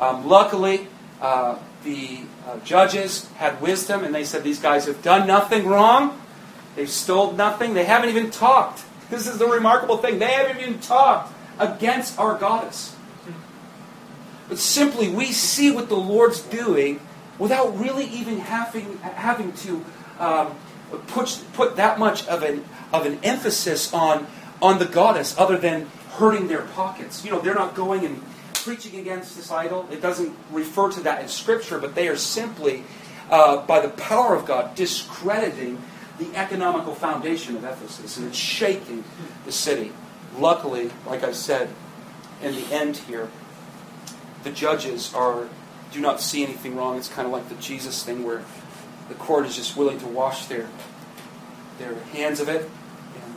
Um, 0.00 0.26
luckily, 0.26 0.86
uh, 1.20 1.58
the 1.84 2.20
uh, 2.46 2.58
judges 2.60 3.28
had 3.36 3.60
wisdom 3.60 4.04
and 4.04 4.14
they 4.14 4.24
said 4.24 4.42
these 4.42 4.60
guys 4.60 4.86
have 4.86 5.02
done 5.02 5.26
nothing 5.26 5.66
wrong. 5.66 6.20
They've 6.76 6.88
stole 6.88 7.32
nothing. 7.32 7.74
They 7.74 7.84
haven't 7.84 8.10
even 8.10 8.30
talked. 8.30 8.84
This 9.10 9.26
is 9.26 9.38
the 9.38 9.46
remarkable 9.48 9.96
thing. 9.96 10.20
They 10.20 10.30
haven't 10.30 10.60
even 10.60 10.78
talked 10.78 11.32
against 11.60 12.18
our 12.18 12.36
goddess. 12.36 12.96
But 14.48 14.58
simply, 14.58 15.08
we 15.08 15.26
see 15.26 15.70
what 15.70 15.88
the 15.88 15.96
Lord's 15.96 16.40
doing 16.40 16.98
without 17.38 17.78
really 17.78 18.06
even 18.06 18.40
having 18.40 18.98
having 18.98 19.52
to 19.52 19.84
um, 20.18 20.56
put 21.06 21.44
put 21.52 21.76
that 21.76 22.00
much 22.00 22.26
of 22.26 22.42
an 22.42 22.64
of 22.92 23.06
an 23.06 23.20
emphasis 23.22 23.92
on, 23.94 24.26
on 24.60 24.78
the 24.78 24.86
goddess 24.86 25.38
other 25.38 25.56
than 25.56 25.86
hurting 26.12 26.48
their 26.48 26.62
pockets. 26.62 27.24
You 27.24 27.30
know, 27.30 27.40
they're 27.40 27.54
not 27.54 27.74
going 27.74 28.04
and 28.04 28.20
preaching 28.54 28.98
against 28.98 29.36
this 29.36 29.50
idol. 29.50 29.88
It 29.90 30.02
doesn't 30.02 30.36
refer 30.50 30.90
to 30.92 31.00
that 31.02 31.22
in 31.22 31.28
Scripture, 31.28 31.78
but 31.78 31.94
they 31.94 32.08
are 32.08 32.16
simply, 32.16 32.84
uh, 33.30 33.64
by 33.64 33.80
the 33.80 33.88
power 33.88 34.34
of 34.34 34.44
God, 34.44 34.74
discrediting 34.74 35.80
the 36.18 36.36
economical 36.36 36.94
foundation 36.94 37.56
of 37.56 37.64
Ephesus, 37.64 38.18
and 38.18 38.26
it's 38.26 38.36
shaking 38.36 39.04
the 39.46 39.52
city. 39.52 39.92
Luckily, 40.36 40.90
like 41.06 41.24
I 41.24 41.32
said, 41.32 41.70
in 42.42 42.54
the 42.54 42.72
end 42.72 42.98
here, 42.98 43.28
the 44.44 44.50
judges 44.50 45.12
are 45.14 45.48
do 45.92 46.00
not 46.00 46.20
see 46.20 46.44
anything 46.44 46.76
wrong. 46.76 46.96
It's 46.96 47.08
kind 47.08 47.26
of 47.26 47.32
like 47.32 47.48
the 47.48 47.56
Jesus 47.56 48.04
thing 48.04 48.24
where 48.24 48.44
the 49.08 49.14
court 49.14 49.44
is 49.44 49.56
just 49.56 49.76
willing 49.76 49.98
to 49.98 50.06
wash 50.06 50.46
their 50.46 50.68
their 51.78 51.94
hands 52.12 52.40
of 52.40 52.48
it 52.48 52.70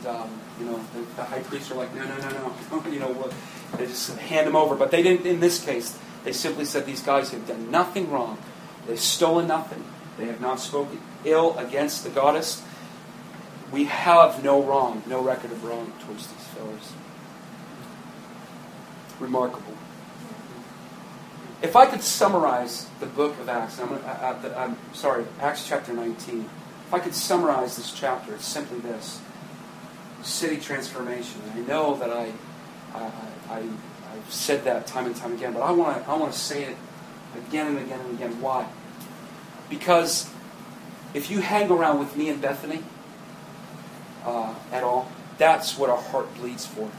and 0.04 0.06
um, 0.06 0.40
you 0.58 0.66
know, 0.66 0.80
the, 0.94 1.00
the, 1.16 1.24
high 1.24 1.40
priests 1.40 1.70
are 1.70 1.74
like, 1.74 1.94
no, 1.94 2.04
no, 2.04 2.16
no, 2.18 2.54
no, 2.70 2.90
you 2.90 3.00
know, 3.00 3.30
they 3.76 3.86
just 3.86 4.16
hand 4.18 4.46
them 4.46 4.56
over. 4.56 4.74
But 4.74 4.90
they 4.90 5.02
didn't. 5.02 5.26
In 5.26 5.40
this 5.40 5.64
case, 5.64 5.98
they 6.24 6.32
simply 6.32 6.64
said 6.64 6.86
these 6.86 7.02
guys 7.02 7.30
have 7.30 7.46
done 7.46 7.70
nothing 7.70 8.10
wrong. 8.10 8.38
They've 8.86 9.00
stolen 9.00 9.48
nothing. 9.48 9.84
They 10.18 10.26
have 10.26 10.40
not 10.40 10.60
spoken 10.60 11.00
ill 11.24 11.58
against 11.58 12.04
the 12.04 12.10
goddess. 12.10 12.62
We 13.72 13.84
have 13.84 14.44
no 14.44 14.62
wrong, 14.62 15.02
no 15.06 15.20
record 15.20 15.50
of 15.50 15.64
wrong 15.64 15.92
towards 16.04 16.28
these 16.28 16.43
fellows. 16.54 16.92
Remarkable. 19.20 19.74
If 21.62 21.76
I 21.76 21.86
could 21.86 22.02
summarize 22.02 22.88
the 23.00 23.06
book 23.06 23.38
of 23.40 23.48
Acts, 23.48 23.80
I'm, 23.80 23.92
I, 24.04 24.64
am 24.64 24.76
sorry, 24.92 25.24
Acts 25.40 25.66
chapter 25.66 25.92
19. 25.92 26.48
If 26.86 26.94
I 26.94 26.98
could 26.98 27.14
summarize 27.14 27.76
this 27.76 27.92
chapter, 27.92 28.34
it's 28.34 28.44
simply 28.44 28.80
this 28.80 29.20
city 30.22 30.58
transformation. 30.58 31.40
I 31.54 31.60
know 31.60 31.96
that 31.96 32.10
I, 32.10 32.32
I, 32.94 33.10
I, 33.50 33.60
have 33.60 34.32
said 34.32 34.64
that 34.64 34.86
time 34.86 35.06
and 35.06 35.16
time 35.16 35.32
again, 35.32 35.52
but 35.52 35.62
I 35.62 35.70
want 35.70 36.02
to 36.02 36.10
I 36.10 36.16
want 36.16 36.32
to 36.32 36.38
say 36.38 36.64
it 36.64 36.76
again 37.36 37.68
and 37.68 37.78
again 37.78 38.00
and 38.00 38.14
again. 38.14 38.40
Why? 38.40 38.66
Because 39.68 40.30
if 41.14 41.30
you 41.30 41.40
hang 41.40 41.70
around 41.70 41.98
with 41.98 42.16
me 42.16 42.28
in 42.28 42.40
Bethany 42.40 42.82
uh, 44.24 44.54
at 44.70 44.82
all, 44.82 45.10
that's 45.38 45.78
what 45.78 45.90
our 45.90 46.00
heart 46.00 46.34
bleeds 46.36 46.66
for. 46.66 46.90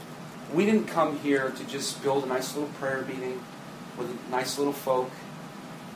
We 0.52 0.64
didn't 0.64 0.86
come 0.86 1.18
here 1.18 1.50
to 1.50 1.64
just 1.64 2.02
build 2.02 2.24
a 2.24 2.26
nice 2.26 2.54
little 2.54 2.70
prayer 2.74 3.02
meeting 3.02 3.40
with 3.98 4.08
nice 4.30 4.58
little 4.58 4.72
folk. 4.72 5.10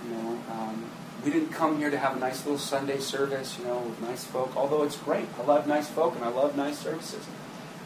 You 0.05 0.15
know, 0.15 0.39
um, 0.51 0.91
we 1.25 1.31
didn't 1.31 1.51
come 1.51 1.79
here 1.79 1.91
to 1.91 1.99
have 1.99 2.17
a 2.17 2.21
nice 2.21 2.45
little 2.45 2.59
Sunday 2.59 2.99
service, 2.99 3.59
you 3.59 3.65
know, 3.67 3.79
with 3.79 4.01
nice 4.01 4.25
folk, 4.25 4.57
although 4.57 4.83
it's 4.83 4.97
great. 4.97 5.27
I 5.39 5.45
love 5.45 5.67
nice 5.67 5.89
folk 5.89 6.17
and 6.17 6.25
I 6.25 6.29
love 6.29 6.57
nice 6.57 6.79
services. 6.79 7.25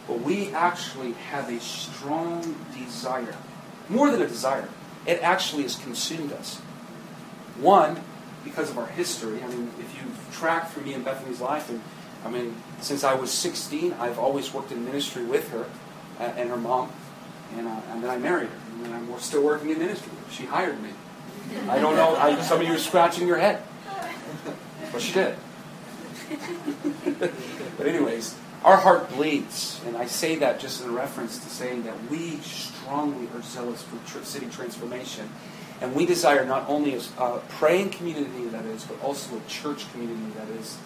But 0.07 0.21
we 0.21 0.51
actually 0.53 1.13
have 1.13 1.51
a 1.51 1.61
strong 1.61 2.57
desire, 2.77 3.37
more 3.89 4.11
than 4.11 4.23
a 4.23 4.29
desire, 4.29 4.69
it 5.07 5.23
actually 5.23 5.65
has 5.65 5.77
consumed 5.77 6.33
us. 6.33 6.57
One, 7.59 8.01
because 8.45 8.71
of 8.71 8.79
our 8.79 8.87
history. 8.87 9.43
I 9.43 9.49
mean, 9.49 9.71
if 9.81 9.95
you 9.97 10.11
track 10.33 10.71
through 10.71 10.85
me 10.85 10.95
and 10.95 11.05
Bethany's 11.05 11.41
life, 11.41 11.71
and 11.71 11.81
I 12.25 12.31
mean, 12.31 12.55
since 12.81 13.05
I 13.05 13.15
was 13.15 13.31
16, 13.31 13.95
I've 13.95 14.19
always 14.19 14.53
worked 14.53 14.73
in 14.73 14.85
ministry 14.85 15.25
with 15.25 15.51
her 15.51 15.67
uh, 16.19 16.23
and 16.37 16.49
her 16.49 16.57
mom, 16.57 16.91
and, 17.57 17.67
uh, 17.67 17.81
and 17.91 18.03
then 18.03 18.11
I 18.11 18.17
married 18.17 18.49
her, 18.49 18.85
and 18.85 18.95
I'm 18.95 19.19
still 19.19 19.43
working 19.43 19.71
in 19.71 19.79
ministry. 19.79 20.11
She 20.31 20.47
hired 20.47 20.83
me. 20.83 20.91
I 21.69 21.79
don't 21.79 21.97
know. 21.97 22.17
I, 22.17 22.41
some 22.41 22.61
of 22.61 22.67
you 22.67 22.75
are 22.75 22.79
scratching 22.79 23.29
your 23.29 23.39
head. 23.39 23.63
But 24.93 25.03
she 25.03 25.13
did. 25.13 25.37
but 27.77 27.87
anyways, 27.87 28.37
our 28.65 28.77
heart 28.77 29.11
bleeds, 29.11 29.81
and 29.87 29.97
I 29.97 30.07
say 30.07 30.37
that 30.37 30.59
just 30.59 30.83
in 30.83 30.95
reference 30.95 31.39
to 31.39 31.51
saying 31.51 31.83
that 31.83 32.11
we 32.11 32.39
strongly 32.39 33.29
are 33.35 33.43
zealous 33.43 33.83
for 33.83 34.25
city 34.25 34.47
transformation, 34.47 35.29
and 35.81 35.95
we 35.95 36.07
desire 36.07 36.47
not 36.47 36.69
only 36.69 36.95
a 36.95 37.41
praying 37.51 37.91
community 37.91 38.47
that 38.47 38.65
is, 38.65 38.85
but 38.85 39.03
also 39.03 39.37
a 39.37 39.41
church 39.49 39.91
community 39.93 40.33
that 40.39 40.49
is. 40.61 40.79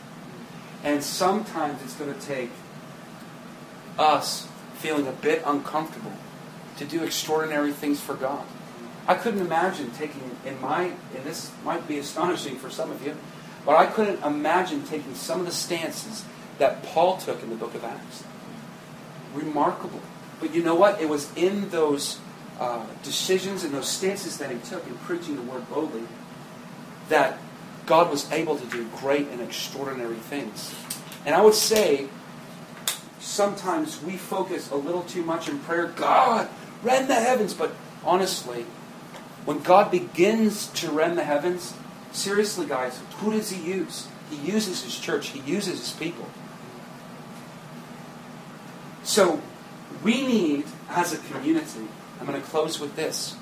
And 0.84 1.02
sometimes 1.02 1.82
it's 1.82 1.94
going 1.94 2.14
to 2.14 2.20
take 2.20 2.50
us 3.98 4.46
feeling 4.76 5.06
a 5.06 5.12
bit 5.12 5.42
uncomfortable 5.44 6.12
to 6.76 6.84
do 6.84 7.02
extraordinary 7.02 7.72
things 7.72 8.00
for 8.00 8.14
God. 8.14 8.44
I 9.08 9.14
couldn't 9.14 9.40
imagine 9.40 9.90
taking 9.90 10.36
in 10.44 10.60
my 10.60 10.92
and 11.16 11.24
this 11.24 11.50
might 11.64 11.88
be 11.88 11.98
astonishing 11.98 12.56
for 12.56 12.70
some 12.70 12.90
of 12.90 13.04
you, 13.04 13.16
But 13.64 13.76
I 13.76 13.86
couldn't 13.86 14.22
imagine 14.22 14.84
taking 14.84 15.14
some 15.14 15.40
of 15.40 15.46
the 15.46 15.52
stances 15.52 16.24
that 16.58 16.82
Paul 16.82 17.16
took 17.16 17.42
in 17.42 17.50
the 17.50 17.56
book 17.56 17.74
of 17.74 17.84
Acts. 17.84 18.24
Remarkable. 19.34 20.00
But 20.40 20.54
you 20.54 20.62
know 20.62 20.74
what? 20.74 21.00
It 21.00 21.08
was 21.08 21.34
in 21.34 21.70
those 21.70 22.18
uh, 22.60 22.86
decisions 23.02 23.64
and 23.64 23.74
those 23.74 23.88
stances 23.88 24.38
that 24.38 24.50
he 24.50 24.58
took 24.58 24.86
in 24.86 24.94
preaching 24.98 25.36
the 25.36 25.42
word 25.42 25.68
boldly 25.68 26.02
that 27.08 27.38
God 27.88 28.10
was 28.10 28.30
able 28.30 28.56
to 28.56 28.66
do 28.66 28.86
great 28.98 29.28
and 29.28 29.40
extraordinary 29.40 30.16
things. 30.16 30.74
And 31.24 31.34
I 31.34 31.40
would 31.40 31.54
say 31.54 32.08
sometimes 33.18 34.02
we 34.02 34.16
focus 34.16 34.70
a 34.70 34.76
little 34.76 35.02
too 35.02 35.22
much 35.22 35.48
in 35.48 35.58
prayer. 35.60 35.86
God, 35.86 36.48
rend 36.82 37.08
the 37.08 37.14
heavens. 37.14 37.54
But 37.54 37.74
honestly, 38.04 38.66
when 39.44 39.60
God 39.60 39.90
begins 39.90 40.66
to 40.68 40.90
rend 40.90 41.16
the 41.16 41.24
heavens, 41.24 41.72
seriously, 42.12 42.66
guys, 42.66 43.00
who 43.16 43.32
does 43.32 43.50
He 43.50 43.70
use? 43.70 44.06
He 44.30 44.36
uses 44.36 44.82
His 44.84 44.98
church, 44.98 45.28
He 45.28 45.40
uses 45.40 45.78
His 45.78 45.92
people. 45.92 46.28
So 49.02 49.40
we 50.02 50.26
need, 50.26 50.66
as 50.90 51.14
a 51.14 51.18
community, 51.18 51.88
I'm 52.20 52.26
going 52.26 52.40
to 52.40 52.46
close 52.46 52.78
with 52.78 52.94
this, 52.94 53.36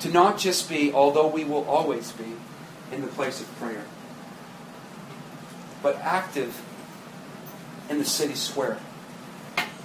to 0.00 0.10
not 0.10 0.36
just 0.36 0.68
be, 0.68 0.92
although 0.92 1.26
we 1.26 1.44
will 1.44 1.64
always 1.64 2.12
be, 2.12 2.34
in 2.96 3.02
the 3.02 3.08
place 3.08 3.40
of 3.40 3.56
prayer, 3.56 3.84
but 5.82 5.96
active 5.96 6.62
in 7.88 7.98
the 7.98 8.04
city 8.04 8.34
square. 8.34 8.78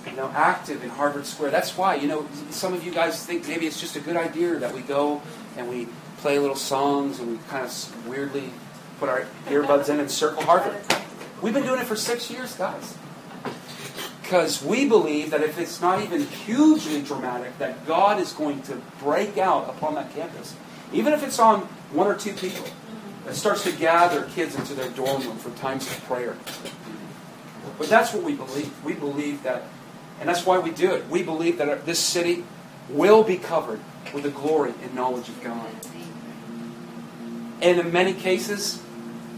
You 0.10 0.16
know, 0.16 0.32
active 0.34 0.84
in 0.84 0.90
Harvard 0.90 1.26
Square. 1.26 1.52
That's 1.52 1.78
why, 1.78 1.96
you 1.96 2.08
know, 2.08 2.28
some 2.50 2.74
of 2.74 2.86
you 2.86 2.92
guys 2.92 3.26
think 3.26 3.48
maybe 3.48 3.68
it's 3.68 3.80
just 3.80 3.96
a 3.96 4.00
good 4.00 4.16
idea 4.16 4.56
that 4.56 4.74
we 4.74 4.82
go 4.82 5.22
and 5.58 5.70
we 5.70 5.88
play 6.18 6.40
little 6.40 6.56
songs 6.56 7.20
and 7.20 7.32
we 7.32 7.38
kind 7.50 7.66
of 7.66 8.08
weirdly 8.08 8.50
put 9.00 9.10
our 9.10 9.26
earbuds 9.48 9.90
in 9.90 10.00
and 10.00 10.10
circle 10.10 10.44
Harvard. 10.44 10.82
We've 11.42 11.54
been 11.54 11.64
doing 11.64 11.80
it 11.80 11.86
for 11.86 11.96
six 11.96 12.30
years, 12.30 12.56
guys. 12.56 12.98
Because 14.22 14.64
we 14.64 14.88
believe 14.88 15.32
that 15.32 15.42
if 15.42 15.58
it's 15.58 15.82
not 15.82 16.02
even 16.04 16.26
hugely 16.26 17.02
dramatic, 17.02 17.58
that 17.58 17.86
God 17.88 18.20
is 18.20 18.32
going 18.34 18.62
to 18.64 18.80
break 19.00 19.38
out 19.38 19.70
upon 19.70 19.96
that 19.96 20.14
campus. 20.14 20.56
Even 20.94 21.14
if 21.14 21.24
it's 21.24 21.40
on 21.40 21.62
one 21.92 22.08
or 22.08 22.16
two 22.16 22.34
people. 22.34 22.66
It 23.30 23.36
starts 23.36 23.64
to 23.64 23.72
gather 23.72 24.24
kids 24.26 24.56
into 24.56 24.74
their 24.74 24.90
dorm 24.90 25.22
room 25.22 25.38
for 25.38 25.52
times 25.52 25.86
of 25.90 26.04
prayer. 26.06 26.36
But 27.78 27.88
that's 27.88 28.14
what 28.14 28.24
we 28.24 28.34
believe. 28.34 28.84
We 28.84 28.94
believe 28.94 29.44
that, 29.44 29.64
and 30.20 30.28
that's 30.28 30.46
why 30.46 30.58
we 30.60 30.72
do 30.72 30.92
it. 30.94 31.08
We 31.10 31.24
believe 31.24 31.60
that 31.60 31.86
this 31.86 32.00
city 32.00 32.44
will 32.90 33.24
be 33.24 33.38
covered 33.38 33.80
with 34.14 34.24
the 34.24 34.32
glory 34.32 34.74
and 34.82 34.96
knowledge 34.96 35.30
of 35.30 35.44
God. 35.44 35.70
And 37.62 37.80
in 37.80 37.92
many 37.92 38.14
cases, 38.14 38.82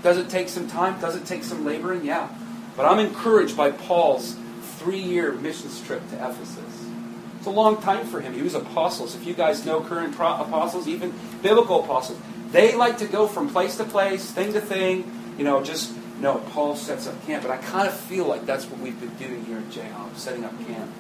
does 0.04 0.18
it 0.18 0.30
take 0.30 0.48
some 0.48 0.68
time? 0.68 1.00
Does 1.02 1.16
it 1.16 1.26
take 1.26 1.44
some 1.44 1.66
laboring? 1.66 2.06
Yeah. 2.06 2.30
But 2.78 2.86
I'm 2.86 3.00
encouraged 3.00 3.58
by 3.58 3.72
Paul's 3.72 4.38
three 4.78 5.02
year 5.02 5.34
missions 5.34 5.82
trip 5.86 6.08
to 6.12 6.16
Ephesus. 6.16 6.86
It's 7.38 7.48
a 7.48 7.52
long 7.52 7.82
time 7.82 8.06
for 8.06 8.22
him. 8.22 8.34
He 8.34 8.42
was 8.42 8.54
apostles. 8.54 9.16
If 9.16 9.26
you 9.26 9.34
guys 9.34 9.66
know 9.66 9.82
current 9.82 10.14
apostles, 10.14 10.88
even 10.88 11.14
biblical 11.42 11.84
apostles, 11.84 12.20
they 12.52 12.76
like 12.76 12.98
to 13.00 13.08
go 13.08 13.28
from 13.28 13.50
place 13.50 13.78
to 13.78 13.84
place, 13.84 14.30
thing 14.30 14.54
to 14.54 14.62
thing, 14.62 15.12
you 15.38 15.44
know, 15.44 15.64
just 15.64 15.94
no, 16.20 16.38
Paul 16.38 16.76
sets 16.76 17.08
up 17.08 17.26
camp, 17.26 17.42
but 17.42 17.52
I 17.52 17.58
kind 17.58 17.88
of 17.88 17.96
feel 17.96 18.26
like 18.26 18.46
that's 18.46 18.66
what 18.66 18.80
we've 18.80 19.00
been 19.00 19.16
doing 19.16 19.44
here 19.46 19.58
at 19.58 19.70
JHOP, 19.70 20.16
setting 20.16 20.46
up 20.46 20.54
camp. 20.68 20.92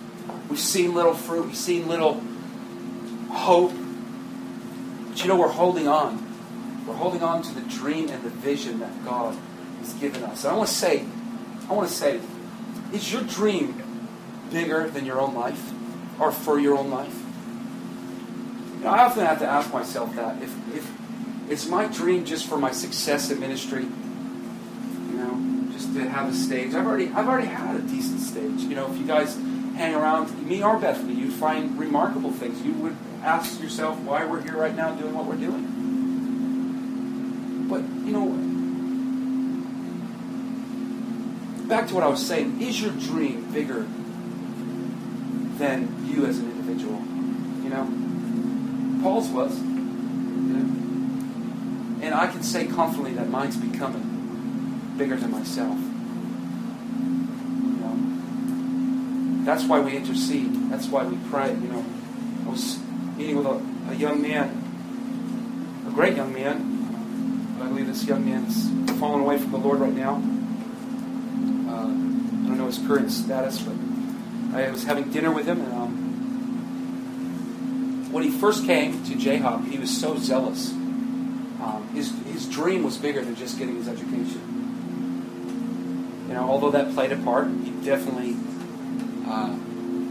We've 0.49 0.59
seen 0.59 0.95
little 0.95 1.13
fruit, 1.13 1.45
we've 1.45 1.55
seen 1.55 1.87
little 1.87 2.19
hope. 3.29 3.71
But 5.09 5.21
you 5.21 5.27
know, 5.27 5.37
we're 5.37 5.49
holding 5.49 5.87
on. 5.87 6.27
We're 6.87 6.95
holding 6.95 7.21
on 7.21 7.43
to 7.43 7.53
the 7.53 7.61
dream 7.61 8.09
and 8.09 8.23
the 8.23 8.29
vision 8.29 8.79
that 8.79 9.05
God 9.05 9.37
has 9.81 9.93
given 9.93 10.23
us. 10.23 10.43
And 10.43 10.53
I 10.53 10.57
want 10.57 10.69
to 10.69 10.75
say, 10.75 11.05
I 11.69 11.73
want 11.73 11.87
to 11.87 11.93
say, 11.93 12.19
is 12.91 13.11
your 13.11 13.21
dream 13.21 13.83
bigger 14.51 14.89
than 14.89 15.05
your 15.05 15.19
own 15.19 15.35
life? 15.35 15.71
Or 16.19 16.31
for 16.31 16.59
your 16.59 16.77
own 16.77 16.89
life? 16.89 17.15
You 18.77 18.85
know, 18.85 18.89
I 18.89 19.03
often 19.03 19.25
have 19.25 19.39
to 19.39 19.47
ask 19.47 19.71
myself 19.71 20.15
that. 20.15 20.41
If, 20.41 20.75
if 20.75 21.00
it's 21.51 21.67
my 21.67 21.85
dream 21.87 22.23
just 22.23 22.47
for 22.47 22.57
my 22.57 22.71
success 22.71 23.29
in 23.29 23.37
ministry, 23.41 23.83
you 23.83 25.17
know, 25.17 25.67
just 25.73 25.93
to 25.93 26.07
have 26.07 26.29
a 26.29 26.33
stage. 26.33 26.73
I've 26.73 26.87
already 26.87 27.09
I've 27.09 27.27
already 27.27 27.47
had 27.47 27.75
a 27.75 27.81
decent 27.81 28.21
stage. 28.21 28.61
You 28.61 28.75
know, 28.75 28.89
if 28.89 28.97
you 28.97 29.05
guys 29.05 29.35
hang 29.75 29.93
around 29.93 30.47
me 30.47 30.63
or 30.63 30.79
Bethany, 30.79 31.13
you'd 31.13 31.33
find 31.33 31.77
remarkable 31.77 32.31
things. 32.31 32.61
You 32.61 32.71
would 32.75 32.95
ask 33.21 33.61
yourself 33.61 33.99
why 33.99 34.23
we're 34.25 34.41
here 34.41 34.55
right 34.55 34.73
now 34.73 34.95
doing 34.95 35.13
what 35.13 35.25
we're 35.25 35.35
doing. 35.35 35.67
But 37.69 37.81
you 38.05 38.13
know, 38.13 38.29
back 41.67 41.89
to 41.89 41.93
what 41.93 42.03
I 42.03 42.07
was 42.07 42.25
saying, 42.25 42.61
is 42.61 42.81
your 42.81 42.91
dream 42.91 43.51
bigger 43.51 43.85
than 45.57 46.05
you 46.07 46.25
as 46.25 46.39
an 46.39 46.49
individual? 46.49 47.01
You 47.61 47.69
know? 47.69 49.03
Paul's 49.03 49.27
was. 49.29 49.70
And 52.01 52.13
I 52.15 52.27
can 52.27 52.41
say 52.41 52.65
confidently 52.65 53.13
that 53.13 53.29
mine's 53.29 53.55
becoming 53.55 54.91
bigger 54.97 55.15
than 55.15 55.31
myself. 55.31 55.77
You 55.77 55.85
know? 57.79 59.45
That's 59.45 59.63
why 59.65 59.79
we 59.79 59.95
intercede. 59.95 60.71
That's 60.71 60.87
why 60.87 61.05
we 61.05 61.17
pray. 61.29 61.49
You 61.49 61.67
know, 61.67 61.85
I 62.45 62.49
was 62.49 62.79
meeting 63.17 63.37
with 63.37 63.45
a, 63.45 63.61
a 63.91 63.95
young 63.95 64.21
man, 64.21 65.83
a 65.87 65.91
great 65.91 66.15
young 66.15 66.33
man. 66.33 67.59
I 67.61 67.67
believe 67.67 67.85
this 67.85 68.03
young 68.05 68.25
man's 68.25 68.67
fallen 68.99 69.21
away 69.21 69.37
from 69.37 69.51
the 69.51 69.59
Lord 69.59 69.79
right 69.79 69.93
now. 69.93 70.15
Uh, 70.15 71.85
I 71.85 72.47
don't 72.47 72.57
know 72.57 72.65
his 72.65 72.79
current 72.79 73.11
status, 73.11 73.61
but 73.61 73.75
I 74.55 74.71
was 74.71 74.83
having 74.83 75.11
dinner 75.11 75.31
with 75.31 75.45
him, 75.45 75.61
and 75.61 75.73
um, 75.73 76.01
when 78.11 78.23
he 78.23 78.31
first 78.31 78.65
came 78.65 79.03
to 79.05 79.13
JHOP, 79.13 79.69
he 79.69 79.77
was 79.77 79.95
so 79.95 80.17
zealous. 80.17 80.73
His, 81.93 82.13
his 82.25 82.47
dream 82.47 82.83
was 82.83 82.97
bigger 82.97 83.23
than 83.23 83.35
just 83.35 83.57
getting 83.57 83.75
his 83.75 83.87
education. 83.87 84.61
You 86.27 86.33
know, 86.35 86.49
although 86.49 86.71
that 86.71 86.93
played 86.93 87.11
a 87.11 87.17
part, 87.17 87.47
he 87.47 87.71
definitely 87.83 88.37
uh, 89.27 89.55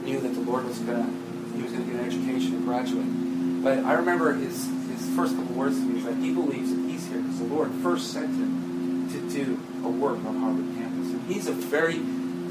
knew 0.04 0.20
that 0.20 0.34
the 0.34 0.40
Lord 0.40 0.66
was 0.66 0.78
gonna 0.78 1.08
he 1.56 1.62
was 1.62 1.72
gonna 1.72 1.84
get 1.84 1.94
an 1.94 2.04
education 2.04 2.56
and 2.56 2.64
graduate. 2.66 3.62
But 3.62 3.78
I 3.84 3.94
remember 3.94 4.34
his 4.34 4.66
his 4.88 5.08
first 5.16 5.34
couple 5.34 5.54
words 5.54 5.76
to 5.76 5.82
me 5.82 5.94
was 5.94 6.04
that 6.04 6.16
he 6.16 6.34
believes 6.34 6.70
that 6.74 6.82
he's 6.82 7.06
here 7.06 7.22
because 7.22 7.38
the 7.38 7.46
Lord 7.46 7.70
first 7.82 8.12
sent 8.12 8.28
him 8.28 9.08
to 9.10 9.30
do 9.30 9.60
a 9.82 9.88
work 9.88 10.18
on 10.24 10.36
Harvard 10.36 10.66
campus. 10.76 11.10
And 11.10 11.22
he's 11.26 11.46
a 11.46 11.52
very 11.52 11.96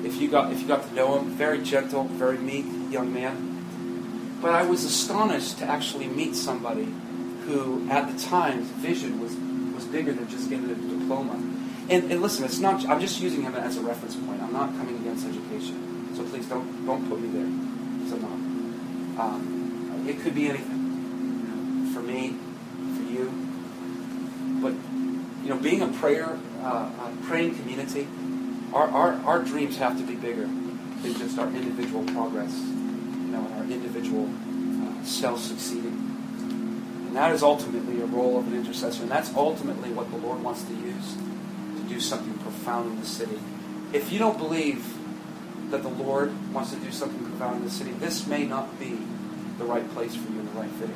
if 0.04 0.20
you 0.20 0.30
got 0.30 0.52
if 0.52 0.62
you 0.62 0.68
got 0.68 0.88
to 0.88 0.94
know 0.96 1.20
him, 1.20 1.30
very 1.32 1.62
gentle, 1.62 2.06
very 2.06 2.38
meek 2.38 2.66
young 2.92 3.14
man. 3.14 4.40
But 4.42 4.52
I 4.52 4.64
was 4.64 4.84
astonished 4.84 5.60
to 5.60 5.66
actually 5.66 6.08
meet 6.08 6.36
somebody 6.36 6.92
who, 7.50 7.90
at 7.90 8.12
the 8.12 8.20
time, 8.24 8.62
vision 8.62 9.20
was 9.20 9.36
was 9.76 9.86
bigger 9.86 10.14
than 10.14 10.28
just 10.30 10.50
getting 10.50 10.70
a 10.70 10.76
diploma 10.76 11.40
and, 11.90 12.12
and 12.12 12.22
listen, 12.22 12.46
it's 12.46 12.60
not. 12.60 12.88
I'm 12.88 13.02
just 13.02 13.20
using 13.20 13.42
him 13.42 13.56
as 13.56 13.78
a 13.78 13.82
reference 13.82 14.16
point. 14.16 14.42
I'm 14.44 14.54
not 14.54 14.70
coming 14.78 14.96
against 14.98 15.26
education, 15.26 16.14
so 16.16 16.24
please 16.24 16.46
don't 16.46 16.86
don't 16.86 17.10
put 17.10 17.20
me 17.20 17.30
there. 17.30 18.10
So 18.10 18.18
not. 18.18 18.32
Um, 19.20 20.06
it 20.08 20.22
could 20.22 20.36
be 20.36 20.50
anything. 20.50 21.92
For 21.94 22.02
me, 22.02 22.36
for 22.96 23.12
you. 23.12 23.34
But 24.62 24.74
you 25.44 25.50
know, 25.50 25.58
being 25.58 25.82
a 25.82 25.88
prayer, 25.88 26.38
uh, 26.62 26.92
a 26.92 27.18
praying 27.24 27.56
community, 27.56 28.08
our, 28.72 28.88
our 28.90 29.14
our 29.26 29.40
dreams 29.42 29.78
have 29.78 29.98
to 29.98 30.04
be 30.04 30.14
bigger 30.14 30.46
than 30.46 31.18
just 31.18 31.40
our 31.40 31.48
individual 31.48 32.04
progress. 32.14 32.54
You 32.54 33.34
know, 33.34 33.52
our 33.58 33.64
individual 33.64 34.30
uh, 34.30 35.04
self 35.04 35.40
succeeding. 35.40 36.09
And 37.10 37.18
that 37.18 37.32
is 37.34 37.42
ultimately 37.42 38.00
a 38.02 38.06
role 38.06 38.38
of 38.38 38.46
an 38.46 38.56
intercessor, 38.56 39.02
and 39.02 39.10
that's 39.10 39.34
ultimately 39.34 39.90
what 39.90 40.12
the 40.12 40.18
Lord 40.18 40.44
wants 40.44 40.62
to 40.62 40.74
use 40.76 41.16
to 41.16 41.82
do 41.90 42.00
something 42.00 42.38
profound 42.38 42.92
in 42.92 43.00
the 43.00 43.06
city. 43.08 43.40
If 43.94 44.12
you 44.12 44.20
don't 44.20 44.38
believe 44.38 44.94
that 45.72 45.82
the 45.82 45.90
Lord 45.90 46.32
wants 46.54 46.70
to 46.70 46.78
do 46.78 46.92
something 46.92 47.20
profound 47.26 47.58
in 47.58 47.64
the 47.64 47.72
city, 47.72 47.94
this 47.94 48.28
may 48.28 48.46
not 48.46 48.80
be 48.80 49.00
the 49.58 49.66
right 49.66 49.90
place 49.96 50.16
for 50.16 50.32
you 50.32 50.44
the 50.44 50.60
right 50.60 50.70
fit. 50.70 50.92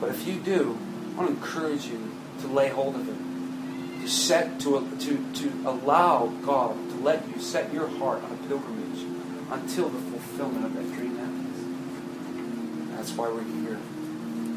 But 0.00 0.10
if 0.10 0.24
you 0.24 0.38
do, 0.38 0.78
I 1.14 1.18
want 1.18 1.28
to 1.28 1.34
encourage 1.34 1.86
you 1.86 2.12
to 2.42 2.46
lay 2.46 2.68
hold 2.68 2.94
of 2.94 3.08
it, 3.08 4.02
to 4.02 4.08
set 4.08 4.60
to 4.60 4.88
to 5.00 5.32
to 5.34 5.52
allow 5.66 6.26
God 6.46 6.76
to 6.90 6.96
let 7.02 7.26
you 7.28 7.40
set 7.40 7.72
your 7.74 7.88
heart 7.88 8.22
on 8.22 8.30
a 8.30 8.48
pilgrimage 8.48 9.02
until 9.50 9.88
the 9.88 9.98
fulfillment 9.98 10.64
of 10.64 10.74
that 10.74 10.92
dream 10.94 11.16
happens. 11.16 12.96
That's 12.96 13.12
why 13.16 13.28
we're 13.28 13.42
here. 13.42 13.80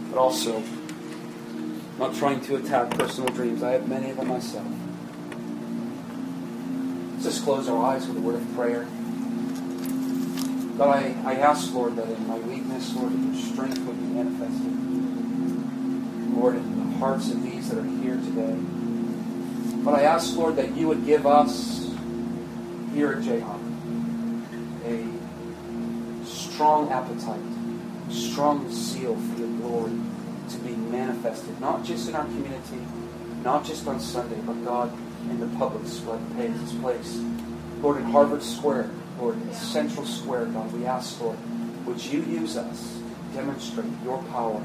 But 0.10 0.18
also 0.18 0.62
not 1.98 2.16
trying 2.16 2.42
to 2.42 2.58
attack 2.58 2.92
personal 2.92 3.34
dreams. 3.34 3.64
I 3.64 3.72
have 3.74 3.88
many 3.88 4.10
of 4.10 4.18
them 4.18 4.28
myself. 4.28 4.68
Let's 7.14 7.24
just 7.24 7.44
close 7.44 7.70
our 7.70 7.84
eyes 7.84 8.08
with 8.08 8.18
a 8.18 8.22
word 8.22 8.36
of 8.36 8.56
prayer. 8.56 8.86
God, 10.78 10.90
I, 10.90 11.16
I 11.26 11.36
ask, 11.36 11.74
Lord, 11.74 11.96
that 11.96 12.10
in 12.10 12.28
my 12.28 12.38
weakness, 12.38 12.94
Lord, 12.96 13.14
that 13.14 13.34
your 13.34 13.36
strength 13.36 13.80
would 13.80 13.98
be 13.98 14.08
manifested. 14.08 14.72
Lord, 16.36 16.56
in 16.56 16.92
the 16.92 16.98
hearts 16.98 17.32
of 17.32 17.42
these 17.44 17.70
that 17.70 17.78
are 17.78 17.84
here 17.84 18.18
today. 18.18 18.56
But 19.86 19.96
I 19.96 20.04
ask, 20.04 20.36
Lord, 20.36 20.58
that 20.58 20.76
you 20.76 20.88
would 20.90 21.06
give 21.06 21.26
us 21.26 21.90
here 22.94 23.14
at 23.14 23.20
JHOP 23.20 23.62
a 24.86 26.26
strong 26.26 26.92
appetite, 26.92 27.40
strong 28.10 28.70
zeal 28.72 29.16
for 29.16 29.40
your 29.40 29.48
glory 29.66 29.98
to 30.50 30.58
be 30.60 30.76
manifested, 30.76 31.60
not 31.60 31.84
just 31.84 32.08
in 32.08 32.16
our 32.16 32.26
community, 32.26 32.82
not 33.44 33.66
just 33.66 33.88
on 33.88 34.00
Sunday, 34.00 34.40
but 34.46 34.54
God, 34.64 34.92
in 35.30 35.40
the 35.40 35.58
public 35.58 35.88
square, 35.88 36.20
its 36.38 36.74
place. 36.74 37.20
Lord, 37.82 37.98
in 37.98 38.04
Harvard 38.04 38.44
Square, 38.44 38.92
Lord, 39.20 39.36
in 39.42 39.54
Central 39.54 40.06
Square, 40.06 40.46
God, 40.48 40.72
we 40.72 40.86
ask, 40.86 41.20
Lord, 41.20 41.38
would 41.86 42.04
you 42.04 42.22
use 42.22 42.58
us 42.58 42.94
to 42.94 43.38
demonstrate 43.38 43.92
your 44.04 44.22
power 44.26 44.62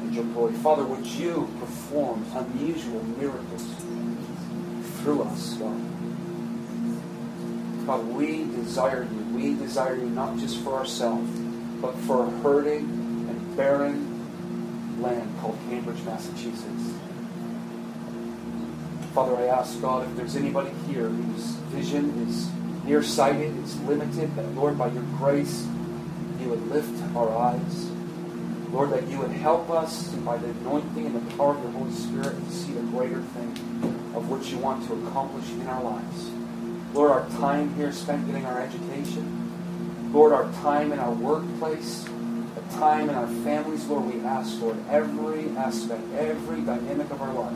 and 0.00 0.14
your 0.14 0.24
glory? 0.24 0.52
Father, 0.54 0.84
would 0.84 1.06
you 1.06 1.48
perform 1.58 2.24
unusual 2.34 3.02
miracles 3.18 3.64
through 4.98 5.22
us, 5.22 5.54
God? 5.54 5.80
God, 7.86 8.06
we 8.08 8.44
desire 8.44 9.08
you. 9.10 9.18
We 9.34 9.54
desire 9.54 9.96
you 9.96 10.08
not 10.10 10.38
just 10.38 10.58
for 10.58 10.74
ourselves, 10.74 11.28
but 11.80 11.96
for 12.00 12.26
a 12.26 12.30
hurting 12.42 12.84
and 13.28 13.56
barren 13.56 14.11
land 15.02 15.34
called 15.40 15.58
Cambridge, 15.68 16.02
Massachusetts. 16.04 16.94
Father, 19.12 19.36
I 19.36 19.46
ask 19.46 19.80
God 19.82 20.08
if 20.08 20.16
there's 20.16 20.36
anybody 20.36 20.70
here 20.86 21.08
whose 21.08 21.44
vision 21.74 22.26
is 22.28 22.48
nearsighted, 22.84 23.56
is 23.62 23.78
limited, 23.82 24.34
that 24.36 24.54
Lord, 24.54 24.78
by 24.78 24.86
your 24.86 25.02
grace, 25.18 25.66
you 26.40 26.48
would 26.48 26.66
lift 26.68 27.02
our 27.16 27.30
eyes. 27.36 27.90
Lord, 28.70 28.90
that 28.90 29.06
you 29.08 29.18
would 29.18 29.32
help 29.32 29.68
us 29.68 30.08
by 30.24 30.38
the 30.38 30.48
anointing 30.48 31.04
and 31.04 31.14
the 31.14 31.36
power 31.36 31.54
of 31.54 31.62
the 31.62 31.70
Holy 31.72 31.92
Spirit 31.92 32.34
to 32.34 32.50
see 32.52 32.72
the 32.72 32.80
greater 32.80 33.20
thing 33.20 33.50
of 34.14 34.30
what 34.30 34.50
you 34.50 34.56
want 34.58 34.86
to 34.86 34.94
accomplish 35.06 35.48
in 35.50 35.66
our 35.66 35.82
lives. 35.82 36.30
Lord, 36.94 37.10
our 37.10 37.28
time 37.38 37.74
here 37.74 37.92
spent 37.92 38.26
getting 38.26 38.46
our 38.46 38.60
education. 38.60 40.10
Lord, 40.12 40.32
our 40.32 40.50
time 40.62 40.92
in 40.92 40.98
our 40.98 41.12
workplace, 41.12 42.08
time 42.72 43.08
in 43.08 43.14
our 43.14 43.26
families, 43.26 43.86
Lord, 43.86 44.12
we 44.12 44.20
ask, 44.22 44.60
Lord, 44.60 44.76
every 44.90 45.48
aspect, 45.56 46.02
every 46.14 46.60
dynamic 46.62 47.10
of 47.10 47.20
our 47.20 47.32
life, 47.32 47.52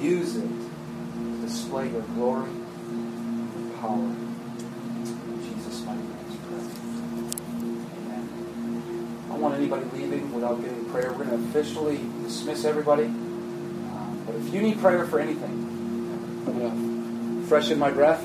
use 0.00 0.36
it 0.36 0.48
to 0.48 1.40
display 1.40 1.90
your 1.90 2.02
glory 2.02 2.50
and 2.50 3.74
power. 3.80 3.98
In 3.98 5.40
Jesus' 5.42 5.84
mighty 5.84 6.00
name, 6.00 6.10
Amen. 7.96 9.22
I 9.24 9.28
don't 9.28 9.40
want 9.40 9.54
anybody 9.54 9.84
leaving 9.92 10.32
without 10.32 10.60
getting 10.60 10.84
prayer. 10.86 11.12
We're 11.12 11.24
going 11.24 11.30
to 11.30 11.48
officially 11.48 12.00
dismiss 12.22 12.64
everybody. 12.64 13.04
Uh, 13.04 14.14
but 14.26 14.34
if 14.36 14.52
you 14.52 14.62
need 14.62 14.80
prayer 14.80 15.06
for 15.06 15.20
anything, 15.20 16.44
I'm 16.46 16.58
going 16.58 17.42
to 17.42 17.46
freshen 17.48 17.78
my 17.78 17.90
breath. 17.90 18.22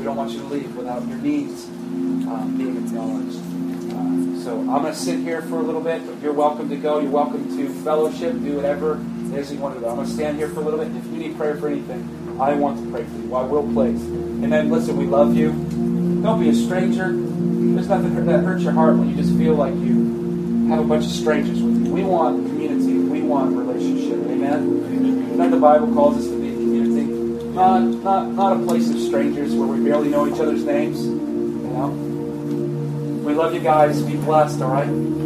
We 0.00 0.06
don't 0.06 0.16
want 0.16 0.30
you 0.30 0.38
to 0.38 0.46
leave 0.46 0.74
without 0.76 1.06
your 1.06 1.18
needs 1.18 1.66
uh, 1.66 2.44
being 2.56 2.74
acknowledged. 2.74 3.36
Uh, 3.36 4.42
so 4.42 4.58
I'm 4.60 4.80
going 4.80 4.94
to 4.94 4.94
sit 4.94 5.20
here 5.20 5.42
for 5.42 5.56
a 5.56 5.62
little 5.62 5.82
bit. 5.82 6.00
You're 6.22 6.32
welcome 6.32 6.70
to 6.70 6.76
go. 6.76 7.00
You're 7.00 7.10
welcome 7.10 7.54
to 7.58 7.68
fellowship. 7.84 8.32
Do 8.40 8.56
whatever 8.56 8.94
it 8.94 9.38
is 9.38 9.52
you 9.52 9.58
want 9.58 9.74
to 9.74 9.80
do. 9.80 9.86
I'm 9.86 9.96
going 9.96 10.08
to 10.08 10.12
stand 10.12 10.38
here 10.38 10.48
for 10.48 10.60
a 10.60 10.62
little 10.62 10.82
bit. 10.82 10.96
If 10.96 11.04
you 11.04 11.18
need 11.18 11.36
prayer 11.36 11.58
for 11.58 11.68
anything, 11.68 12.38
I 12.40 12.54
want 12.54 12.82
to 12.82 12.90
pray 12.90 13.04
for 13.04 13.14
you. 13.14 13.34
I 13.34 13.42
will 13.42 13.70
place. 13.74 14.00
And 14.00 14.50
then 14.50 14.70
listen, 14.70 14.96
we 14.96 15.04
love 15.04 15.36
you. 15.36 15.52
Don't 16.22 16.40
be 16.40 16.48
a 16.48 16.54
stranger. 16.54 17.12
There's 17.12 17.88
nothing 17.88 18.24
that 18.24 18.42
hurts 18.42 18.62
your 18.62 18.72
heart 18.72 18.96
when 18.96 19.10
you 19.10 19.16
just 19.16 19.36
feel 19.36 19.54
like 19.54 19.74
you 19.74 20.66
have 20.70 20.78
a 20.78 20.84
bunch 20.84 21.04
of 21.04 21.12
strangers 21.12 21.62
with 21.62 21.86
you. 21.86 21.92
We 21.92 22.04
want 22.04 22.46
community. 22.46 22.94
We 22.94 23.20
want 23.20 23.54
relationship. 23.54 24.18
Amen. 24.30 24.62
And 25.30 25.38
then 25.38 25.50
the 25.50 25.58
Bible 25.58 25.92
calls 25.92 26.16
us 26.16 26.24
to 26.24 26.39
not 27.60 27.82
not 27.82 28.28
not 28.32 28.56
a 28.56 28.64
place 28.64 28.88
of 28.88 28.98
strangers 28.98 29.54
where 29.54 29.68
we 29.68 29.84
barely 29.84 30.08
know 30.08 30.26
each 30.26 30.40
other's 30.40 30.64
names. 30.64 31.04
You 31.04 31.12
know. 31.12 31.88
We 33.24 33.34
love 33.34 33.52
you 33.52 33.60
guys. 33.60 34.00
Be 34.02 34.16
blessed. 34.16 34.62
All 34.62 34.70
right. 34.70 35.19